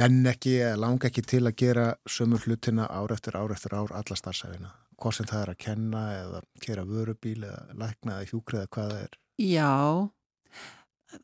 [0.00, 4.18] nenn ekki, langa ekki til að gera sömu hlutina ár eftir ár eftir ár alla
[4.18, 4.74] starfsæfina.
[4.98, 8.94] Hvað sem það er að kenna eða kera vörubíl eða lækna eða hjúkra eða hvað
[8.94, 9.18] það er.
[9.38, 9.74] Já,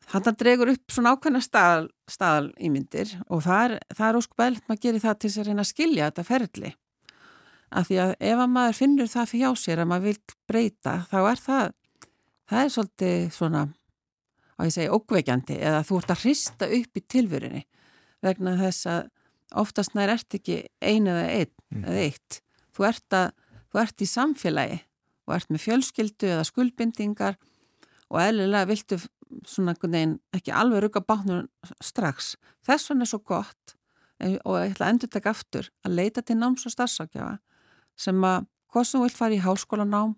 [0.09, 4.81] Þannig dregur upp svona ákveðna staðal, staðal ímyndir og það er, það er óskupælt maður
[4.81, 6.71] gerir það til þess að reyna að skilja þetta ferli.
[7.75, 10.95] Af því að ef að maður finnur það fyrir hjá sér að maður vil breyta
[11.11, 11.75] þá er það,
[12.49, 13.65] það er svolítið svona,
[14.55, 17.63] á ég segi, ókveikjandi eða þú ert að hrista upp í tilvörinni
[18.25, 19.09] vegna þess að
[19.61, 21.83] oftast nær ert ekki einu eða einn mm.
[21.83, 22.39] eða eitt.
[22.75, 23.27] Þú ert, að,
[23.71, 24.79] þú ert í samfélagi
[25.25, 27.37] og ert með fjölskyldu eða skuldbindingar
[28.11, 28.99] og eðlilega viltu
[29.47, 31.47] svona neginn, ekki alveg rugga bátnum
[31.83, 32.35] strax.
[32.65, 33.75] Þess vegna er svo gott
[34.21, 37.37] eh, og ég ætla að endur taka aftur að leita til náms- og starfsákjafa
[37.97, 40.15] sem að hvort sem vilt fara í háskólanám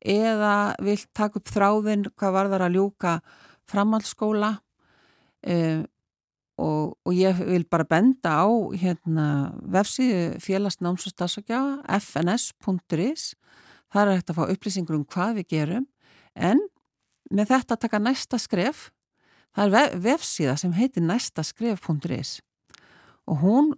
[0.00, 3.14] eða vilt taka upp þráðin hvað var þar að ljúka
[3.70, 4.50] framhaldsskóla
[5.46, 5.82] um,
[6.60, 9.26] og, og ég vil bara benda á hérna,
[9.64, 13.34] vefsíðu félags náms- og starfsákjafa fns.is
[13.90, 15.86] þar er hægt að fá upplýsingur um hvað við gerum.
[16.36, 16.60] En
[17.30, 18.90] með þetta að taka næsta skref.
[19.56, 22.38] Það er vefsíða sem heitir næstaskref.is
[23.30, 23.72] og hún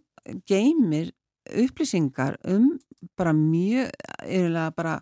[0.48, 1.12] geymir
[1.51, 2.77] upplýsingar um
[3.19, 3.90] bara mjög,
[4.23, 4.98] eða bara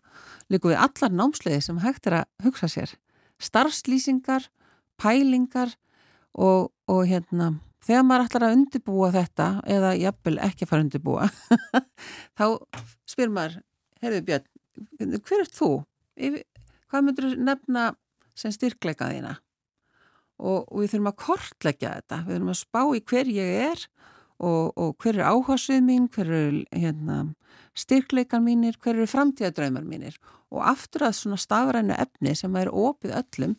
[0.51, 2.95] líka við allar námsleiði sem hægt er að hugsa sér.
[3.41, 4.49] Starfslýsingar,
[5.01, 5.75] pælingar
[6.33, 7.55] og, og hérna
[7.85, 11.29] þegar maður ætlar að undirbúa þetta eða jafnvel ekki að fara að undirbúa
[12.39, 12.45] þá
[13.09, 13.61] spyr maður
[14.01, 14.49] herðu Björn,
[15.27, 15.71] hver er þú?
[16.91, 17.87] Hvað myndur nefna
[18.39, 19.37] sem styrkleika þína?
[20.41, 23.83] Og, og við þurfum að kortleggja þetta, við þurfum að spá í hver ég er
[23.85, 23.89] og,
[24.41, 27.23] og hver er áhersluð mín, hver er hérna,
[27.79, 30.17] styrkleikar mínir, hver eru framtíðadraumar mínir
[30.51, 33.57] og aftur að svona stafrænu efni sem er opið öllum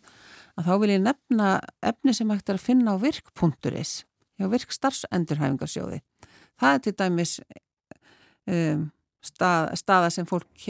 [0.59, 1.51] að þá vil ég nefna
[1.91, 3.93] efni sem hægt er að finna á virk.is
[4.41, 6.01] hjá virk starfsendurhæfingarsjóði.
[6.59, 7.35] Það er til dæmis
[8.49, 8.83] um,
[9.23, 10.67] stað, staða sem fólk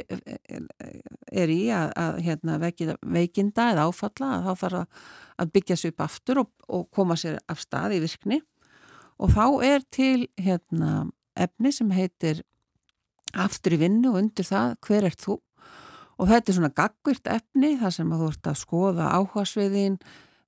[1.32, 5.04] er í að, að hérna, veikinda eða áfalla að þá þarf
[5.42, 8.42] að byggja sér upp aftur og, og koma sér af stað í virkni
[9.22, 12.41] og þá er til hérna, efni sem heitir
[13.38, 15.38] aftur í vinnu og undir það hver er þú?
[16.22, 19.98] Og þetta er svona gaggvirt efni þar sem þú ert að skoða áhugasviðin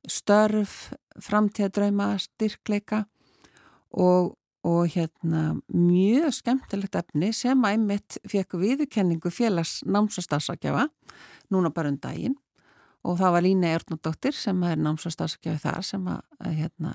[0.09, 0.93] störf,
[1.23, 3.05] framtíðadrauma styrkleika
[3.93, 4.33] og
[4.63, 10.87] og hérna mjög skemmtilegt efni sem að einmitt fekk viðurkenningu félags námsastarfsakjafa
[11.51, 12.37] núna bara um daginn.
[13.03, 16.93] Og það var Lína Ernardóttir sem er námsastarfsakjafi þar sem að hérna,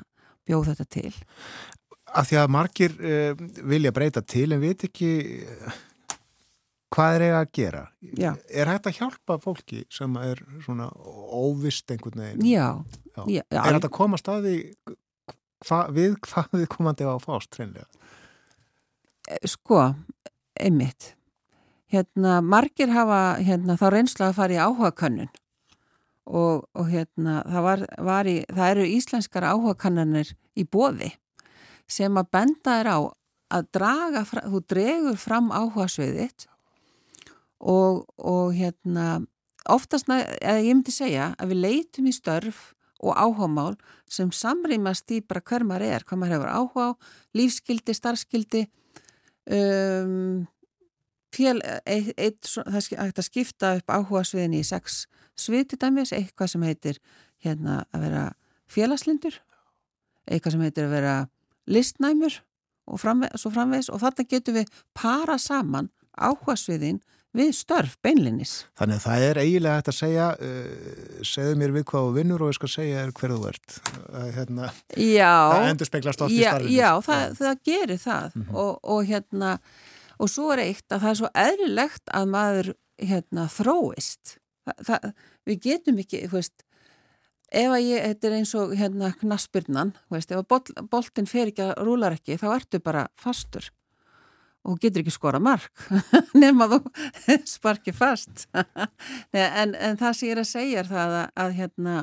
[0.49, 1.13] bjóð þetta til.
[2.09, 5.11] Af því að margir uh, vilja breyta til en veit ekki
[5.45, 5.81] uh,
[6.95, 7.83] hvað er eiga að gera?
[8.19, 8.31] Já.
[8.49, 12.49] Er hægt að hjálpa fólki sem er svona óvist einhvern veginn?
[12.49, 12.69] Já.
[13.13, 13.23] Já.
[13.29, 13.61] Já.
[13.61, 14.57] Er hægt að koma staði
[15.67, 17.89] hva, við hvað við komandi á fást hreinlega?
[19.29, 19.83] Eh, sko,
[20.59, 21.13] einmitt.
[21.93, 25.31] Hérna, margir hafa hérna, þá reynsla að fara í áhuga kannun
[26.29, 31.15] og, og hérna, það, var, var í, það eru íslenskar áhuga kannanir í bóði
[31.89, 32.99] sem að benda er á
[33.49, 36.45] að draga, þú dregur fram áhuga sviðitt
[37.59, 39.23] og, og hérna,
[39.73, 43.79] oftast, eða ég myndi segja að við leitum í störf og áhámál
[44.11, 46.99] sem samrýmast í bara hver maður er, hvað maður hefur áhuga á,
[47.39, 48.65] lífskildi, starfskildi,
[49.55, 50.45] um,
[51.35, 55.07] fél, eitt, eitt, það skipta upp áhuga sviðinni í sex
[55.39, 57.01] sviðtidæmis, eitthvað sem heitir
[57.45, 58.25] hérna að vera
[58.69, 59.39] félagslindur,
[60.29, 61.17] eitthvað sem heitir að vera
[61.69, 62.41] listnæmur
[62.89, 67.01] og framve, svo framvegs og þarna getur við para saman áhuga sviðin
[67.37, 68.55] við störf beinlinis.
[68.79, 72.45] Þannig að það er eiginlega hægt að segja uh, segðu mér við hvað þú vinnur
[72.45, 73.77] og ég skal segja þér hverðu ert.
[74.09, 75.35] Uh, hérna, já.
[75.53, 76.75] Það endur speklast oft í starfinu.
[76.75, 78.59] Já, það, það gerir það mm -hmm.
[78.65, 79.55] og, og hérna
[80.19, 84.39] og svo er eitt að það er svo eðlilegt að maður hérna þróist.
[84.87, 85.11] Það,
[85.49, 86.65] við getum ekki, þú veist
[87.49, 91.29] ef að ég, þetta er eins og hérna knaspurnan, þú veist, ef að bol, boltin
[91.31, 93.71] fer ekki að rúlar ekki, þá ertu bara fastur
[94.69, 95.87] og getur ekki skora mark
[96.43, 96.83] nema þú
[97.57, 98.47] sparki fast.
[99.33, 101.95] En, en það sem ég er að segja er það að, að hérna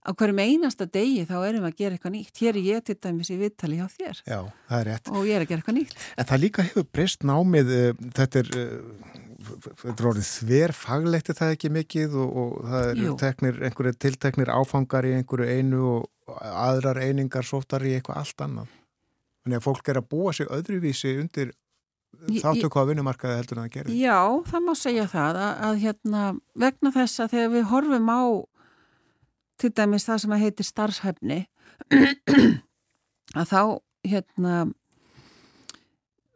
[0.00, 2.40] á hverjum einasta degi þá erum við að gera eitthvað nýtt.
[2.40, 4.22] Hér er ég til dæmis í viðtali hjá þér.
[4.24, 4.38] Já,
[4.78, 5.96] er og ég er að gera eitthvað nýtt.
[6.16, 11.32] En það líka hefur breyst námið eh, þetta er eh, þetta er orðið þver faglegt
[11.36, 12.18] það ekki mikið?
[12.20, 17.84] Og, og það eru teknir, einhverju tilteknir áfangar í einhverju einu og aðrar einingar sóttar
[17.88, 18.76] í eitthvað allt annað.
[19.40, 21.54] Þannig að fólk er að búa sig öðruvísi undir
[22.40, 23.96] þáttöku á vinnumarkaði heldur en það gerir.
[23.96, 26.24] Já, það má segja það að, að hérna,
[26.58, 28.22] vegna þess að þegar við horfum á
[29.60, 31.40] til dæmis það sem að heitir starfshæfni
[33.40, 33.62] að þá
[34.10, 34.54] hérna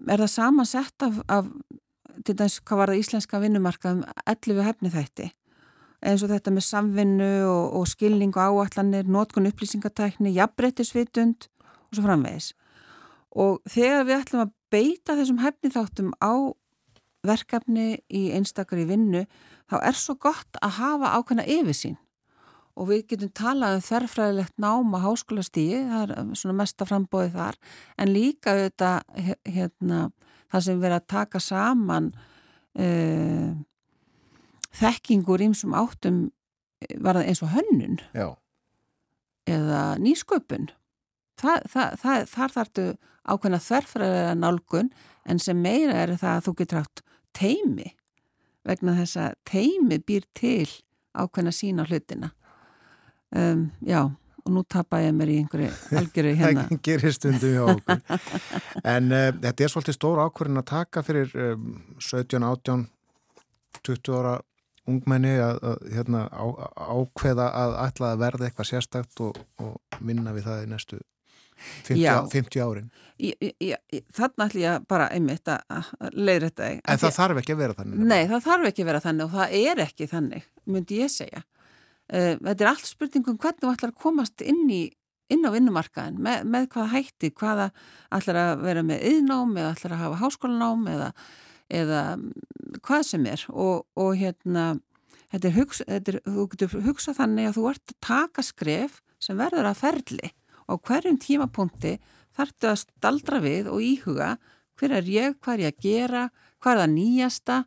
[0.04, 1.48] er það samansett af, af
[2.24, 5.30] til dæmis hvað var það íslenska vinnumarkað um 11 hefni þætti
[6.04, 12.04] eins og þetta með samvinnu og, og skilning og áallanir, nótkun upplýsingatækni, jafnbrettisvitund og svo
[12.04, 12.52] framvegis.
[13.34, 16.52] Og þegar við ætlum að beita þessum hæfni þáttum á
[17.24, 19.24] verkefni í einstakar í vinnu,
[19.70, 21.96] þá er svo gott að hafa ákveðna yfirsýn
[22.74, 27.58] og við getum talað um þerrfræðilegt nám á háskólastíi, það er svona mesta frambóðið þar,
[28.02, 28.88] en líka þetta,
[29.46, 30.00] hérna,
[30.54, 32.12] það sem verið að taka saman
[32.78, 33.50] uh,
[34.74, 36.22] þekkingur ímsum áttum
[36.82, 37.98] eh, var það eins og hönnun?
[38.14, 38.28] Já.
[39.50, 40.70] eða nýsköpun?
[41.40, 42.86] Þa, það, það, þar þartu
[43.24, 44.90] ákveðna þverfræðilega nálgun
[45.28, 47.02] en sem meira er það að þú getur átt
[47.34, 47.90] teimi
[48.64, 50.68] vegna þess að teimi býr til
[51.14, 52.30] ákveðna sína hlutina.
[53.34, 54.14] Um, já,
[54.44, 56.64] og nú tapar ég mér í einhverju algjöru hérna.
[56.68, 58.02] það gerir stundum hjá okkur.
[58.94, 62.84] En uh, þetta er svolítið stór ákvörðin að taka fyrir um, 17, 18
[63.84, 64.34] 20 ára
[64.88, 66.44] ungmenni að, að hérna, á,
[66.92, 71.00] ákveða að ætla að verða eitthvað sérstakt og, og minna við það í næstu
[71.86, 72.88] 50, 50 árin.
[73.14, 78.04] Þannig ætlum ég bara einmitt að leiðra þetta En það þarf ekki að vera þannig.
[78.10, 81.44] Nei, það þarf ekki að vera þannig og það er ekki þannig myndi ég segja
[82.08, 84.82] Þetta er allt spurningum hvernig þú ætlar að komast inn, í,
[85.32, 87.70] inn á vinnumarkaðin með, með hvaða hætti, hvaða
[88.12, 91.12] ætlar að vera með yðnám eða ætlar að hafa háskólanám eða,
[91.80, 92.02] eða
[92.84, 93.46] hvað sem er?
[93.50, 94.66] Og, og hérna
[95.32, 99.00] þetta er, hugsa, þetta er þú getur hugsað þannig að þú ert að taka skref
[99.22, 100.34] sem verður að ferli.
[100.68, 101.96] Og hverjum tímapunkti
[102.34, 104.34] þarftu að staldra við og íhuga
[104.78, 106.22] hver er ég, hvað er ég að gera,
[106.62, 107.58] hvað er það nýjasta.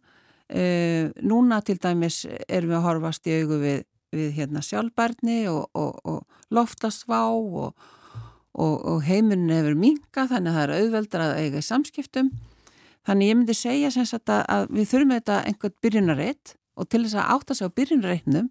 [0.47, 3.81] Uh, núna til dæmis erum við að horfast í augu við,
[4.17, 7.71] við hérna, sjálfbarni og, og, og loftasvá og,
[8.57, 12.31] og heiminn hefur minga þannig að það er auðveldar að eiga í samskiptum.
[13.07, 17.29] Þannig ég myndi segja að, að við þurfum þetta einhvern byrjunarreitt og til þess að
[17.37, 18.49] átta sig á byrjunarreitnum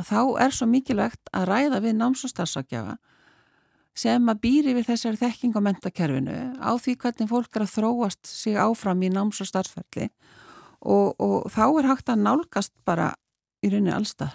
[0.00, 2.96] að þá er svo mikilvægt að ræða við náms- og starfsakjafa
[3.94, 8.26] sem að býri við þessari þekking á mentakerfinu á því hvernig fólk er að þróast
[8.26, 10.08] sig áfram í náms- og starfsferðli
[10.82, 13.12] og, og þá er hægt að nálgast bara
[13.64, 14.34] í rauninni allstar.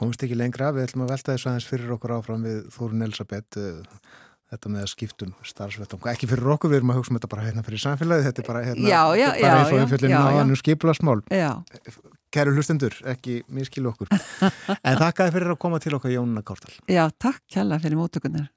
[0.00, 3.58] Komumst ekki lengra, við ætlum að velta þessu aðeins fyrir okkur áfram við Þórun Elisabeth,
[3.60, 4.06] eh,
[4.48, 7.44] þetta með að skiptum starfsvettum, ekki fyrir okkur, við erum að hugsa um þetta bara
[7.44, 10.60] hérna fyrir samfélagi, þetta er bara hérna, já, já, bara já, við fjöldum á annum
[10.62, 11.20] skipilasmál.
[11.28, 11.50] Já,
[12.30, 14.08] Kæru hlustendur, ekki miskilu okkur.
[14.86, 16.72] En þakkaði fyrir að koma til okkar Jónuna Kártal.
[16.88, 18.48] Já, takk kjalla fyrir mótökunar.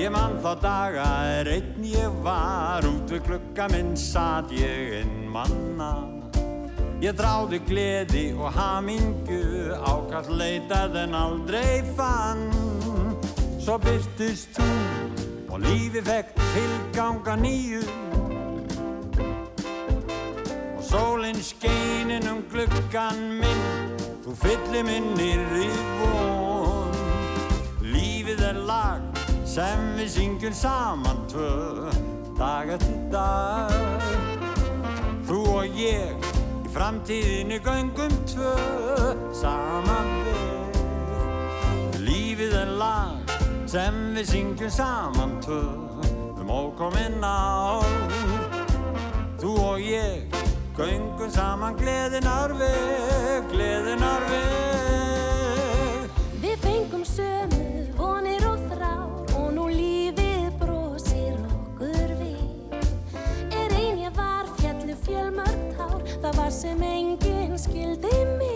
[0.00, 5.26] Ég mann þá daga er einn ég var út við klukka minn satt ég inn
[5.28, 5.90] manna.
[7.04, 12.46] Ég dráði gleði og hamingu ákall leitað en aldrei fann.
[13.60, 14.70] Svo byrtist þú
[15.52, 17.84] og lífi fekk tilganga nýju.
[20.78, 23.64] Og sólinn skeinin um glukkan minn
[24.24, 25.70] þú fyllir minnir í
[26.00, 27.00] von.
[27.84, 29.09] Lífið er lag
[29.60, 31.90] sem við syngjum saman tvö
[32.38, 34.04] dag eftir dag.
[35.28, 36.28] Þú og ég
[36.64, 38.54] í framtíðinu göngum tvö
[39.36, 40.80] saman við.
[42.06, 43.36] Lífið er lag
[43.68, 45.60] sem við syngjum saman tvö
[46.40, 47.84] um ókominn ár.
[49.42, 50.40] Þú og ég
[50.78, 53.44] göngum saman gleðinar veg,
[66.50, 68.49] sem enginn skildi mig.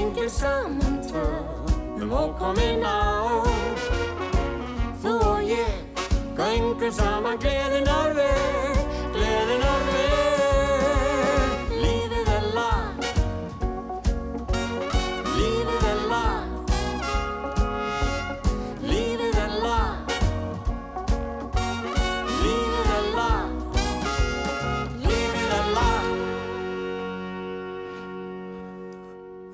[0.00, 1.24] Syngjum saman tvö
[2.00, 3.00] Um ókomin á
[5.02, 6.00] Þú og ég
[6.36, 8.79] göngum saman gleðinar veg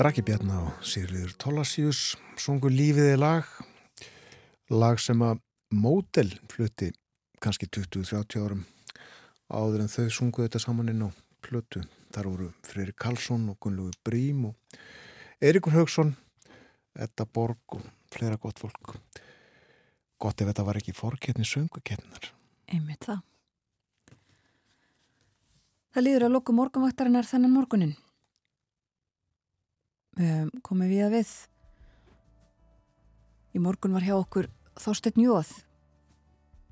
[0.07, 2.01] Raki Bjarná og Sigriður Tolasíus
[2.39, 3.49] sungu lífið í lag
[4.71, 5.41] lag sem að
[5.75, 6.93] mótel flutti
[7.43, 8.61] kannski 20-30 árum
[9.51, 11.11] áður en þau sungu þetta saman inn á
[11.43, 11.83] plötu.
[12.15, 14.79] Þar voru Freyri Karlsson og Gunnlúi Brím og
[15.43, 16.15] Eiríkur Haugsson
[16.95, 18.95] Edda Borg og fleira gott fólk
[20.23, 22.31] gott ef þetta var ekki fórkeppni söngukeppnar
[22.71, 23.27] Einmitt það.
[25.91, 27.97] Það líður að loku morgunvaktarinnar þennan morgunin.
[30.17, 31.31] Höfum komið við að við.
[33.53, 34.49] Í morgun var hjá okkur
[34.81, 35.51] Þorsteinn Jóð.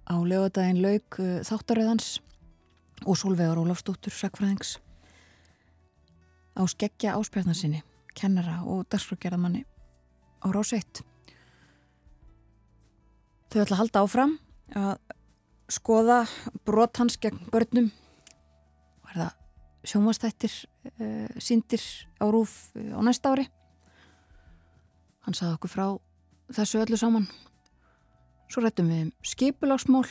[0.09, 2.23] Á lögadaginn lauk uh, þáttaröðans
[3.05, 4.79] og Solveigar Ólafsdóttur, sakfræðings.
[6.57, 7.83] Á skeggja áspjarnasinni,
[8.17, 9.65] kennara og dagsfröggerðamanni
[10.41, 11.03] á Ráseitt.
[13.53, 14.39] Þau ætla að halda áfram
[14.73, 14.95] að
[15.73, 16.23] skoða
[16.65, 17.93] brot hans gegn börnum
[19.05, 19.35] og er það
[19.91, 20.74] sjónvastættir uh,
[21.41, 21.83] síndir
[22.21, 23.49] á rúf uh, á næsta ári.
[25.25, 25.87] Hann saði okkur frá
[26.53, 27.27] þessu öllu saman.
[28.53, 30.07] Svo rættum við um skipulagsmál.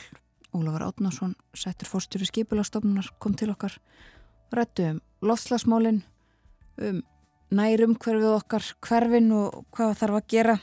[0.54, 3.78] Ólafur Átnarsson settur fórstjóri skipulagsstofnunar kom til okkar.
[4.54, 6.02] Rættum um lofslagsmálin
[6.82, 7.02] um
[7.54, 10.58] nærum hverfið okkar hverfin og hvað þarf að gera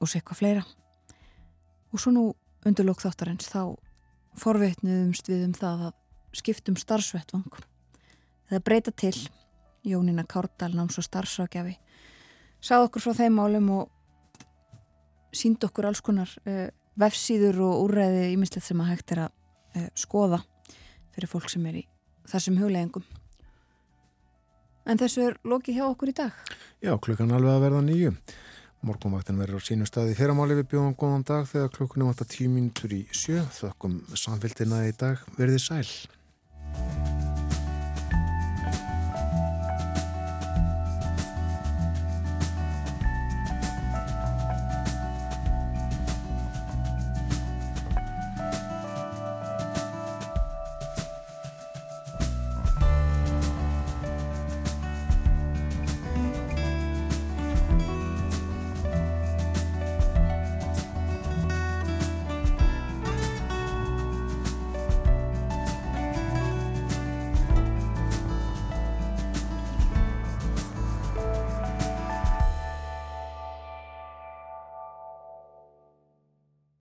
[0.00, 0.64] og sé hvað fleira.
[1.92, 2.24] Og svo nú
[2.66, 3.76] undir lók þáttarins þá
[4.40, 5.96] forveitniðumst við um það að
[6.36, 7.64] skiptum starfsvettvang
[8.50, 9.16] það breyta til.
[9.86, 11.76] Jónína Kárdal náms og starfsrákjafi
[12.58, 16.66] sagði okkur frá þeim málum og sínd okkur alls konar uh,
[16.98, 19.36] vefsíður og úrræði ímislegt sem að hægt er að
[19.76, 20.40] uh, skoða
[21.14, 21.84] fyrir fólk sem er í
[22.26, 23.06] þessum hugleggingum
[24.86, 26.42] en þessu er lokið hjá okkur í dag.
[26.82, 28.12] Já, klukkan alveg að verða nýju
[28.86, 32.94] Morgunvaktin verður á sínum staði fyrramáli við bjóðum góðan dag þegar klukkunum átta tíu mínútur
[32.94, 33.42] í sjö.
[33.56, 35.24] Þökkum samfélgina í dag.
[35.40, 37.15] Verðið sæl